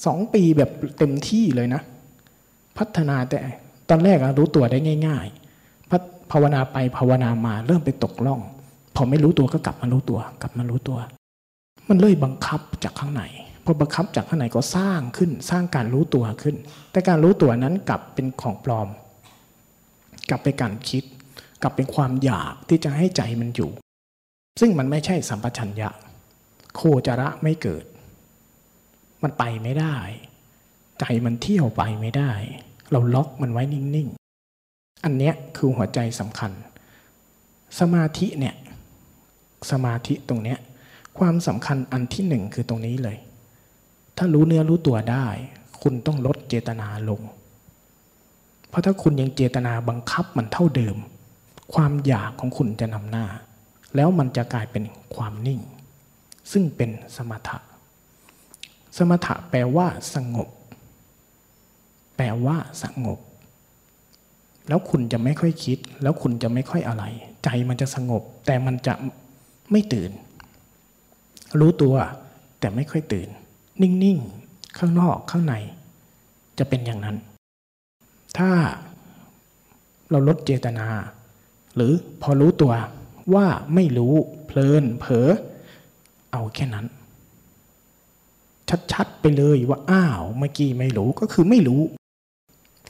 [0.05, 1.83] สองปีแบบเต็มที่เลยนะ
[2.79, 3.39] พัฒนาแต่
[3.89, 8.41] ตอนแรกรู้ตัวได้ง่ายๆภาวนาไปภาวนามาเริ่มไปตกล่อง
[8.97, 10.99] พอไม่รู้ตัวก็กลับมารู้ตัว กลับมารู้ตัว
[11.89, 13.23] มันเลยบังคับจากข้างใน
[13.65, 16.57] พอบังคับจากข้างในก็สร้างขึ้น สร้างการรู้ตัวขึ้น
[16.91, 18.89] แต่การรู้ตัวนั้นกลับเป็นของปลอม
[20.31, 21.05] กลับไปการคิด
[21.63, 23.71] กลับเป็นความอยากที่จะให้ใจมันอยู่
[24.61, 25.91] ซึ่งมันไม่ใช่สัมปชัญญะ
[26.75, 27.85] โคจระไม่เกิด
[29.23, 29.97] มันไปไม่ได้
[31.01, 32.33] ใจมันเที่ยวไปไม่ได้
[32.91, 36.53] เราล็อกมันไว้นิ่งๆ อันเนี้ยคือหัวใจสำคัญ
[37.79, 38.55] สมาธิเนี่ย
[39.71, 40.59] สมาธิตรงเนี้ย
[41.19, 43.19] ความสำคัญอันที่หนึ่งคือตรงนี้เลย
[44.17, 45.27] ถ้ารู้เนื้อรู้ตัวได้
[45.83, 47.21] คุณต้องลดเจตนาลง
[48.69, 50.97] เพราะถ้าคุณยังเจตนาบังคับมันเท่าเดิม
[51.75, 53.27] ความอยากของคุณจะนำหน้า
[53.97, 55.61] แล้วมันจะกลายเป็นความนิ่ง
[56.53, 57.59] ซึ่งเป็นสมถะ
[58.99, 60.49] สมถะแปลว่าสงบ
[62.17, 63.19] แปลว่าสงบ
[64.69, 67.05] แล้วคุณจะไม่ค่อยคิด แล้วคุณจะไม่ค่อยอะไร
[67.45, 68.95] ใจมันจะสงบ แต่มันจะ
[69.71, 70.11] ไม่ตื่น
[71.61, 71.95] รู้ตัว
[72.61, 73.29] แต่ไม่ค่อยตื่น
[73.83, 75.55] นิ่งๆ ข้างนอกข้างใน
[76.59, 77.17] จะเป็นอย่างนั้น
[78.39, 78.51] ถ้า
[80.11, 80.87] เราลดเจตนา
[81.75, 81.93] หรือ
[82.23, 82.73] พอรู้ตัว
[83.35, 84.15] ว่าไม่รู้
[84.47, 85.29] เพลินเผลอ
[86.33, 86.87] เอาแค่นั้น
[88.93, 91.81] ชัดๆไปเลยว่าอ้าวเมื่อกี้ไม่รู้ก็คือไม่รู้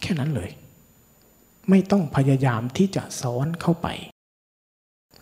[0.03, 0.51] แค่นั้นเลย
[1.71, 3.89] ไม่ต้องพยายามที่จะซ้อนเข้าไป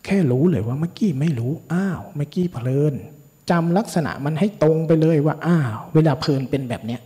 [0.05, 2.95] แค่รู้เลยว่าเมื่อกี้ไม่รู้อ้าวเมื่อกี้เพลิน
[3.51, 7.01] จำลักษณะมันให้ตรงไปเลยว่าอ้าวเวลาเพลินเป็นแบบเนี้ย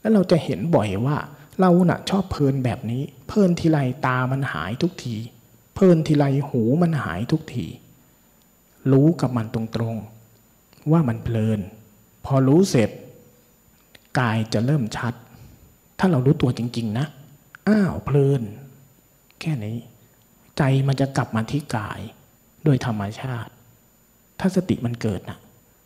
[0.00, 1.16] แล้วเราจะเห็นบ่อยว่า
[1.60, 5.16] เราน่ะชอบเพลินแบบนี้ เพลินทีไรตามันหายทุกที
[5.74, 7.66] เพลินทีไรหูมันหายทุกที
[8.92, 11.60] รู้กับมันตรงๆ ว่ามันเพลิน
[12.24, 12.90] พอรู้เสร็จ
[14.18, 15.14] กายจะเริ่มชัด
[15.98, 17.06] ถ้าเรารู้ตัวจริง ๆ นะ
[17.68, 18.42] อ้าวเพลิน
[19.40, 19.76] แค่นี้
[20.58, 22.00] ใจมันจะกลับมาที่กาย
[22.64, 23.50] โดยธรรมชาติ
[24.40, 25.38] ถ้าสติมันเกิดนะ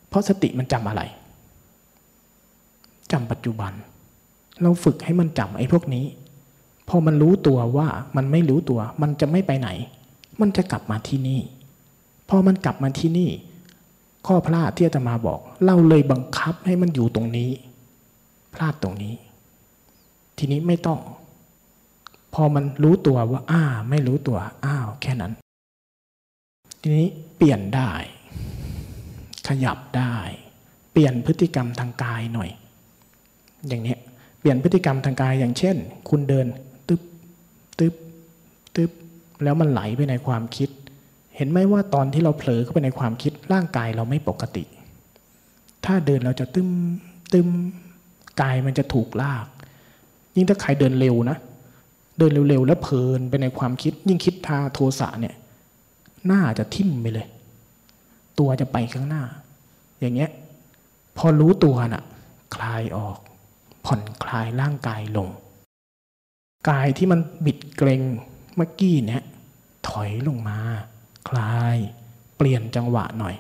[0.08, 1.02] เพราะสติมันจำอะไร
[3.12, 3.72] จำปัจจุบัน
[4.62, 6.04] เราฝึกให้มันจำไอ้พวกนี้
[6.88, 9.68] พอมันรู้ตัวว่ามันไม่รู้ตัว มันจะไม่ไปไหน
[10.40, 11.40] มันจะกลับมาที่นี่
[12.28, 13.30] พอมันกลับมาที่นี่
[14.26, 17.50] ข้อพลาดที่อาตมาบอก เราเลยบังคับให้มันอยู่ตรงนี้
[18.54, 19.14] พลาดตรงนี้
[20.38, 21.00] ทีนี้ไม่ต้อง
[22.34, 25.32] พอมันรู้ตัวว่า อ้า ไม่รู้ตัว อ้าว แค่นั้น
[26.80, 27.90] ทีนี้เปลี่ยนได้
[29.48, 30.14] ขยับได้
[30.92, 32.50] เปลี่ยนพฤติกรรมทางกายหน่อย
[33.68, 33.96] อย่างนี้
[34.40, 35.76] เปลี่ยนพฤติกรรมทางกายอย่างเช่น
[36.08, 36.46] คุณเดิน
[36.88, 37.02] ตึ๊บ
[37.78, 37.94] ตึ๊บ
[38.76, 38.90] ตึ๊บ
[39.42, 40.68] แล้วมันไหลไปในความคิด
[41.36, 44.64] เห็นไหมว่าตอนที่เราเผลอเข้าไปในความคิดร่างกายเราไม่ปกติ
[45.84, 46.68] ถ้าเดินเราจะตึม
[47.32, 47.48] ตึม
[48.40, 49.46] กายมันจะถูกลาก
[50.34, 51.36] ยิ่งถ้าใครเดินเร็วนะ
[52.18, 55.34] เดินเร็วๆแล้วเพลินไปในความคิด ยิ่งคิดทาโทสะเนี่ย
[56.26, 57.26] หน้าจะทิ่มไปเลย
[58.38, 59.22] ตัวจะไปข้างหน้า
[60.00, 60.30] อย่างเงี้ย
[61.16, 62.04] พอรู้ตัวน่ะ
[62.54, 63.18] คลายออก
[63.84, 65.28] ผ่อนคลายร่างกายลง
[66.70, 68.02] กายที่มันบิดเกรง
[68.56, 69.24] เมื่อกี้เนี่ย
[69.88, 70.58] ถอยลงมา
[71.28, 71.76] คลาย
[72.36, 73.36] เปลี่ยนจังหวะหน่อย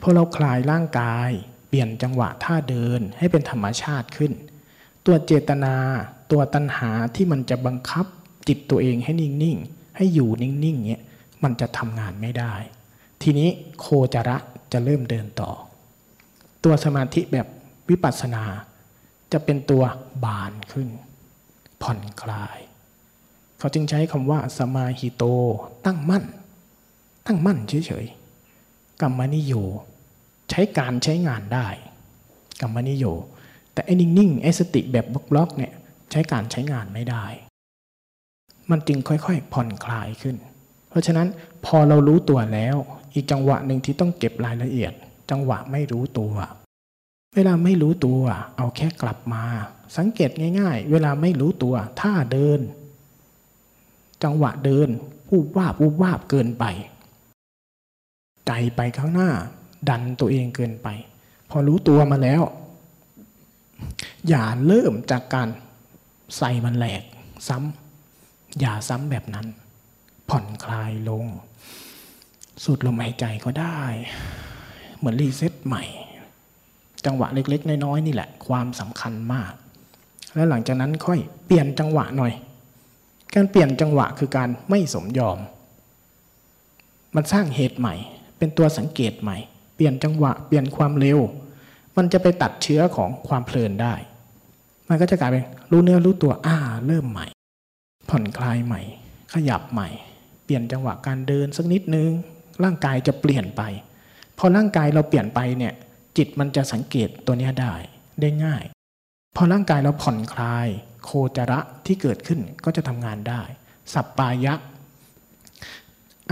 [0.00, 1.30] พอเราคลายร่างกาย
[1.68, 4.32] เปลี่ยนจังหวะท่าเดินให้เป็นธรรมชาติขึ้น
[5.06, 5.74] ตัวเจตนา
[6.30, 8.06] ตัวตัณหาที่มันจะบังคับ
[8.48, 11.04] จิตตัวเองให้นิ่งๆ ให้อยู่นิ่งๆเงี้ย
[11.42, 12.54] มันจะทำงานไม่ได้
[13.22, 13.48] ทีนี้
[13.80, 14.36] โคจระ
[14.72, 15.50] จะเริ่มเดินต่อ
[16.64, 17.46] ตัวสมาธิแบบ
[17.90, 18.44] วิปัสสนา
[19.32, 19.82] จะเป็นตัว
[20.24, 20.88] บานขึ้น
[21.82, 22.58] ผ่อนคลาย
[23.58, 25.24] เขาจึงใช้คำว่าสมาหิโต
[25.84, 26.24] ตั้งมั่น
[27.28, 29.52] ตั้งมั่นเฉยๆกรรมนิโย
[30.50, 31.66] ใช้การใช้งานได้
[32.60, 33.04] กรรมนิโย
[33.72, 35.72] แต่ไอ้นิ่งๆไอ้สติแบบบล็อกๆเนี่ย
[36.10, 37.24] ใช้การใช้งานไม่ได้
[38.70, 40.36] มันจึงค่อยๆผ่อนคลายขึ้น
[40.88, 41.28] เพราะฉะนั้น
[41.64, 42.76] พอเรารู้ตัวแล้ว
[43.14, 44.92] อีกจังหวะหนึ่งที่ต้องเก็บรายละเอียด
[45.30, 46.34] จังหวะไม่รู้ตัว
[47.34, 48.20] เวลาไม่รู้ตัว
[48.56, 49.44] เอาแค่กลับมา
[49.96, 52.60] สังเกตง่าย ๆ เวลาไม่รู้ตัวท่าเดิน
[54.24, 54.88] จังหวะเดิน
[55.30, 56.64] วูบวาบวูบวาบเกินไป
[58.48, 59.30] ใจไปข้างหน้า
[59.88, 60.88] ดันตัวเองเกินไป
[61.50, 62.42] พอรู้ตัวมาแล้ว
[64.28, 65.48] อย่าเริ่มจากการ
[66.38, 67.02] ใส่มันแหลก
[67.48, 69.46] ซ้ำอย่าซ้ำแบบนั้น
[70.28, 71.26] ผ่อนคลายลง
[72.64, 73.80] สูดลมหายใจก็ได้
[74.96, 75.84] เหมือนรีเซ็ตใหม่
[77.06, 79.52] จังหวะเล็ก ๆ น้อยๆนี่แหละ ความสำคัญมาก
[80.34, 82.32] แล้วหลังจากนั้นค่อยเปลี่ยนจังหวะหน่อย
[83.34, 85.38] การเปลี่ยนจังหวะคือการไม่สมยอม
[87.14, 87.94] มันสร้างเหตุใหม่
[88.38, 89.36] เป็นตัวสังเกตใหม่
[89.74, 91.18] เปลี่ยนจังหวะเปลี่ยนความเร็ว
[91.96, 93.94] มันจะไปตัดเชื้อของความเพลินได้
[94.88, 97.26] มันก็จะกลายเป็นรู้เนื้อรู้ตัวอ่าเริ่มใหม่
[98.08, 98.80] ผ่อนคลายใหม่
[99.32, 99.88] ขยับใหม่
[100.44, 102.10] เปลี่ยนจังหวะการเดินสักนิดนึง
[102.64, 103.62] ร่างกายจะเปลี่ยนไป
[104.38, 105.74] พอร่างกายเราเปลี่ยนไปเนี่ย
[106.16, 107.74] จิตมันจะสังเกตตัวนี้ได้
[108.20, 108.64] ได้ง่าย
[109.36, 110.68] พอร่างกายเราผ่อนคลาย
[111.04, 113.42] โคจระที่เกิดขึ้นก็จะทำงานได้
[113.94, 114.54] สัปปายะ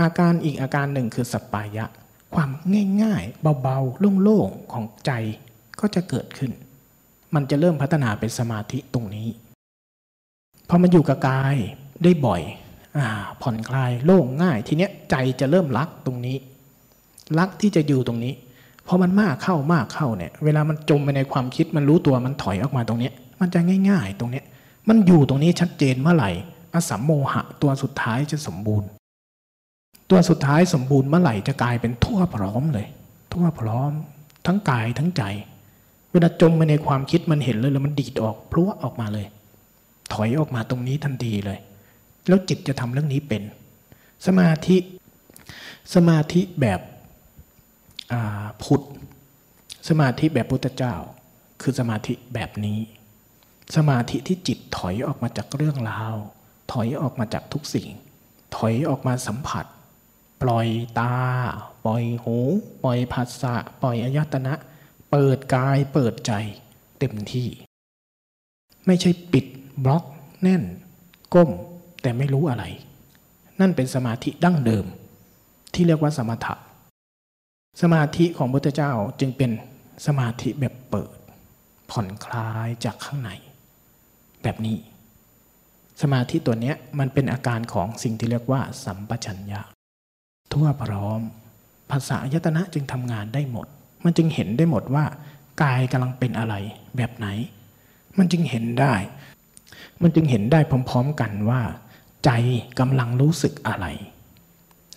[0.01, 1.85] อาการอีกอาการหนึ่งคือสปายะ
[2.35, 2.49] ความ
[3.03, 5.11] ง่ายๆ เบาๆ โล่งๆ ของใจ
[5.79, 6.51] ก็จะเกิดขึ้น
[7.35, 9.27] มันจะเริ่มพัฒนาเป็นสมาธิตรงนี้
[10.69, 11.57] พอมันอยู่กับกาย
[12.03, 12.41] ได้บ่อย
[12.97, 12.99] อ
[13.41, 16.37] ผ่อนคลายโล่งง่าย ทีเนี้ยใจจะเริ่มรักตรงนี้
[17.39, 18.33] รักที่จะอยู่ตรงนี้
[18.87, 24.45] พอมันมากเข้ามากเข้าเนี่ย เวลามันจมไปในความคิดมันรู้ตัวมันถอยออกมาตรงเนี้ย มันจะง่าย ๆ ตรงเนี้ย
[24.89, 26.31] มันอยู่ตรงนี้ชัดเจนเมื่อไหร่
[26.73, 28.89] อสัมโมหะตัวสุดท้ายจะสมบูรณ์
[30.09, 32.87] ตัวสุดท้ายสมบูรณ์เมื่อไหร่จะกลายเป็นทั่วพร้อมเลย
[33.33, 33.91] ทั่วพร้อม
[34.45, 35.23] ทั้งกายทั้งใจ
[36.11, 39.27] เวลาจมไปในความคิดมันเห็นเลยแล้วมันดีดออกพลุออกมาเลย
[40.13, 41.59] ถอยออกมาตรงนี้ทันทีเลย
[42.27, 43.43] แล้วจิตจะทำเรื่องนี้เป็น
[44.25, 44.77] สมาธิ
[45.95, 46.81] สมาธิแบบ
[48.63, 48.81] พุทธ
[49.89, 50.95] สมาธิแบบพุทธเจ้า
[51.61, 52.79] คือสมาธิแบบนี้
[53.75, 56.15] สมาธิที่จิตถอยออกมาจากเรื่องราว
[56.71, 57.87] ถอยออกมาจากทุกสิ่ง
[58.55, 59.65] ถอยออกมาสัมผัส
[60.41, 60.67] ปล่อย
[60.99, 61.15] ตา
[61.85, 62.37] ปล่อยหู
[62.83, 64.53] ปล่อยภาษะปล่อยอายตนะ
[65.11, 66.33] เปิดกายเปิดใจ
[66.99, 67.47] เต็มที่
[68.85, 69.45] ไม่ใช่ปิด
[69.83, 70.03] บล็อก
[70.41, 70.63] แน่น
[71.33, 71.49] ก้ม
[72.01, 72.63] แต่ไม่รู้อะไร
[73.59, 74.85] นั่นเป็นสมาธิดั้งเดิม
[75.73, 76.55] ที่เรียกว่าสมถะ
[77.81, 79.51] สมาธิของพุทธเจ้าจึงเป็น
[80.05, 81.17] สมาธิแบบเปิด
[81.91, 83.31] ผ่อนคลายจากข้างใน
[84.43, 84.77] แบบนี้
[86.01, 89.61] สมาธิตัวนี้มันเป็นอาการของสิ่งที่เรียกว่า สัมปชัญญะ
[90.53, 91.21] ทั่วพร้อม
[91.91, 93.67] ภาษายตนะจึงทำงานได้หมด
[94.03, 95.05] มันจึงเห็นได้หมดว่า
[95.63, 96.55] กายกำลังเป็นอะไร
[96.97, 97.27] แบบไหน
[98.17, 98.93] มันจึงเห็นได้
[100.01, 101.61] มันจึงเห็นได้พร้อม ๆ กันว่า
[102.25, 102.31] ใจ
[102.79, 103.85] กำลังรู้สึกอะไร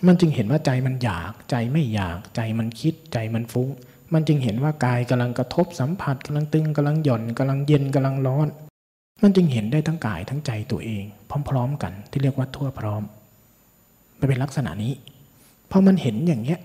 [0.06, 3.68] มันจึงเห็นว่าใจมันอยาก ใจไม่อยาก ใจมันคิด ใจมันฟุ้ง
[4.12, 8.48] มันจึงเห็นว่ากายกำลังกระทบสัมผัสกำลังตึงกำลังหย่อนกำลังเย็นกำลังร้อน
[9.22, 11.04] มันจึงเห็นได้ทั้งกายทั้งใจตัวเอง
[11.48, 13.02] พร้อม ๆ กันที่เรียกว่าทั่วพร้อม
[14.18, 14.92] มันเป็นลักษณะนี้
[15.70, 16.60] พอมันเห็นอย่างเนี้ย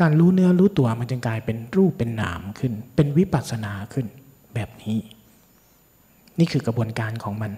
[0.00, 4.06] การรู้เนื้อรู้ตัวมันจึงกลายเป็นรูปเป็นนามขึ้น เป็นวิปัสสนาขึ้น
[4.54, 4.96] แบบนี้
[6.38, 7.52] นี่คือกระบวนการของมัน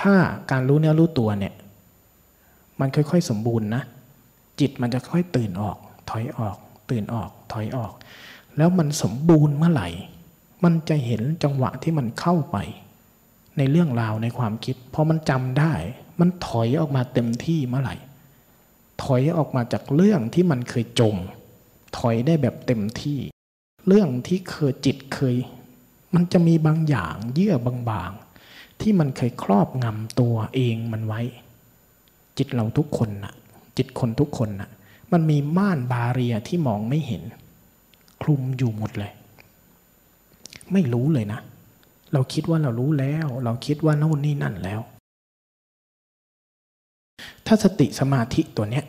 [0.00, 0.14] ถ้า
[0.50, 1.54] การรู้เนื้อรู้ตัวเนี่ย
[2.80, 3.82] มันค่อยๆสมบูรณ์นะ
[4.60, 5.76] จิตมันจะค่อยตื่นออก
[6.10, 6.56] ถอยออก
[6.90, 7.92] ตื่นออก ถอยออก
[8.56, 9.88] แล้วมันสมบูรณ์เมื่อไหร่
[10.64, 12.56] มันจะเห็นจังหวะที่มันเข้าไป
[13.58, 15.72] ในเรื่องราวในความคิดพอมันจำได้
[16.20, 17.96] มันถอยออกมาเต็มที่เมื่อไหร่
[19.02, 21.16] ถอยออกมาจากเรื่องที่มันเคยจม
[21.98, 23.18] ถอยได้แบบเต็มที่
[23.86, 25.36] เรื่องที่เคยจิตเคย
[26.14, 31.20] มันจะมีบางอย่างเยื่อบางๆ ที่มันเคยครอบงำตัวเองมันไว้
[32.38, 33.34] จิตเราทุกคนน่ะ
[33.76, 34.70] จิตคนทุกคนน่ะ
[35.12, 37.22] มันมีม่านบาเรียที่มองไม่เห็น
[38.22, 39.12] คลุมอยู่หมดเลย
[40.72, 41.40] ไม่รู้เลยนะ
[42.12, 44.80] เราคิดว่าเรารู้แล้ว เราคิดว่าโน่นนี่นั่นแล้ว
[47.52, 48.84] ถ้าสติสมาธิตัวเนี้ย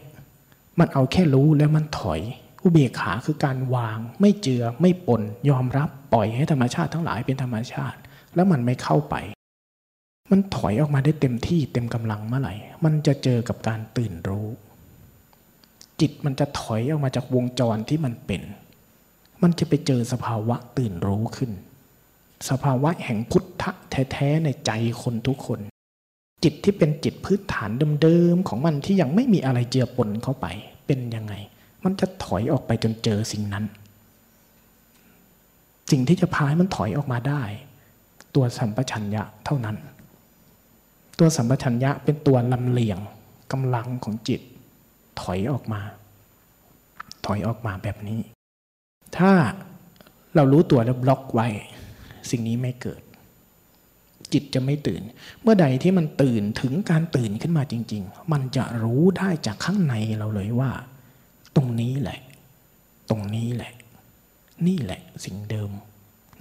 [0.80, 2.22] มันเอาแค่รู้แล้วมันถอย
[2.64, 8.00] อุเบกขาคือการวาง ไม่เจือไม่ปนยอมรับปล่อยให้ธรรมชาติทั้งหลายเป็นธรรมชาติ
[8.36, 9.16] แล้วมันไม่เข้าไป
[10.32, 12.54] มันถอยออกมาได้เต็มที่เต็มกำลังเมื่อไหร่
[12.84, 14.48] มันจะเจอกับการตื่นรู้
[16.00, 18.42] จิตมันจะถอยออกมาจากวงจรที่มันเป็น
[19.42, 21.52] มันจะไปเจอสภาวะตื่นรู้ขึ้น
[22.50, 23.72] สภาวะแห่งพุทธะ
[24.12, 25.62] แท้ๆในใจคนทุกคน
[26.44, 27.70] จิตที่เป็นจิตพื้นฐาน
[28.02, 30.46] เดิมๆของมันที่ยังไม่มีอะไรเจือปนเข้าไป
[30.88, 31.34] เป็นยังไง
[31.84, 33.66] มันจะถอยออกไปจนเจอสิ่งนั้น
[35.92, 37.44] สิ่งที่จะพาให้มันถอยออกมาได้
[38.36, 39.78] ตัวสัมปชัญญะเท่านั้น
[41.20, 43.00] ตัวสัมปชัญญะเป็นตัวลำเลียง
[43.52, 44.42] กำลังของจิต
[45.22, 45.82] ถอยออกมา
[47.26, 48.20] ถอยออกมาแบบนี้
[49.18, 49.32] ถ้า
[50.36, 51.48] เรารู้ตัวแล้วบล็อกไว้
[52.30, 53.02] สิ่งนี้ไม่เกิด
[54.34, 55.02] จิตจะไม่ตื่น
[55.42, 60.72] เมื่อใดที่มันตื่นถึงการตื่นขึ้นมาจริง ๆ มันจะรู้ได้จากข้างในเราเลยว่า
[61.56, 62.20] ตรงนี้แหละ
[63.10, 63.74] ตรงนี้แหละ
[64.68, 65.70] นี่แหละสิ่งเดิม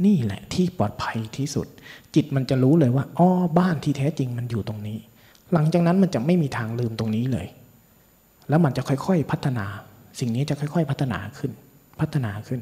[0.05, 1.67] นี่แหละที่ปลอดภัยที่สุด
[2.15, 4.99] จิตมันจะรู้เลยว่าอ้อบ้านที่แท้จริงมันอยู่ตรงนี้
[5.53, 7.47] หลังจากนั้นมันจะไม่มีทางลืมตรงนี้เลย
[8.49, 9.67] แล้วมันจะค่อยๆพัฒนา
[10.21, 11.53] สิ่งนี้จะค่อย ๆ พัฒนาขึ้น
[12.01, 12.61] พัฒนาขึ้น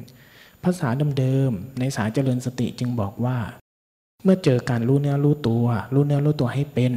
[0.63, 3.37] ภาษาเดิมๆในสายเจริญสติจึงบอกว่า
[4.23, 6.93] เมื่อเจอการรู้เนื้อรู้ตัว รู้เนื้อรู้ตัวให้เป็น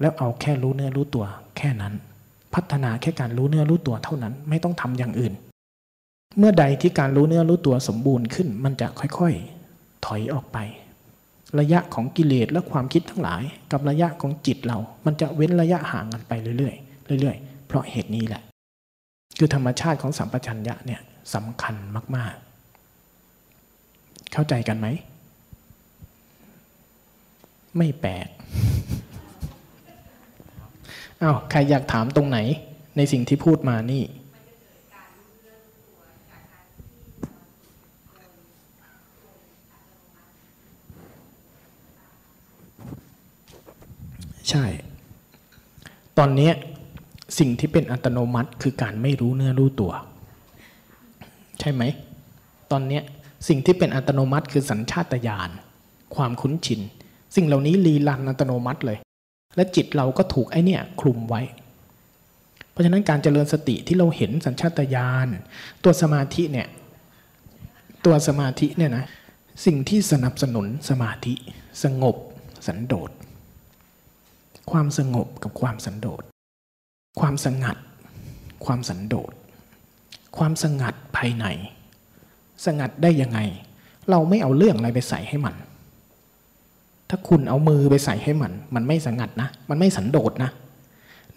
[0.00, 1.24] แล้วเอาแค่รู้เนื้อรู้ตัว
[1.56, 1.94] แค่นั้น
[2.54, 5.32] พัฒนาแค่การรู้เนื้อรู้ตัวเท่านั้น ไม่ต้องทำอย่างอื่น
[6.38, 10.58] เมื่อใดที่การรู้เนื้อรู้ตัวสมบูรณ์ขึ้น มันจะค่อยๆ ถอยออกไป
[11.58, 16.72] ระยะของกิเลสและความคิดทั้งหลาย กับระยะของจิตเรา มันจะเว้นระยะห่างกันไปเรื่อ
[17.16, 18.42] ยๆเรื่อยๆ เพราะเหตุนี้แหละ
[19.38, 21.00] คือธรรมชาติของสัมปชัญญะเนี่ย
[21.34, 21.74] สำคัญ
[22.16, 24.86] มากๆ เข้าใจกันไหม
[27.76, 28.28] ไม่แปลก
[31.22, 32.38] อา้าวใครอยากถามตรงไหน
[32.96, 34.02] ในสิ่งที่พูดมานี่
[44.50, 44.64] ใช่
[46.18, 46.50] ตอนนี้
[47.38, 49.92] สิ่งที่เป็นอัตโนมัติคือการไม่รู้เนื้อรู้ตัว
[51.60, 51.82] ใช่ไหม
[52.70, 53.00] ตอนนี้
[53.48, 55.50] สิ่งที่เป็นอัตโนมัติคือสัญชาตญาณ
[56.14, 56.80] ความคุ้นชิน
[57.36, 58.98] สิ่งเหล่านี้รีลันอัตโนมัติเลย
[59.56, 61.42] และจิตเราก็ถูกไอเนี่ยคลุมไว้
[62.70, 65.26] เพราะฉะนั้นการเจริญสติที่เราเห็นสัญชาตญาณ
[65.84, 66.68] ตัวสมาธิเนี่ย
[68.04, 69.04] ตัวสมาธิเนี่ยนะ
[69.66, 71.34] สิ่งที่สนับสนุนสมาธิ
[71.84, 72.16] สงบ
[72.66, 73.10] สันโดษ
[74.70, 76.22] ความสงบกับความสันโดษ
[77.20, 77.76] ความสงัด
[78.64, 79.32] ความสันโดษ
[80.36, 81.46] ความสงัดภายใน
[82.64, 83.38] สงัดได้ยังไง
[84.10, 85.54] เราไม่เอาเรื่องอะไรไปใส่ให้มัน
[87.10, 90.50] ถ้าคุณเอามือไปใส่ให้มัน มันไม่สงัดนะ มันไม่สันโดษนะ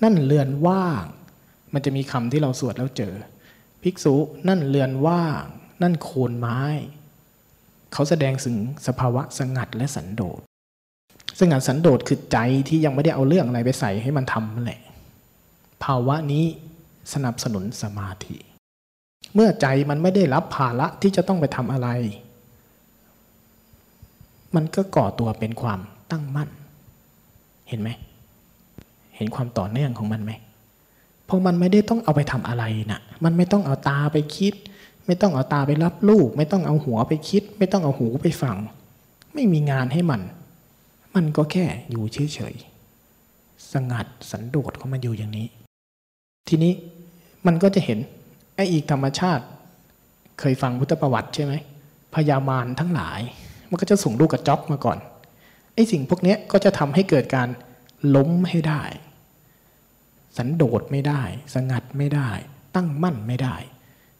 [0.04, 1.06] นั่นเรือนว่าง
[1.74, 3.14] มันจะมีคำที่เราสวดแล้วเจอ
[3.84, 4.16] ภิกษุ
[4.48, 5.44] นั่นเรือนว่าง
[5.82, 6.62] นั่นโคนไม้
[7.94, 8.58] เขาแสดงถึง
[8.88, 10.40] สภาวะสงัดและสันโดษ
[11.40, 14.82] สงัดสันโดษคือใจที่ยังไม่ได้เอาเรื่องอะไรไปใส่ให้มันทำนั่นแหละ
[15.84, 16.46] ภาวะนี้
[17.14, 18.38] สนับสนุนสมาธิ
[19.34, 21.90] เมื่อใจมันไม่ได้รับภาระที่จะต้องไปทำอะไร
[24.56, 25.80] มันก็ก่อตัวเป็นความ
[26.12, 26.50] ตั้งมั่น
[27.70, 27.90] เห็นไหม
[29.16, 30.32] เห็นความต่อเนื่องของมันไหม
[31.26, 34.54] เพราะมันไม่ได้ต้องเอาไปทำอะไรนะ่ะมันไม่ต้องเอาตาไปคิด
[35.08, 38.58] ไม่ต้องเอาตาไปรับลูกไม่ต้องเอาหัวไปคิด ไม่ต้องเอาหูไปฟัง
[39.34, 40.22] ไม่มีงานให้มัน
[41.16, 45.48] มันก็แค่อยู่เฉยๆสงัดสันโดษของมันอยู่อย่างนี้
[46.48, 46.74] ทีนี้
[47.46, 48.00] มันก็จะเห็น
[48.56, 49.44] ไอ้อีกธรรมชาติ
[50.40, 51.54] เคยฟังพุทธประวัติใช่ไหม
[52.14, 53.20] พญามารทั้งหลาย
[53.74, 54.98] มันก็จะส่งลูกกระจอกมาก่อน
[55.74, 57.50] ไอ้สิ่งพวกนี้ก็จะทำให้เกิดการ
[58.16, 58.84] ล้มให้ได้
[60.38, 61.22] สันโดษไม่ได้
[61.54, 62.30] สงัดไม่ได้
[62.76, 63.56] ตั้งมั่นไม่ได้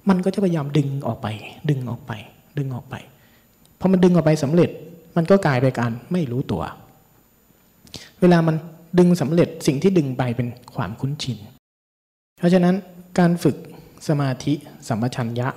[0.10, 1.28] มันก็จะพยายามดึงออกไป
[1.70, 2.12] ดึงออกไป
[2.58, 2.96] ดึงออกไป
[3.80, 4.70] พอมันดึงออกไปสำเร็จ
[5.16, 6.64] มันก็กลายไปการไม่รู้ตัว
[8.22, 8.56] เวลามัน
[9.00, 11.38] ดึงสำเร็จสิ่งที่ดึงไปเป็นความคุ้นชิน
[12.38, 12.76] เพราะฉะนั้น
[13.20, 13.56] การฝึก
[14.08, 14.54] สมาธิ
[14.88, 15.48] สัมปชัญญะ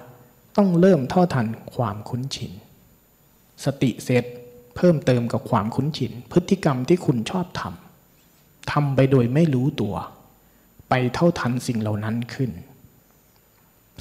[0.57, 2.53] ต้องเริ่มท่าทันความคุ้นชิน
[3.65, 4.25] สติเสร็จ
[4.77, 9.95] เพิ่มเติมกับความคุ้นชิน พฤติกรรมที่คุณชอบทำทำไปโดยไม่รู้ตัว
[10.89, 12.51] ไปเท่าทันสิ่งเหล่านั้นขึ้น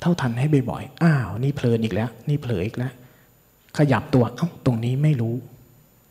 [0.01, 2.93] เท่าทันให้บ่อยๆอ้าว นี่เพลินอีกแล้ว นี่เผลออีกแล้ว
[3.77, 5.35] ขยับตัวเอ้าตรงนี้ไม่รู้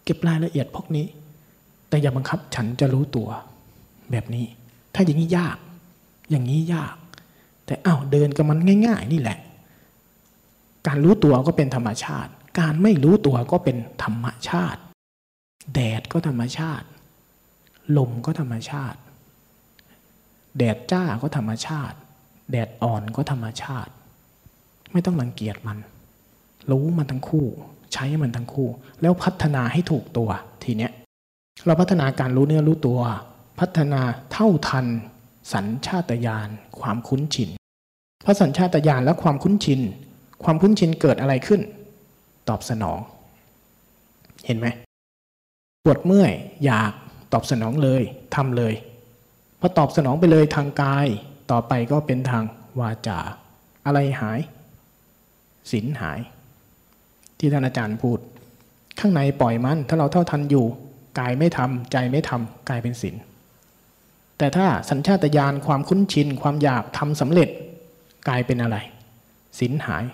[0.04, 1.06] เก็บรายละเอียดพวกนี้
[1.88, 3.28] แต่อย่าบังคับฉันจะรู้ตัว
[4.10, 4.46] แบบนี้
[4.94, 5.56] ถ้าอย่างนี้ยาก
[6.30, 6.96] อย่างนี้ยาก
[7.66, 9.38] แต่อ้าวเดินกับมันง่าย ๆ นี่แหละ
[10.86, 14.80] การรู้ตัวก็เป็นธรรมชาติ การไม่รู้ตัวก็เป็นธรรมชาติ
[15.74, 16.86] แดดก็ธรรมชาติ
[17.98, 18.98] ลมก็ธรรมชาติ
[20.58, 21.96] แดดจ้าก็ธรรมชาติ
[22.50, 23.92] แดดอ่อนก็ธรรมชาติ
[24.92, 25.78] ไม่ต้องรังเกียจมัน
[26.70, 27.46] รู้มันทั้งคู่
[27.92, 28.68] ใช้มันทั้งคู่
[29.00, 30.30] แล้วพัฒนาให้ถูกตัว
[30.64, 30.92] ทีเนี้ย
[31.66, 33.00] เราพัฒนาการรู้เนื้อรู้ตัว
[33.60, 34.00] พัฒนา
[34.32, 34.86] เท่าทัน
[35.52, 36.48] สัญชาตญาณ
[36.80, 37.50] ความคุ้นชิน
[38.22, 39.80] เพราะสัญชาตญาณและความคุ้นชิน
[40.44, 41.60] ความคุ้นชินเกิดอะไรขึ้น
[42.48, 42.98] ตอบสนอง
[44.46, 44.66] เห็นไหม
[45.84, 46.32] ปวดเมื่อย
[46.64, 46.92] อยาก
[47.32, 48.02] ตอบสนองเลย
[48.34, 48.74] ทำเลย
[49.60, 51.06] พอตอบสนองไปเลยทางกาย
[51.50, 52.44] ต่อไปก็เป็นทาง
[52.80, 53.18] วาจา
[53.86, 54.40] อะไรหาย
[55.70, 56.20] ศีลหาย
[57.38, 58.18] ที่ท่านอาจารย์พูด
[59.00, 60.66] ข้างในปล่อยมัน ถ้าเราเท่าทันอยู่
[61.18, 63.16] กายไม่ทำใจไม่ทำกายเป็นศีล
[64.38, 67.48] แต่ถ้าสัญชาตญาณความคุ้นชิน ความอยากทำสำเร็จ
[68.28, 68.76] กลายเป็นอะไร
[69.58, 70.04] ศีลหาย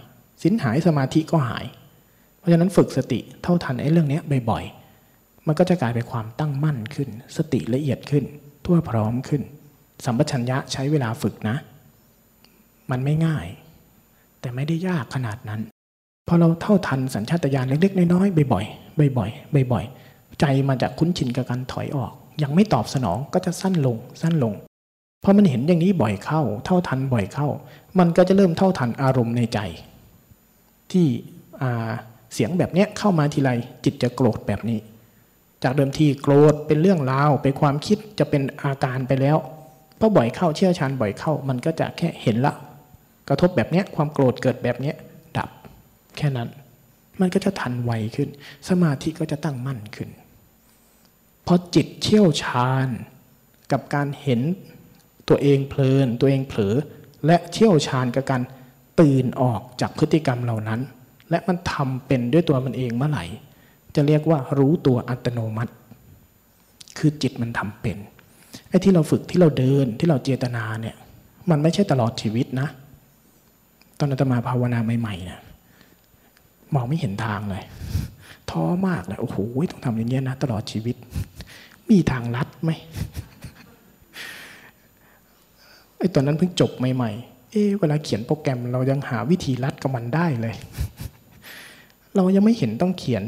[0.43, 1.65] ศีลหายสมาธิก็หาย
[2.41, 4.21] เพราะฉะนั้นฝึกสติเท่าทันไอ้เรื่องนี้
[4.51, 8.25] บ่อยๆ มันก็จะกลายเป็นความตั้งมั่นขึ้น สติละเอียดขึ้น
[8.65, 9.43] ทั่วพร้อมขึ้น
[10.05, 11.57] สัมปชัญญะใช้เวลาฝึกนะ
[12.91, 13.47] มันไม่ง่าย
[14.41, 15.61] แต่ไม่ได้ยากขนาดนั้น
[16.29, 22.13] พอเราเท่าทันสัญชาตญาณเล็กๆ น้อยๆบ่อยๆบ่อยๆบ่อยๆใจมันจะคุ้นชินกับการถอยออก
[22.43, 24.55] ยังไม่ตอบสนองก็จะสั้นลงสั้นลง
[25.25, 27.49] พอมันเห็นอย่างนี้บ่อยเข้า เท่าทันบ่อยเข้า
[27.99, 29.59] มันก็จะเริ่มเท่าทันอารมณ์ในใจ
[30.93, 31.07] ที่
[32.35, 33.51] เสียงแบบเนี้ยเข้ามาทีไร
[33.85, 34.79] จิตจะโกรธแบบนี้
[35.63, 39.37] จากเดิมทีโกรธเป็นเรื่องราวเป็นความคิดจะเป็นอาการไปแล้ว
[39.99, 42.55] พอบ่อยเข้าเชี่ยวชาญบ่อยเข้า มันก็จะแค่เห็นละ
[43.29, 44.97] กระทบแบบเนี้ยความโกรธเกิดแบบเนี้ย
[45.37, 45.49] ดับ
[46.17, 46.49] แค่นั้น
[47.21, 48.29] มันก็จะทันไวขึ้น
[48.69, 50.09] สมาธิก็จะตั้งมั่นขึ้น
[51.47, 52.87] พอจิตเชี่ยวชาญ
[53.73, 54.41] กับการเห็น
[55.29, 56.75] ตัวเองเพลินตัวเองเผลอ
[57.27, 58.43] และเชี่ยวชาญกับการ
[59.01, 60.81] ตื่นออกจากพฤติกรรมเหล่านั้น
[61.31, 63.25] และมันทำเป็นด้วยตัวมันเองเมื่อไหร่
[63.95, 65.73] จะเรียกว่ารู้ตัวอัตโนมัติ
[66.99, 67.97] คือจิตมันทำเป็น
[68.69, 70.97] ไอ้ที่เราฝึกที่เราเดินที่เราเจตนาเนี่ย
[71.51, 72.69] มันไม่ใช่ตลอดชีวิตนะ
[73.99, 75.41] ตอนอาตมาภาวนาใหม่ๆนะ
[76.75, 77.65] มองไม่เห็นทางเลย
[78.51, 79.37] ท้อมากเลยโอ้โห
[79.71, 80.97] ต้องทำอย่างนี้ยนะ ตลอดชีวิต
[81.91, 82.71] มีทางลัดไหม
[85.99, 90.55] ไอ้ตอนนั้นเพิ่งจบใหม่ๆ เอ๊เวลาเขียนโปรแกรมเรายังหาวิธีลัดกับมันได้เลย
[92.17, 93.25] เรายังไม่เห็นต้องเขียน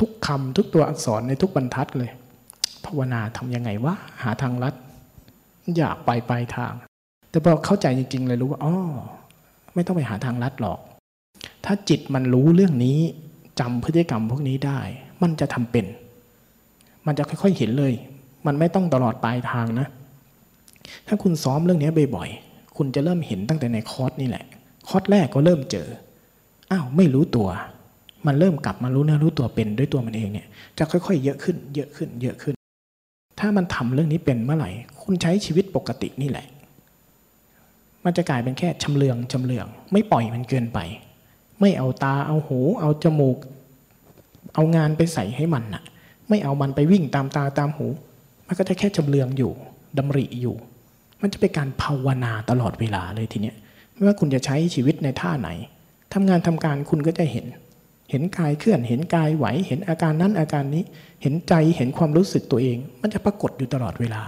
[0.00, 2.10] ทุกคำทุกตัวอักษรในทุกบรรทัดเลย
[2.84, 4.74] ภาวนาทำยังไงวะหาทางลัด
[5.76, 6.72] อยากไปปลายทาง
[7.30, 8.74] แต่พอเข้าใจจริง ๆ เลยรู้ว่าอ๋อ
[9.74, 10.78] ไม่ต้องไปหาทางลัดหรอก
[11.64, 12.98] ถ้าจิตมันรู้เรื่องนี้
[13.60, 14.80] จำพฤติกรรมพวกนี้ได้
[15.22, 15.86] มันจะทำเป็น
[17.06, 17.92] มันจะค่อยๆเห็นเลย
[18.46, 19.86] มันไม่ต้องตลอดปลายทางนะ
[21.06, 24.44] ถ้าคุณซ้อมเรื่องนี้บ่อยๆคุณจะเริ่มเห็นตั้งแต่ในคอร์สนี่แหละ
[24.88, 25.88] คอร์สแรกก็เริ่มเจอ
[26.70, 27.48] อ้าวไม่รู้ตัว
[28.26, 30.46] มันเริ่มกลับมารู้เนื้อรู้ตัวเป็นด้วยตัวมันเองเนี่ย
[30.78, 32.54] จะค่อยๆ เยอะขึ้น เยอะขึ้น เยอะขึ้น
[33.40, 34.70] ถ้ามันทำเรื่องนี้เป็นเมื่อไหร่
[35.02, 36.46] คุณใช้ชีวิตปกตินี่แหละ
[38.04, 40.78] มันจะกลายเป็นแค่ชำเลืองชำเลือง ไม่ปล่อยมันเกินไป
[41.60, 43.38] ไม่เอาตาเอาหู เอาจมูก
[44.54, 45.82] เอางานไปใส่ให้มันน่ะ
[46.28, 47.86] ไม่เอามันไปวิ่งตามตาตามหู
[48.46, 49.52] มันก็จะแค่ชำเลืองอยู่
[49.98, 50.56] ดำริอยู่
[51.22, 53.56] มันจะเป็นการภาวนาตลอดเวลาเลยทีเนี้ย
[53.92, 55.48] ไม่ว่าคุณจะใช้ชีวิตในท่าไหน
[56.14, 57.46] ทำงานทำการคุณก็จะเห็น
[58.10, 60.84] เห็นกายเคลื่อน เห็นกายไหว เห็นอาการนั้นอาการนี้
[61.22, 64.22] เห็นใจเห็นความรู้สึกตัวเอง มันจะปรากฏอยู่ตลอดเวลา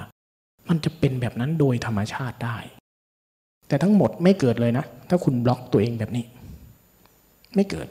[0.68, 2.58] มันจะเป็นแบบนั้นโดยธรรมชาติได้
[3.68, 6.24] แต่ทั้งหมดไม่เกิดเลยนะ ถ้าคุณบล็อกตัวเองแบบนี้
[7.54, 7.88] ไม่เกิด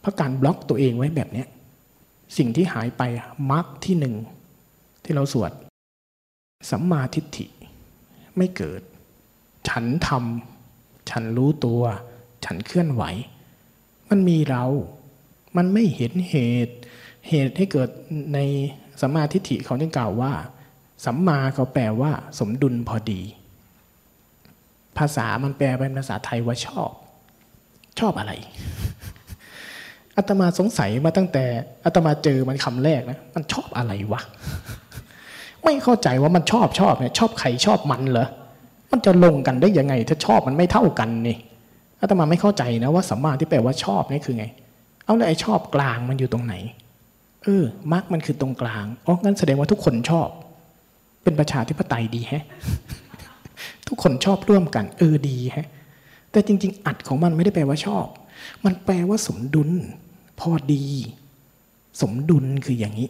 [0.00, 1.44] เพราะการบล็อกตัวเองไว้แบบนี้
[2.38, 3.02] สิ่งที่หายไป
[3.50, 4.14] มาร์กที่หนึ่ง
[5.04, 5.52] ที่เราสวด
[6.70, 7.46] สัมมาทิฏฐิ
[8.36, 8.80] ไม่เกิด
[9.68, 11.82] ฉันทำฉันรู้ตัว
[12.44, 13.02] ฉันเคลื่อนไหว
[14.10, 14.64] มันมีเรา
[15.56, 16.36] มันไม่เห็นเห
[16.66, 16.74] ตุ
[17.28, 17.88] เหตุให้เกิด
[18.34, 18.38] ใน
[19.00, 20.32] สัมมาทิฏฐิเขาจึงกล่าวว่า
[21.04, 23.20] สัมมาเขาแปลว่า สมดุลพอดี
[24.98, 26.90] ภาษามันแปลเป็นภาษาไทยว่าชอบ
[27.98, 28.32] ชอบอะไร
[30.16, 31.44] อาตมาสงสัยมาตั้งแต่
[31.84, 34.20] อาตมาเจอมันคำแรกนะมันชอบอะไรวะ
[35.64, 38.28] ไม่เข้าใจว่ามันชอบชอบเนี่ยชอบใครชอบมันเหรอ
[38.90, 41.36] มันจะลงกันได้ยังไง ถ้าชอบมันไม่เท่ากันนี่
[42.00, 44.46] อาตมาไม่เข้าใจนะว่าสัมมาที่แปลว่าชอบนี่คือไง
[45.04, 46.54] เอาแล้วไอ้ชอบกลางมันอยู่ตรงไหน
[47.42, 50.28] เออมรรคมันคือตรงกลางอ๋องั้นแสดงว่าทุกคนชอบ
[51.22, 52.44] เป็นประชาธิปไตยดีแฮะ
[53.88, 55.66] ทุกคนชอบร่วมกัน เออดีแฮะ
[56.30, 58.06] แต่จริง ๆ อัดของมันไม่ได้แปลว่าชอบ
[58.64, 59.70] มันแปลว่าสมดุล
[60.40, 60.84] พอดี
[62.02, 63.08] สมดุลคืออย่างนี้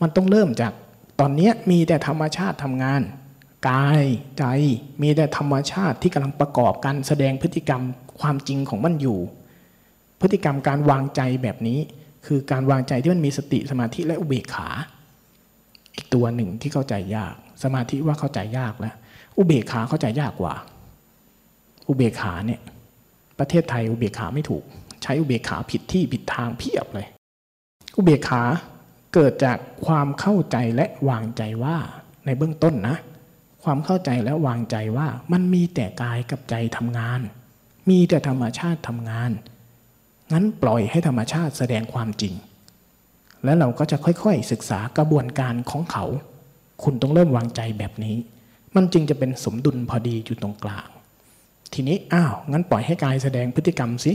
[0.00, 0.72] มันต้องเริ่มจาก
[1.20, 3.02] ตอนนี้มีแต่ธรรมชาติทำงาน
[3.68, 4.04] กาย
[4.38, 4.44] ใจ
[5.02, 7.82] มีแต่ธรรมชาติที่กำลังประกอบการแสดงพฤติกรรม
[8.20, 9.18] ความจริงของมันอยู่
[10.20, 11.78] พฤติกรรมการวางใจแบบนี้
[12.26, 14.68] คือการวางใจที่มันมีสติสมาธิและอุเบกขา
[15.94, 18.94] อีกตัวหนึ่งที่เข้าใจยาก สมาธิว่าเข้าใจยากแล้ว
[19.36, 20.54] อุเบกขาเข้าใจยากกว่า
[21.88, 22.60] อุเบกขาเนี่ย
[23.38, 24.64] ประเทศไทยอุเบกขาไม่ถูก
[25.02, 27.06] ใช้อุเบกขาผิดที่ผิดทางเพียบเลย
[27.96, 28.42] อุเบกขา
[29.14, 31.76] เกิดจากความเข้าใจและวางใจว่า
[32.26, 32.96] ในเบื้องต้นนะ
[33.66, 37.20] ความเข้าใจและวางใจว่ามันมีแต่กายกับใจทำงาน
[37.90, 39.30] มีแต่ธรรมชาติทำงาน
[40.32, 42.34] งั้นปล่อยให้ธรรมชาติแสดงความจริง
[43.44, 46.04] แล้วเราก็จะค่อยๆศึกษากระบวนการของเขา
[46.82, 48.16] คุณต้องเริ่มวางใจแบบนี้
[48.76, 50.88] มันจึงจะเป็นสมดุลพอดีอยู่ตรงกลาง
[51.72, 54.12] ทีนี้อ้าวงั้นปล่อยให้กายแสดงพฤติกรรมสิ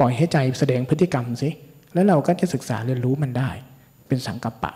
[0.00, 1.48] ปล่อยให้ใจแสดงพฤติกรรมสิ
[1.94, 3.50] แล้วเราก็จะศึกษาเรียนรู้มันได้
[4.08, 4.72] เป็นสังกัปปะ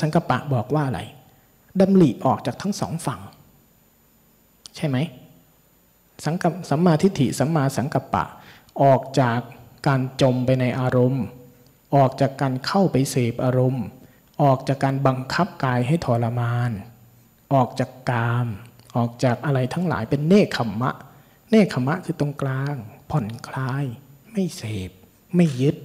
[0.00, 1.00] สังกัปปะบอกว่าอะไร
[1.80, 3.20] ดำริออกจากทั้งสองฝั่ง
[4.76, 4.96] ใช่ไหม
[6.24, 8.24] สังกัปสัมมาทิฏฐิสัมมาสังกัปปะ
[8.82, 9.40] ออกจาก
[9.86, 11.24] การจมไปในอารมณ์
[11.94, 13.84] ออกจากการเข้าไปเสพอารมณ์
[14.42, 16.70] ออกจากการบังคับกายให้ทรมาน
[17.54, 18.46] ออกจากกาม
[18.96, 20.92] ออกจากอะไรทั้งหลายเป็นเนคขมมะ
[21.50, 22.74] เนคขมมะคือตรงกลาง
[23.10, 23.84] ผ่อนคลาย
[24.32, 24.90] ไม่เสพ
[25.36, 25.76] ไม่ยึด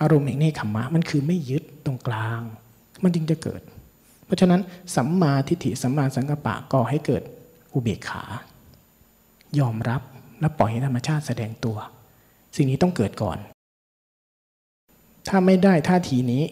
[0.00, 2.40] อารมณ์แห่งเนคขมมะมันคือไม่ยึดตรงกลาง
[3.02, 3.62] มันจึงจะเกิด
[4.30, 4.62] เพราะฉะนั้น
[4.96, 7.22] สัมมาทิฏฐิสัมมาสังกัปปะก่อให้เกิด
[7.74, 8.22] อุเบกขา
[9.58, 10.02] ยอมรับ
[10.40, 11.76] และปล่อยให้ธรรมชาติแสดงตัว
[12.56, 13.38] สิ่งนี้ต้องเกิดก่อน
[15.28, 16.42] ถ้าไม่ได้ท่าทีนี้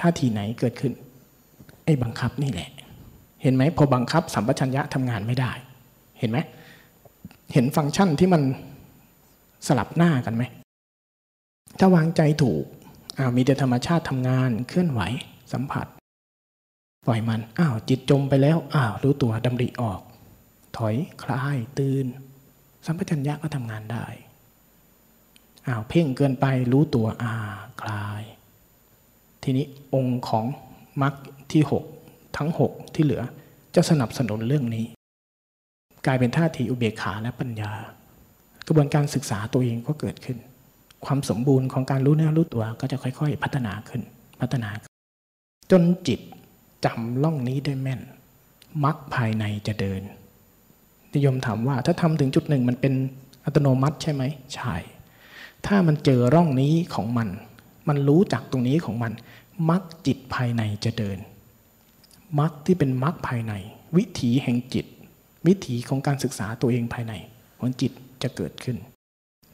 [0.00, 0.92] ท่าทีไหนเกิดขึ้น
[1.84, 2.70] ไอ้บังคับนี่แหละ
[3.42, 5.52] เห็นไหมพอบังคับสัมปชัญญะทำงานไม่ได้
[6.18, 6.38] เห็นไหม
[7.52, 8.42] เห็นฟังก์ชันที่มัน
[9.66, 10.42] สลับหน้ากันไหม
[11.78, 12.64] ถ้าวางใจถูก
[13.18, 15.00] อ้าวมีแต่ธรรมชาติทำงานเคลื่อนไหว
[15.52, 15.86] สัมผัส
[17.06, 20.00] ปล่อยมัน อ้าว จิตจมไปแล้ว อ้าว รู้ตัวดำริออก
[20.76, 22.06] ถอย คลาย ตื่น
[22.86, 24.06] สัมปชัญญะก็ทำงานได้
[25.66, 27.34] อ้าว เพ่งเกินไป รู้ตัว อ่า
[27.82, 28.22] คลาย
[29.42, 30.44] ทีนี้องค์ของ
[31.02, 31.14] มรรค
[31.52, 31.84] ที่หก
[32.36, 33.22] ทั้งหกที่เหลือ
[33.74, 34.86] จะสนับสนุนเรื่องนี้
[36.06, 37.72] กลายเป็นท่าทีอุเบกขาและปัญญา
[38.66, 40.38] กระบวนการศึกษาตัวเองก็เกิดขึ้น
[41.04, 44.02] ความสมบูรณ์ของการรู้เนื้อรู้ตัวก็จะค่อย ๆ พัฒนาขึ้น
[44.40, 44.70] พัฒนา
[45.70, 46.20] จนจิต
[46.84, 48.00] จำล่องนี้ได้แม่น
[48.84, 50.02] มรรคภายในจะเดิน
[51.14, 52.94] นิยมถามว่าถ้าทำถึงจุดหนึ่งมันเป็น
[53.44, 54.22] อัตโนมัติใช่ไหม
[54.54, 54.74] ใช่
[55.66, 57.28] ถ้ามันเจอร่องนี้ของมัน
[57.88, 59.12] มันรู้จักตรงนี้ของมัน
[59.70, 61.18] มรรคจิตภายในจะเดิน
[62.40, 63.52] มรรคที่เป็นมรรคภายใน
[63.96, 64.86] วิถีแห่งจิต
[65.46, 67.12] วิถีของการศึกษาตัวเองภายใน
[67.58, 68.76] ของจิตจะเกิดขึ้น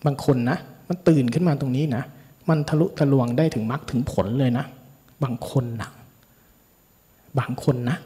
[0.06, 0.58] บางคนนะ
[0.88, 2.02] มันตื่นขึ้นมาตรงนี้นะ
[2.48, 4.64] มันทะลุทะลวงได้ถึงมรรคถึงผลเลยนะ
[5.22, 5.90] บางคนหนะ
[7.38, 7.96] บางคนนะ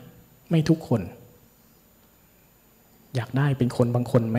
[0.50, 1.00] ไม่ทุกคน
[3.14, 4.38] อยากได้เป็นคนบางคนไหม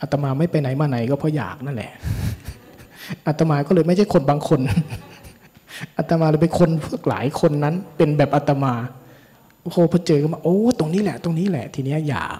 [0.00, 1.92] อาตมาไม่ไปไหนมาไหนก็เพราะอยากนั่นแหละ
[3.26, 4.60] อาตมาก็เลยไม่ใช่คนบางคน
[5.96, 8.72] อาตมาเลยเป็นคนพวกหลายคนนั้น เป็นแบบอาตมา
[9.62, 12.38] โอ้โหพอเจอก็มาโอ้ตรงนี้แหละ ตรงนี้แหละ ทีนี้อยาก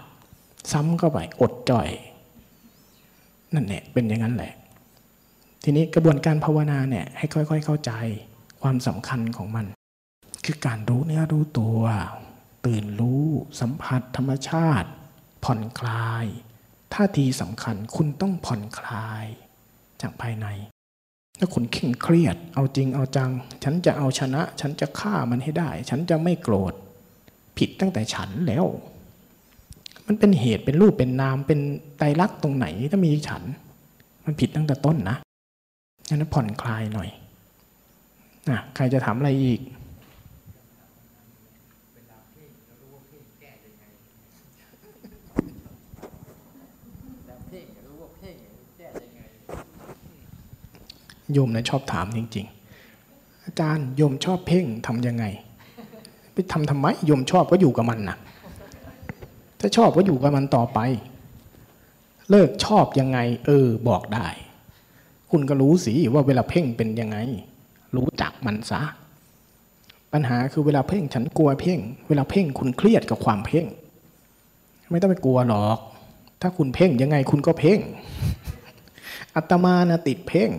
[0.72, 1.88] ซ้ำเข้าไปอดจ่อย
[3.54, 4.52] นั่นแหละเป็นอย่างนั้นแหละ
[5.64, 7.92] ทีนี้กระบวนการภาวนาเนี่ย ให้ค่อย ๆ เข้าใจ
[8.68, 9.66] ความสำคัญของมัน
[10.44, 11.80] คือการรู้เนื้อรู้ตัว
[12.66, 13.24] ตื่นรู้
[13.60, 14.88] สัมผัสธรรมชาติ
[15.44, 16.24] ผ่อนคลาย
[16.94, 19.24] ท่าทีสำคัญคุณต้องผ่อนคลาย
[20.00, 20.46] จากภายใน
[21.38, 23.30] ถ้าคุณเคร่งเครียด เอาจริงเอาจัง
[23.64, 26.74] ฉันจะเอาชนะ ฉันจะฆ่ามันให้ได้ ฉันจะไม่โกรธ
[27.58, 28.66] ผิดตั้งแต่ฉันแล้ว
[30.06, 31.60] มันเป็นเหตุเป็นรูปเป็นนามเป็น
[31.98, 33.42] ไตรลักษณ์ตรงไหนถ้ามีฉัน
[34.24, 35.16] มันผิดตั้งแต่ต้นนะ
[36.08, 37.10] งั้นผ่อนคลายหน่อย
[38.50, 39.60] นะใครจะถามอะไรอีก
[51.32, 52.46] โยมนะชอบถามจริง
[52.94, 55.24] ๆ อาจารย์โยมชอบเพ่งทำยังไง
[56.32, 58.16] ไปทำทำไมโยมชอบก็อยู่กับมันนะ
[59.60, 60.78] ถ้าชอบก็อยู่กับมันต่อไป
[62.30, 64.28] เลิกชอบยังไง เออ บอกได้
[65.30, 67.16] คุณก็รู้สิว่าเวลาเพ่งเป็นยังไง
[67.96, 68.82] รู้จักมันซะ
[70.12, 71.78] ปัญหาคือเวลาเพ่งฉันกลัวเพ่ง
[72.08, 73.66] เวลาเพ่งคุณเครียดกับความเพ่ง
[74.90, 75.78] ไม่ต้องไปกลัวหรอก
[76.40, 77.78] ถ้าคุณเพ่งยังไงคุณก็เพ่ง
[79.36, 80.50] อัตมานะติดเพ่ง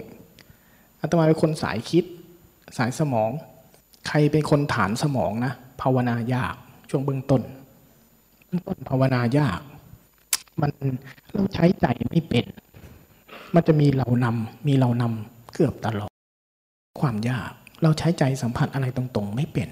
[1.02, 2.06] อัตมาเป็นคนสายคิด
[2.78, 3.30] สายสมอง
[4.08, 6.56] ใครเป็นคนฐานสมองนะภาวนายาก
[6.90, 7.42] ช่วงเบื้องต้น
[8.46, 9.60] เบื้องต้นภาวนายาก
[10.62, 10.72] มัน
[11.34, 12.46] เราใช้ใจไม่เป็น
[13.56, 16.12] มันจะมีเรานำมีเรานำเกือบตลอด
[17.02, 17.52] ความยาก
[17.84, 19.70] เราใช้ใจสัมผัสอะไรตรงๆ ไม่เป็น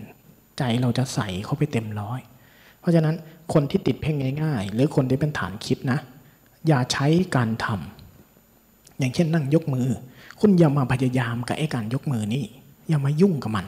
[0.58, 2.20] ใจเราจะใส่เข้าไปเต็มร้อย
[2.80, 3.16] เพราะฉะนั้น
[3.54, 6.00] คนที่ติดเพ่งง่าย ๆ หรือคนที่เป็นฐานคิดนะ
[6.68, 9.88] อย่าใช้การทำอย่างเช่นนั่งยกมือ
[10.40, 12.46] คุณอย่ามาพยายามกับไอ้การยกมือนี่
[12.90, 13.66] อย่ามายุ่งกับมัน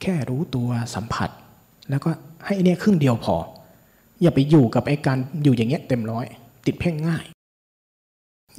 [0.00, 1.30] แค่รู้ตัวสัมผัส
[1.90, 2.10] แล้วก็
[2.44, 3.36] ให้เนี่ยครึ่งเดียวพอ
[4.22, 6.26] อย่าไปอยู่กับไอ้การอยู่อย่างเงี้ยเต็มร้อย
[6.66, 7.24] ติดเพ่งง่าย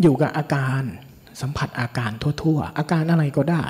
[0.01, 0.82] อยู่กับอาการ
[1.41, 3.66] สัมผัสอาการทั่ว ๆ อาการอะไรก็ได้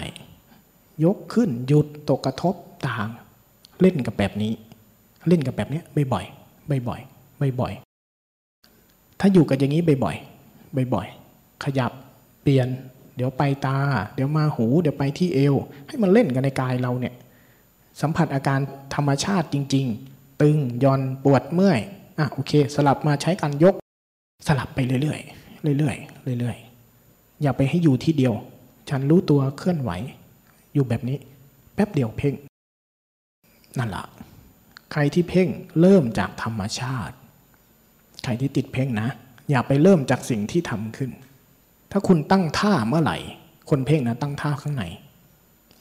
[1.04, 2.56] ยกขึ้นหยุดตกกระทบ
[2.88, 3.10] ต่าง
[3.82, 4.52] เล่นกับแบบนี้
[5.28, 5.82] เล่นกับแบบนี้
[6.14, 11.91] บ่อยๆบ่อยๆบ่อยๆถ้าอยู่กับอย่างนี้บ่อยๆบ่อยๆขยับ
[12.44, 12.68] เปลี่ยน
[13.16, 13.78] เดี๋ยวไปตา
[14.16, 15.56] เดี๋ยวมาหู เดี๋ยวไปที่เอว
[15.88, 17.14] ให้มันเล่นกันในกายเราเนี่ย
[18.02, 18.60] สัมผัสอาการ
[18.96, 21.80] ธรรมชาติจริง ๆ ตึงย่อนปวดเมื่อย
[22.20, 23.76] อะโอเค สลับมาใช้การยก
[24.48, 28.34] สลับไปเรื่อยๆเรื่อยๆเรื่อยๆอย่าไปให้อยู่ที่เดียว
[28.89, 29.91] ฉันรู้ตัวเคลื่อนไหว
[30.74, 31.17] อยู่แบบนี้
[31.74, 32.34] แป๊บเดียวเพ่ง
[33.78, 34.05] นั่นละ
[34.91, 35.47] ใครที่เพ่ง
[35.82, 37.15] เริ่มจากธรรมชาติ
[38.24, 39.07] ใครที่ติดเพ่งนะ
[39.49, 41.11] อย่าไปเริ่มจากสิ่งที่ทำขึ้น
[41.91, 43.17] ถ้าคุณตั้งท่าเมื่อไหร่
[43.69, 44.84] คนเพ่งนะตั้งท่าข้างใน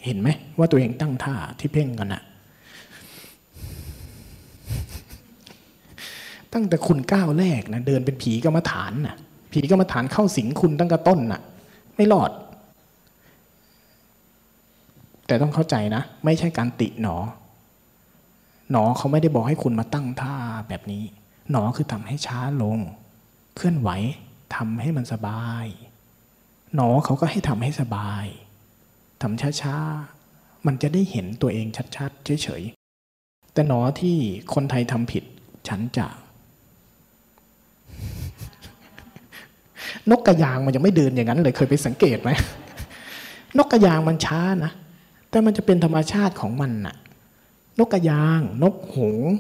[0.05, 0.29] เห็นไหม
[0.59, 2.23] ว่าตัวเองตั้งท่าที่เพ่งกันนะ
[6.53, 9.17] ตั้งแต่คุณก้าวแรกนะเดินเป็นผีกรรมฐานนะ
[9.53, 11.41] ผีกรรมฐานเข้าสิงคุณตั้งแต่ต้นน่ะ
[11.97, 12.31] ไม่รอด
[15.27, 17.17] แต่ต้องเข้าใจนะ ไม่ใช่การติหนอ
[18.71, 20.35] หนอเขาไม่ได้บอกให้คุณมาตั้งท่า
[20.69, 21.05] แบบนี้
[21.51, 22.79] หนอคือทำให้ช้าลง
[23.57, 23.91] เคลื่อนไหว
[24.55, 25.67] ทำให้มันสบาย
[26.75, 28.25] หนอเขาก็ให้ทำให้สบาย
[29.23, 31.67] ทำช้าๆ มันจะได้เห็นตัวเอง
[31.97, 34.17] ชัดๆเฉยๆ แต่หนอที่
[34.55, 35.25] คนไทยทำผิด
[35.69, 36.07] ฉันจะ
[40.11, 42.31] นกกระยางมันยังไม่เดินอย่างนั้นเลยเคยไปสังเกตไหม
[43.59, 44.73] นกกระยางมันช้านะ
[45.33, 46.97] แต่มันจะเป็นธรรมชาติของมันน่ะ
[47.79, 49.35] นกกระยาง นกหงส์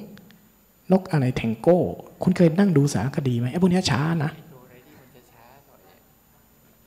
[0.92, 1.80] นกอะไรแทงโก้
[2.22, 4.30] คุณเคยนั่งดูสารคดีไหมไอ้พวกนี้ช้านะ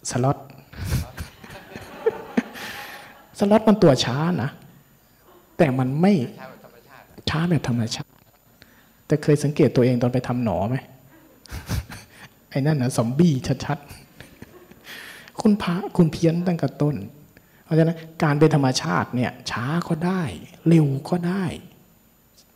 [0.09, 0.37] สล็อต
[3.39, 4.49] สล็อตมันตัวช้านะ
[5.57, 6.13] แต่มันไม่
[7.29, 8.13] ช้าแบบธรรมชาติ
[9.07, 10.77] แต่เคยสังเกตตัวเองตอนไปทำหนอไหม
[12.49, 13.33] ไอ้นั่นนะซอมบี้
[13.65, 16.95] ชัดๆคุณพระคุณเพี้ยนตั้งแต่ต้น
[17.65, 20.23] เพราะฉะนั้นการเป็นธรรมชาติเนี่ยช้าก็ได้
[20.67, 21.45] เร็วก็ได้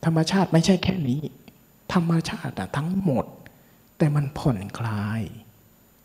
[0.05, 1.21] ธรรมชาติไม่ใช่แค่นี้
[1.93, 3.25] ธรรมชาติอะทั้งหมด
[3.97, 5.21] แต่มันผ่อนคลาย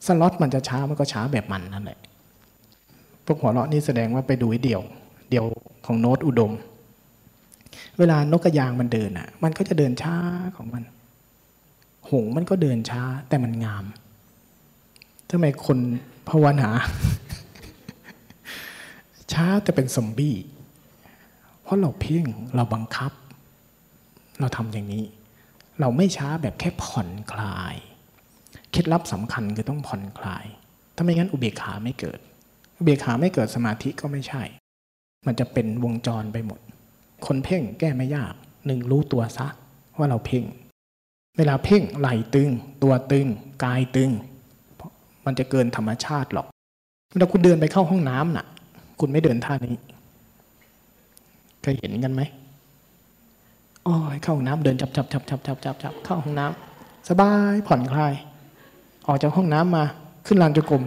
[0.06, 1.98] สล็อตมันจะช้ามันก็ช้าแบบมันนั่นแหละ
[3.24, 4.82] พวกหัวเราะนี่แสดงว่าไปดูไอเดี่ยว
[5.30, 5.46] เดี่ยว
[5.86, 6.52] ของโน้ตอุดม
[7.98, 10.16] เวลานกกระยางมันเดินอะ มันก็จะเดินช้า
[10.56, 10.82] ของมัน
[12.10, 13.84] หงมันก็เดินช้าแต่มันงาม
[15.30, 15.78] ทำไมคน
[16.28, 16.70] ภาวนา
[19.32, 20.36] ช้าแต่เป็นซอมบี้
[21.62, 23.12] เพราะเราเพ่งเราบังคับ
[24.40, 25.04] เราทำอย่างนี้
[25.80, 27.74] เราไม่ช้าแบบแค่ผ่อนคลาย
[28.70, 30.44] เคล็ดลับสำคัญคือต้องผ่อนคลาย
[30.96, 32.18] ถ้าไม่งั้นอุเบกขาไม่เกิด
[32.78, 34.42] อุเบกขาไม่เกิดสมาธิก็ไม่ใช่
[35.26, 36.60] มันจะเป็นวงจรไปหมด
[37.26, 38.34] คนเพ่งแก้ไม่ยาก
[38.66, 39.46] หนึ่งรู้ตัวซะ
[39.98, 40.44] ว่าเราเพ่ง
[41.38, 42.50] เวลาเพ่งไหลตึง
[42.82, 43.26] ตัวตึง
[43.64, 44.10] กายตึง
[45.26, 46.46] มันจะเกินธรรมชาติหรอก
[47.10, 48.46] เวลาคุณเดินไปเข้าห้องน้ำน่ะ
[49.00, 49.74] คุณไม่เดินท่านี้
[51.62, 52.22] เคยเห็นกันไหม
[53.86, 58.14] อ๋อเข้าห้องน้ำเดินจับจับจับจับจับจับจับเข้าห้องน้ำสบายผ่อนคลาย
[59.06, 59.84] ออกจากห้องน้ำมา
[60.26, 60.82] ขึ้นลานจงกรม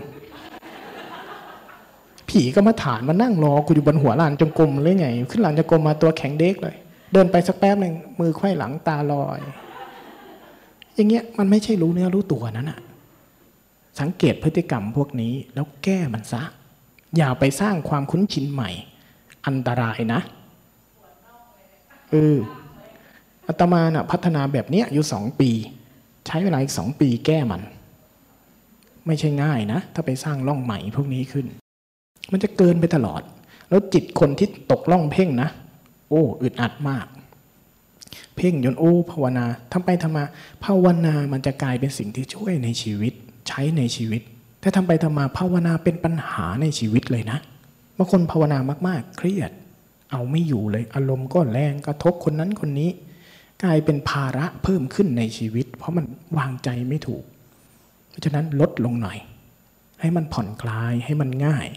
[2.30, 6.76] ผีก็มาฐานมานั่งรอกูอยู่บนหัวลานจงกรมเลยไง ขึ้นลานจงกรมมาตัวแข็งเด็กเลย
[7.14, 9.40] เดินไปสักแป๊บหนึ่งมือไขว้หลังตาลอย
[10.96, 12.80] อย่างเงี้ยมันไม่ใช่รู้เนื้อรู้ตัวนั่นอะ
[14.00, 16.42] สังเกตพฤติกรรมพวกนี้แล้วแก้มันซะ
[17.18, 18.70] อย่าไปสร้างความคุ้นชินใหม่
[19.46, 20.22] อันตรายนะ
[22.12, 22.38] เออ
[23.48, 25.50] อาตมาน่ะพัฒนาแบบเนี้ยอยู่สองปี
[26.28, 27.62] ใช้เวลาอีกสองปีแก้มัน
[29.06, 31.46] ไม่ใช่ง่ายนะ ถ้าไปสร้างร่องใหม่พวกนี้ขึ้น
[32.32, 33.22] มันจะเกินไปตลอด
[33.70, 35.50] แล้วจิตคนที่ตกล่องเพ่งนะ
[36.10, 37.06] โอ้อึดอัดมาก
[38.36, 40.24] เพ่งยนโอ้ภาวนาทำไปทำมา
[40.64, 43.14] ภาวนามันจะกลายเป็นสิ่งที่ช่วยในชีวิต
[43.48, 44.22] ใช้ในชีวิต
[44.60, 47.40] แต่ทำไปทำมาภาวนาเป็นปัญหาในชีวิตเลยนะ
[47.98, 49.52] บางคนภาวนามากๆ เครียด
[50.12, 52.90] เอาไม่อยู่เลยอารมณ์ก็แรงกระทบคนนั้นคนนี้
[53.64, 56.06] กลายเป็นภาระเพิ่มขึ้นในชีวิต เพราะมัน
[56.38, 57.24] วางใจไม่ถูก
[58.10, 59.18] เพราะฉะนั้นลดลงหน่อย
[60.00, 61.68] ให้มันผ่อนคลายให้มันง่าย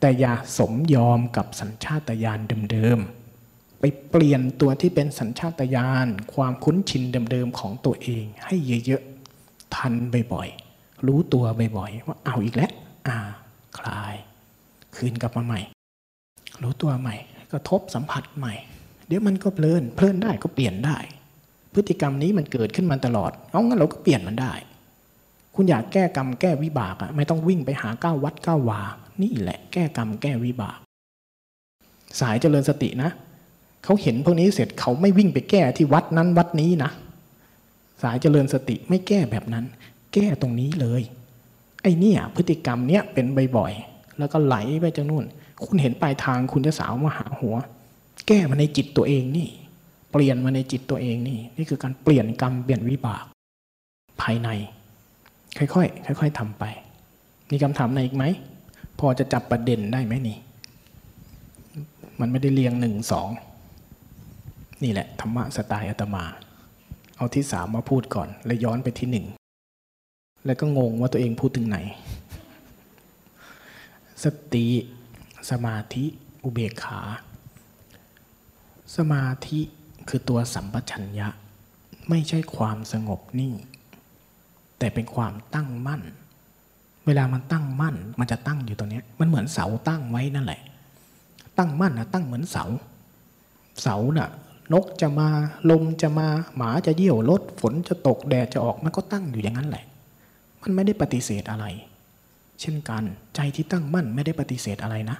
[0.00, 2.40] แต่อย่าสมยอมกับสัญชาตญาณ
[2.72, 7.02] เดิมๆไปเปลี่ยนตัวที่เป็นสัญชาตญาณความคุ้นชิน
[7.32, 8.54] เดิมๆของตัวเองให้
[8.86, 9.92] เยอะๆทัน
[10.32, 10.63] บ่อยๆ
[11.06, 11.44] รู้ตัว
[11.76, 12.72] บ่อยๆว่าเอาอีกแล้ว
[13.08, 13.18] อ่า
[13.78, 14.14] คลาย
[14.96, 15.60] คืนกลับมาใหม่
[16.62, 17.16] รู้ตัวใหม่
[17.52, 18.54] กระทบสัมผัสใหม่
[19.06, 20.98] เดี๋ยวมันก็เพลิน เพลินได้ก็เปลี่ยนได้
[21.74, 24.52] พฤติกรรมนี้มันเกิดขึ้นมาตลอด เอางั้นเราก็เปลี่ยนมันได้
[25.54, 28.80] คุณอยากแก้กรรมแก้วิบากอะไม่ต้องวิ่งไปหาก้าววัดก้าววา
[29.22, 30.78] นี่แหละแก้กรรมแก้วิบาก
[32.20, 33.10] สายเจริญสตินะ
[33.84, 36.90] เขาเห็นพวกนี้เสร็จเขาไม่วิ่งไปแก้ที่วัดนั้นวัดนี้นะ
[38.02, 39.64] สายเจริญสติไม่แก้แบบนั้น
[40.14, 41.02] แก้ตรงนี้เลย
[41.82, 45.24] ไอ้เนี่ยพฤติกรรมเนี้ยเป็นบ่อยๆแล้วก็ไหลไปจากนู่น
[45.64, 47.54] คุณเห็นปลายทางคุณจะสาวมาหาหัว
[48.26, 49.48] แก้มาในจิตตัวเองนี่
[50.12, 53.24] เปลี่ยนมาในจิตตัวเองนี่ นี่คือการเปลี่ยนกรรมเปลี่ยนวิบาก
[54.20, 54.48] ภายใน
[55.58, 56.64] ค่อยๆค่อย ๆทำไป
[57.50, 58.24] มีคำถามไหนอีกไหม
[58.98, 60.38] พอจะจับประเด็นได้ไหมนี่
[62.20, 63.28] มันไม่ได้เรียงหนึ่งสอง
[64.82, 66.24] นี่แหละธรรมะสไตล์อาตมา
[67.16, 69.26] เอาที่สามมาพูดก่อน แล้วย้อนไปที่หนึ่ง
[70.46, 71.78] แล้วก็งงว่าตัวเองพูดถึงไหน
[74.24, 74.66] สติ
[75.50, 76.04] สมาธิ
[76.44, 77.00] อุเบกขา
[78.96, 79.60] สมาธิ
[80.08, 81.28] คือตัวสัมปชัญญะ
[82.08, 83.54] ไม่ใช่ความสงบนิ่ง
[84.78, 86.02] แต่เป็นความตั้งมั่น
[87.06, 90.60] เวลามันตั้งมั่น มันจะตั้งอยู่ตรงนี้มันเหมือนเสาตั้งไว้นั่นแหละ
[91.58, 92.64] ตั้งมั่นนะตั้งเหมือนเสา
[93.82, 94.30] เสาน่ะ
[94.72, 95.28] นกจะมา
[95.70, 96.26] ลมจะมา
[96.56, 99.84] หมาจะเยี่ยวรถฝนจะตกแดดจะออกมันก็ตั้งอยู่อย่างนั้นแหละ
[100.64, 101.66] มันไม่ได้ปฏิเสธอะไร
[102.60, 103.02] เช่นกัน
[103.34, 105.16] ใจที่ตั้งมั่นไม่ได้ปฏิเสธอะไรนะ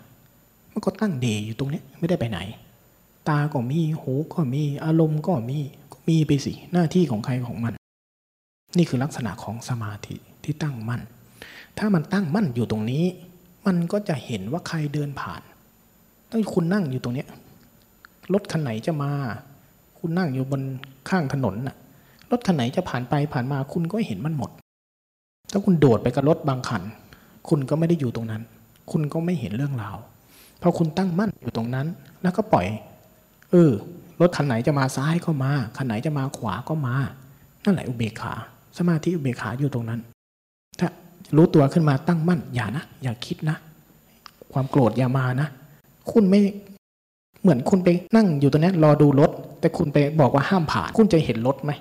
[0.72, 2.38] มันก็ตั้งเดอยู่ตรงนี้ไม่ได้ไปไหน
[3.28, 5.58] ตาก็มีหูก็มีอารมณ์ก็มี
[5.92, 7.74] ก็มีไปสิหน้าที่ของใครของมัน
[8.76, 11.02] นี่คือลักษณะของสมาธิที่ตั้งมั่น
[11.78, 13.04] ถ้ามันตั้งมั่นอยู่ตรงนี้
[13.66, 15.42] มันก็จะเห็นว่าใครเดินผ่าน
[16.28, 17.24] ถ้าคุณนั่งอยู่ตรงเนี้
[18.32, 19.10] รถคันไหนจะมา
[19.98, 20.62] คุณนั่งอยู่บน
[21.08, 21.76] ข้างถนนน่ะ
[22.30, 24.50] รถคันไหนจะผ่านไปผ่านมาคุณก็เห็นมันหมด
[25.56, 26.82] ถ้าคุณโดดไปกับรถบางคัน
[27.48, 28.42] คุณก็ไม่ได้อยู่ตรงนั้น
[28.90, 29.96] คุณก็ไม่เห็นเรื่องราว
[30.62, 31.86] พอคุณตั้งมั่นอยู่ตรงนั้น
[32.22, 32.66] แล้วก็ปล่อย
[33.50, 33.72] เออ
[34.20, 36.94] รถคันไหนจะมาซ้ายก็มาคันไหนจะมาขวาก็มา
[37.64, 38.34] นั่นแหละอุเบกขา
[38.78, 40.00] สมาธิอุเบกขาอยู่ตรงนั้น
[40.78, 40.88] ถ้า
[41.36, 43.56] รู้ตัวขึ้นมาตั้งมั่น อย่านะ อย่าคิดนะ
[44.52, 45.48] ความโกรธอย่ามานะ
[46.12, 46.40] คุณไม่
[47.42, 49.30] เหมือนคุณไปนั่งอยู่ตรงนี้รอดูรถ
[49.60, 51.72] แต่คุณไปบอกว่าห้ามผ่าน คุณจะเห็นรถไหม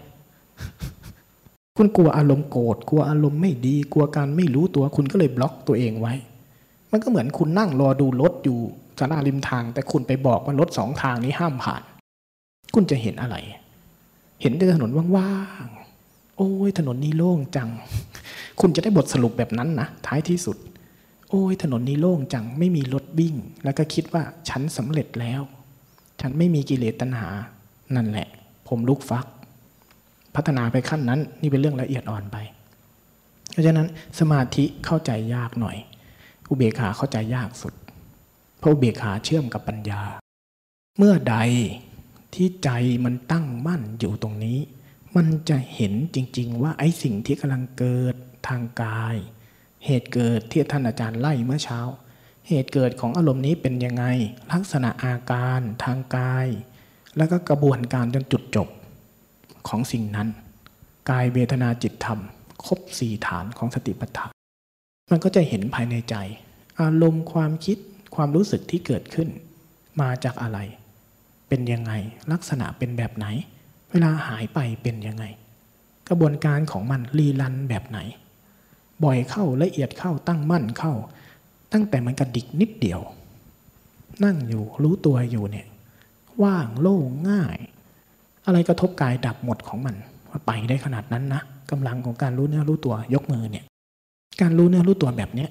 [1.78, 6.13] คุณกลัวอารมณ์โกรธกลัวอารมณ์ไม่ดีกลัวการไม่รู้ตัวคุณก็เลยบล็อกตัวเองไว้
[6.91, 8.59] มันก็เหมือนคุณนั่งรอดูรถอยู่
[8.99, 11.84] สาราริมทาง แต่คุณไปบอกว่ารถสองทางนี้ห้ามผ่าน
[12.74, 13.36] คุณจะเห็นอะไร
[14.41, 17.70] เห็นแต่ถนนว่างๆโอ้ยถนนนี้โล่งจัง
[18.59, 20.58] คุณจะได้บทสรุปแบบนั้นนะท้ายที่สุด
[21.29, 25.41] โอ้ยถนนนี้โล่งจังไม่มีรถวิ่ง แล้วก็คิดว่าฉันสำเร็จแล้ว
[26.21, 27.29] ฉันไม่มีกิเลสตัณหา
[27.95, 28.28] นั่นแหละ
[28.67, 29.25] ผมลุกฟัก
[30.36, 32.38] พัฒนาไปขั้นนั้น นี่เป็นเรื่องละเอียดอ่อนไป
[33.51, 33.88] เพราะฉะนั้น
[34.20, 35.78] สมาธิเข้าใจยากหน่อย
[36.50, 37.74] อุเบกขาเข้าใจยากสุด
[38.60, 40.01] เพราะอุเบกขาเชื่อมกับปัญญา
[40.97, 41.38] เมื่อใด
[42.34, 42.70] ที่ใจ
[43.05, 44.60] มันตั้งมั่นอยู่ตรงนี้
[45.16, 48.16] มันจะเห็นจริง ๆ ว่าไอ้สิ่งที่กำลังเกิด
[48.47, 49.16] ทางกาย
[49.86, 51.80] เหตุเกิดที่ท่านอาจารย์ไล่เมื่อเช้า
[52.47, 54.05] เหตุเกิดของอารมณ์นี้เป็นยังไง
[54.51, 56.47] ลักษณะอาการทางกาย
[57.18, 58.68] แล้วก็กระบวนการจนจุดจบ
[59.68, 60.28] ของสิ่งนั้น
[61.10, 62.20] กายเวทนาจิตธรรม
[62.66, 64.32] ครบสี่ฐานของสติปัฏฐาน
[65.12, 66.16] มันก็จะเห็นภายในใจ
[66.82, 67.78] อารมณ์ความคิด
[68.16, 69.30] ความรู้สึกที่เกิดขึ้น
[70.02, 70.60] มาจากอะไร
[71.48, 71.94] เป็นยังไง
[72.32, 73.26] ลักษณะเป็นแบบไหน
[73.92, 75.26] เวลาหายไปเป็นยังไง
[76.10, 78.00] กระบวนการของมันรีลันแบบไหน
[79.04, 80.94] บ่อยเข้าละเอียดเข้าตั้งมั่นเข้า
[81.74, 83.02] ตั้งแต่มันกระดิกนิดเดียว
[84.24, 85.68] นั่งอยู่รู้ตัวอยู่เนี่ย
[86.44, 87.58] ว่างโล่งง่าย
[88.45, 89.95] อะไรกระทบกายดับหมดของมัน
[90.29, 91.41] ว่าไปได้ขนาดนั้นนะ
[91.71, 93.65] กำลังของการรู้เนื้อรู้ตัวยกมือเนี่ย
[94.41, 95.49] การรู้เนื้อรู้ตัวแบบเนี้ย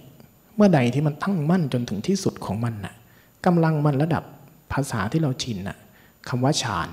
[0.57, 2.95] เมื่อใดที่มันตั้งมั่นจนถึงที่สุดของมันน่ะ
[3.47, 4.23] กำลังมันระดับ
[4.73, 5.77] ภาษาที่เราชินน่ะ
[6.29, 6.89] คำว่าฌาน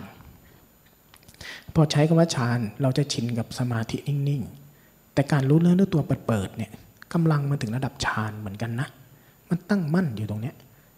[1.76, 6.72] พอใช้คำว่าฌานเราจะชินกับสมาธินิ่งๆ แต่การรู้เรื่องด้วยตัวเปิดๆเนี่ย
[7.14, 8.88] กำลังมันถึงระดับฌานเหมือนกันนะ
[9.50, 10.56] มันตั้งมั่นอยู่ตรงเนี้ย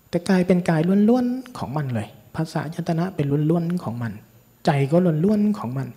[0.09, 4.11] แต่กายเป็นกายล้วนๆของมันเลย ภาษายตนะเป็นล้วนๆของมัน
[4.65, 5.87] ใจก็ล้วนๆของมัน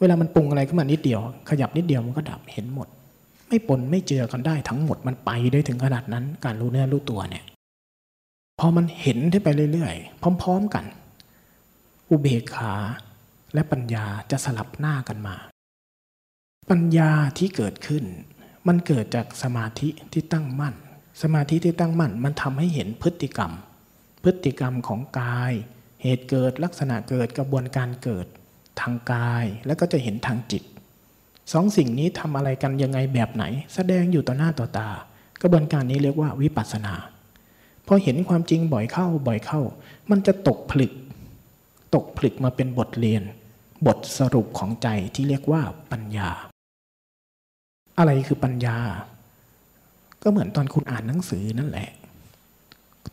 [0.00, 1.20] เวลามันปรุงอะไรขึ้นมานิดเดียว
[1.50, 2.88] ขยับนิดเดียวมันก็ดับเห็นหมด
[3.48, 7.44] ไม่ปนไม่เจือกันได้ทั้งหมดมันไปได้ถึงขนาดนั้น การรู้เนื้อรู้ตัวเนี่ย
[8.58, 10.84] พอมันเห็นได้ไปเรื่อยๆ พร้อม ๆกัน
[12.10, 12.72] อุเบกขา
[13.54, 15.36] และปัญญาจะสลับหน้ากันมา
[16.70, 18.04] ปัญญาที่เกิดขึ้น
[18.66, 20.74] มันเกิดจากสมาธิที่ตั้งมั่น
[21.22, 23.52] สมาธิที่ตั้งมั่น มันทำให้เห็นพฤติกรรม
[24.24, 25.52] พฤติกรรมของกาย
[26.02, 28.26] เหตุเกิดลักษณะเกิดกระบวนการเกิด
[28.80, 30.62] ทางกาย แล้วก็จะเห็นทางจิต
[31.52, 34.88] สองสิ่งนี้ทำอะไรกันยังไงแบบไหน แสดงอยู่ต่อหน้าต่อตา
[35.42, 36.94] กระบวนการนี้เรียกว่าวิปัสสนา
[37.86, 39.60] พอเห็นความจริงบ่อยเข้าบ่อยเข้า
[40.10, 40.92] มันจะตกผลึก
[41.94, 43.22] ตกผลึกมาเป็นบทเรียน
[43.86, 45.62] บทสรุปของใจที่เรียกว่า
[45.92, 46.30] ปัญญา
[47.98, 48.78] อะไรคือปัญญา
[50.22, 51.88] ก็เหมือนตอนคุณอ่านหนังสือนั่นแหละ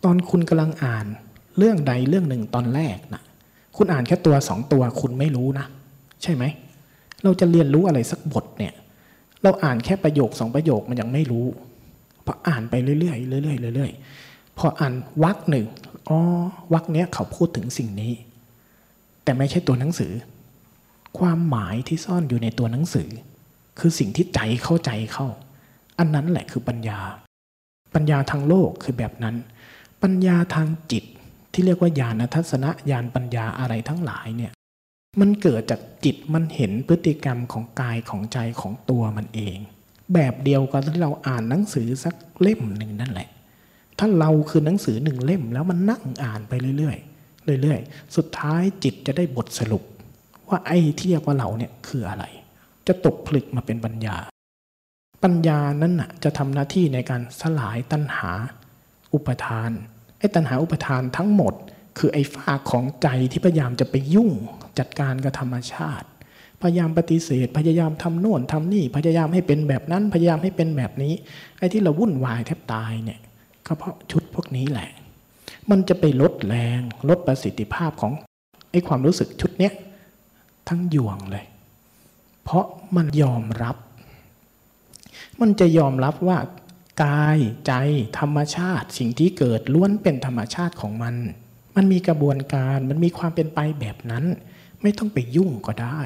[0.04, 1.06] ตอนคุณกำลังอ่าน
[1.60, 3.22] เรื่องใดเรื่องหนึ่งตอนแรกนะ
[3.76, 5.66] คุณอ่านแค่ตัวสองตัวคุณไม่รู้นะ
[6.24, 6.44] ใช่ไหม
[7.24, 8.74] เราจะเรียนรู้อะไรสักบทเนี่ย
[9.44, 11.46] เราอ่านแค่ประโยคสองประโยคมันยังไม่รู้
[12.26, 15.66] พออ่านไปเรื่อยๆเรื่อยๆเรื่อยๆพออ่านวรรคหนึ่ง
[16.10, 16.20] อ๋อ
[16.74, 18.14] วรรคเนี้ยเขาพูดถึงสิ่งนี้
[19.24, 20.12] แต่ไม่ใช่ตัวหนังสือ
[21.20, 23.10] ความหมายที่ซ่อนอยู่ในตัวหนังสือ
[23.80, 25.28] คือสิ่งที่ใจเข้าใจเข้า
[26.00, 27.00] อันนั้นแหละคือปัญญา
[27.94, 29.36] ปัญญาทางโลกคือแบบนั้น
[30.04, 31.04] ปัญญาทางจิต
[31.54, 34.52] ที่เรียกว่าญาณทัศนะญาณปัญญาอะไรทั้งหลายเนี่ย
[35.20, 39.58] มันเกิดจากจิตมันเห็นพฤติกรรมของกายของใจของตัวมันเอง
[40.14, 43.30] แบบเดียวกันที่เราอ่านหนังสือสักเล่มหนึ่งนั่นแหละ
[44.00, 49.84] ถ้าเราคือหนังสือหนึ่งเล่มแล้วมันนั่งอ่านไปเรื่อยๆเรื่อยๆ สุดท้ายจิตจะได้บทสรุป
[50.48, 52.26] ว่าไอ้ที่เรียกว่าเราเนี่ยคืออะไร
[52.88, 54.16] จะตกผลึกมาเป็นปัญญา
[55.24, 58.32] ปัญญานั้นน่ะจะทำหน้าที่ในการสลายตัณหา
[59.14, 59.72] อุปทาน
[60.20, 61.54] ไอ้ตัณหาอุปทานทั้งหมด
[61.98, 64.30] คือไอ้ฝ้าของใจที่พยายามจะไปยุ่ง
[64.80, 66.08] จัดการกับธรรมชาติ
[66.62, 71.14] พยายามปฏิเสธ พยายามทำโน่นทำนี่ พยายามให้เป็นแบบนั้น พยายามให้เป็นแบบนี้
[71.58, 73.20] ไอ้ที่เราวุ่นวายแทบตายเนี่ย
[73.66, 74.90] ก็เพราะชุดพวกนี้แหละ
[75.70, 78.12] มันจะไปลดแรง ลดประสิทธิภาพของ
[78.72, 79.74] ไอ้ความรู้สึกชุดเนี้ย
[80.70, 81.46] ทั้งยวงเลย
[82.44, 82.66] เพราะ
[82.96, 83.76] มันยอมรับ
[85.42, 86.38] มันจะยอมรับว่า
[87.04, 87.74] กายใจ
[88.20, 91.16] ธรรมชาติ สิ่งที่เกิดล้วนเป็นธรรมชาติของมัน
[91.76, 94.26] มันมีกระบวนการมันมีความเป็นไปแบบนั้น
[94.82, 96.02] ไม่ต้องไปยุ่งก็ได้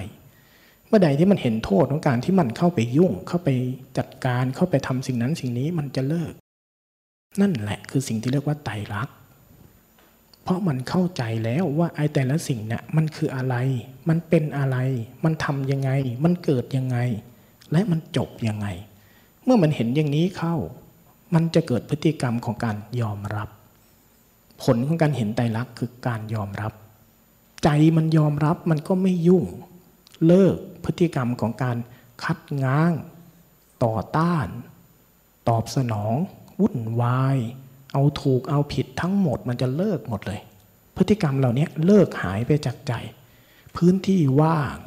[0.87, 3.49] เมื่อใดที่มันเห็นโทษของการที่มันเข้าไปยุ่งเข้าไป
[3.97, 6.33] จัดการเข้าไปทำสิ่งนั้นสิ่งนี้มันจะเลิก
[7.41, 9.15] นั่นแหละคือสิ่งที่เรียกว่าไตรลักษณ์
[10.43, 13.55] เพราะมันเข้าใจแล้วว่าไอ้แต่ละสิ่งเนี่ยมันคืออะไร
[14.09, 14.77] มันเป็นอะไร
[15.23, 15.91] มันทำยังไง
[16.23, 16.97] มันเกิดยังไง
[17.71, 18.67] และมันจบยังไง
[19.43, 20.55] เมื่อมันเห็นอย่างนี้เข้า
[21.33, 23.49] มันจะเกิดพฤติกรรมของการยอมรับ
[24.63, 26.73] ผลของการเห็นไตรลักษณ์คือการยอมรับ
[27.63, 29.45] ใจมันยอมรับมันก็ไม่ยุ่ง
[30.25, 31.77] เลิกพฤติกรรมของการ
[32.23, 32.93] คัดง้าง
[33.83, 34.47] ต่อต้าน
[35.49, 36.13] ตอบสนอง
[36.61, 37.37] วุ่นวาย
[37.93, 40.41] เอาถูกเอาผิดทั้งหมดมันจะเลิกหมดเลย
[40.97, 42.93] พฤติกรรมเหล่านี้เลิกหายไปจากใจ
[43.75, 44.77] พื้นที่ว่าง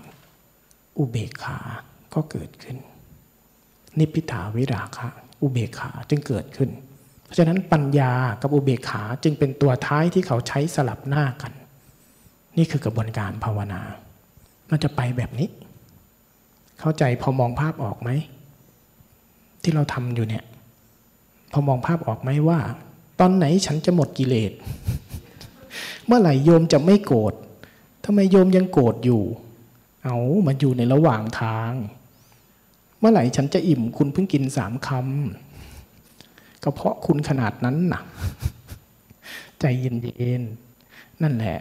[0.98, 1.58] อุเบกขา
[2.14, 2.76] ก็เกิดขึ้น
[3.98, 5.08] นิพพิทาวิราคะ
[5.42, 6.70] อุเบกขาจึงเกิดขึ้น
[7.24, 11.52] เพราะฉะนั้นปัญญากับอุเบกขาจึงเป็นตัวท้ายที่เขาใช้สลับหน้ากัน
[12.56, 13.80] นี่คือกระบวนการภาวนา
[14.70, 15.48] มันจะไปแบบนี้
[16.80, 18.10] เข้าใจพอมองภาพออกไหม
[19.62, 20.44] ที่เราทำอยู่เนี่ย
[21.52, 22.58] พอมองภาพออกไหมว่า
[23.20, 24.52] ตอนไหนฉันจะหมดกิเลส
[26.06, 27.34] เมื่อไหร่โยมจะไม่โกรธ
[28.04, 29.22] ทำไมโยมยังโกรธอยู่
[30.04, 31.72] เอามันอยู่ในระหว่างทาง
[32.98, 38.02] เมื่อไหร่ฉันจะอิ่มคุณเพิ่งกินสามคำก็เพราะคุณขนาดนั้นนะ
[39.60, 41.58] ใจเย็นๆนั่นแหละ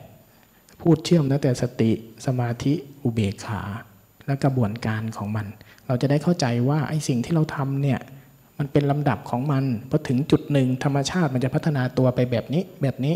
[0.82, 1.92] พูดเชื่อมตั้งแต่สติ
[2.26, 3.62] สมาธิอุเบกขา
[4.26, 5.48] และกระบวนการของมัน
[5.88, 8.00] เราจะได้เข้าใจว่าไอ้สิ่งที่เราทำเนี่ย
[8.58, 13.16] มันเป็นลำดับของมันพอถึงจุดหนึ่งธรรมชาติมันจะพัฒนาตัวไปแบบนี้แบบนี้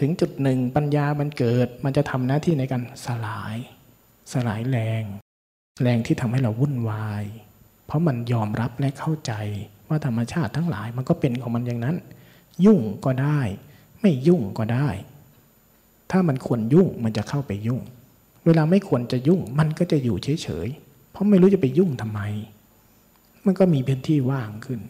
[0.00, 3.56] ถึงจุดหนึ่งปัญญามันเกิด มันจะทำหน้าที่ในการสลาย
[4.32, 5.04] สลายแรง
[5.80, 7.24] แรงที่ทำให้เราวุ่นวาย
[7.86, 9.32] เพราะมันยอมรับและเข้าใจ
[9.88, 11.96] ว่าธรรมชาติทั้งหลายมันก็เป็นของมันอย่างนั้น
[12.64, 13.40] ยุ่งก็ได้
[14.00, 14.88] ไม่ยุ่งก็ได้
[16.10, 17.80] ถ้ามันควรยุ่งมันจะเข้าไปยุ่ง
[18.46, 22.20] เวลาไม่ควรจะยุ่งมันก็จะอยู่เฉยๆเพราะไม่รู้จะไปยุ่งทำไม
[23.46, 24.80] มันก็มีพื้นที่ว่างขึ้น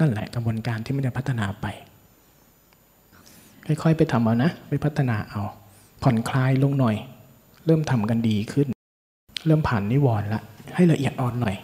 [0.00, 1.66] นั่นแหละกระบวนการที่มันจะพัฒนาไป
[3.66, 5.42] ค่อยๆไปทำเอานะ ไปพัฒนาเอา
[6.02, 6.96] ผ่อนคลายลงหน่อย
[7.66, 8.68] เริ่มทำกันดีขึ้น
[9.46, 10.42] เริ่มผ่านนิวรณ์ละ
[10.74, 11.56] ให้ละเอียดอ่อนหน่อย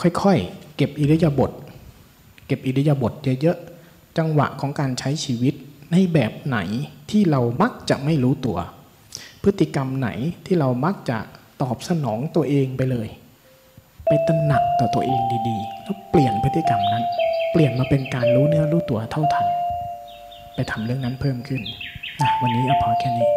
[0.00, 1.50] ค่อยๆ เก็บอิริยาบถ
[2.46, 5.54] เก็บอิริยาบถเยอะๆจังหวะของการใช้ชีวิต
[5.92, 6.58] ในแบบไหน
[7.10, 8.58] ที่เรามักจะไม่รู้ตัว
[9.42, 10.08] พฤติกรรมไหน
[10.46, 11.18] ที่เรามักจะ
[11.62, 13.08] ตอบสนองตัวเองไปเลย
[14.06, 17.04] ไปตระหนักต่อตัวเองดีๆ แล้วเปลี่ยนพฤติกรรมนั้น
[17.52, 19.46] เปลี่ยนมาเป็นการรู้เนื้อรู้ตัวเท่าทัน
[20.54, 21.62] ไปทำเรื่องนั้นเพิ่มขึ้น
[22.20, 23.28] นะวันนี้เอาพอแค่นี้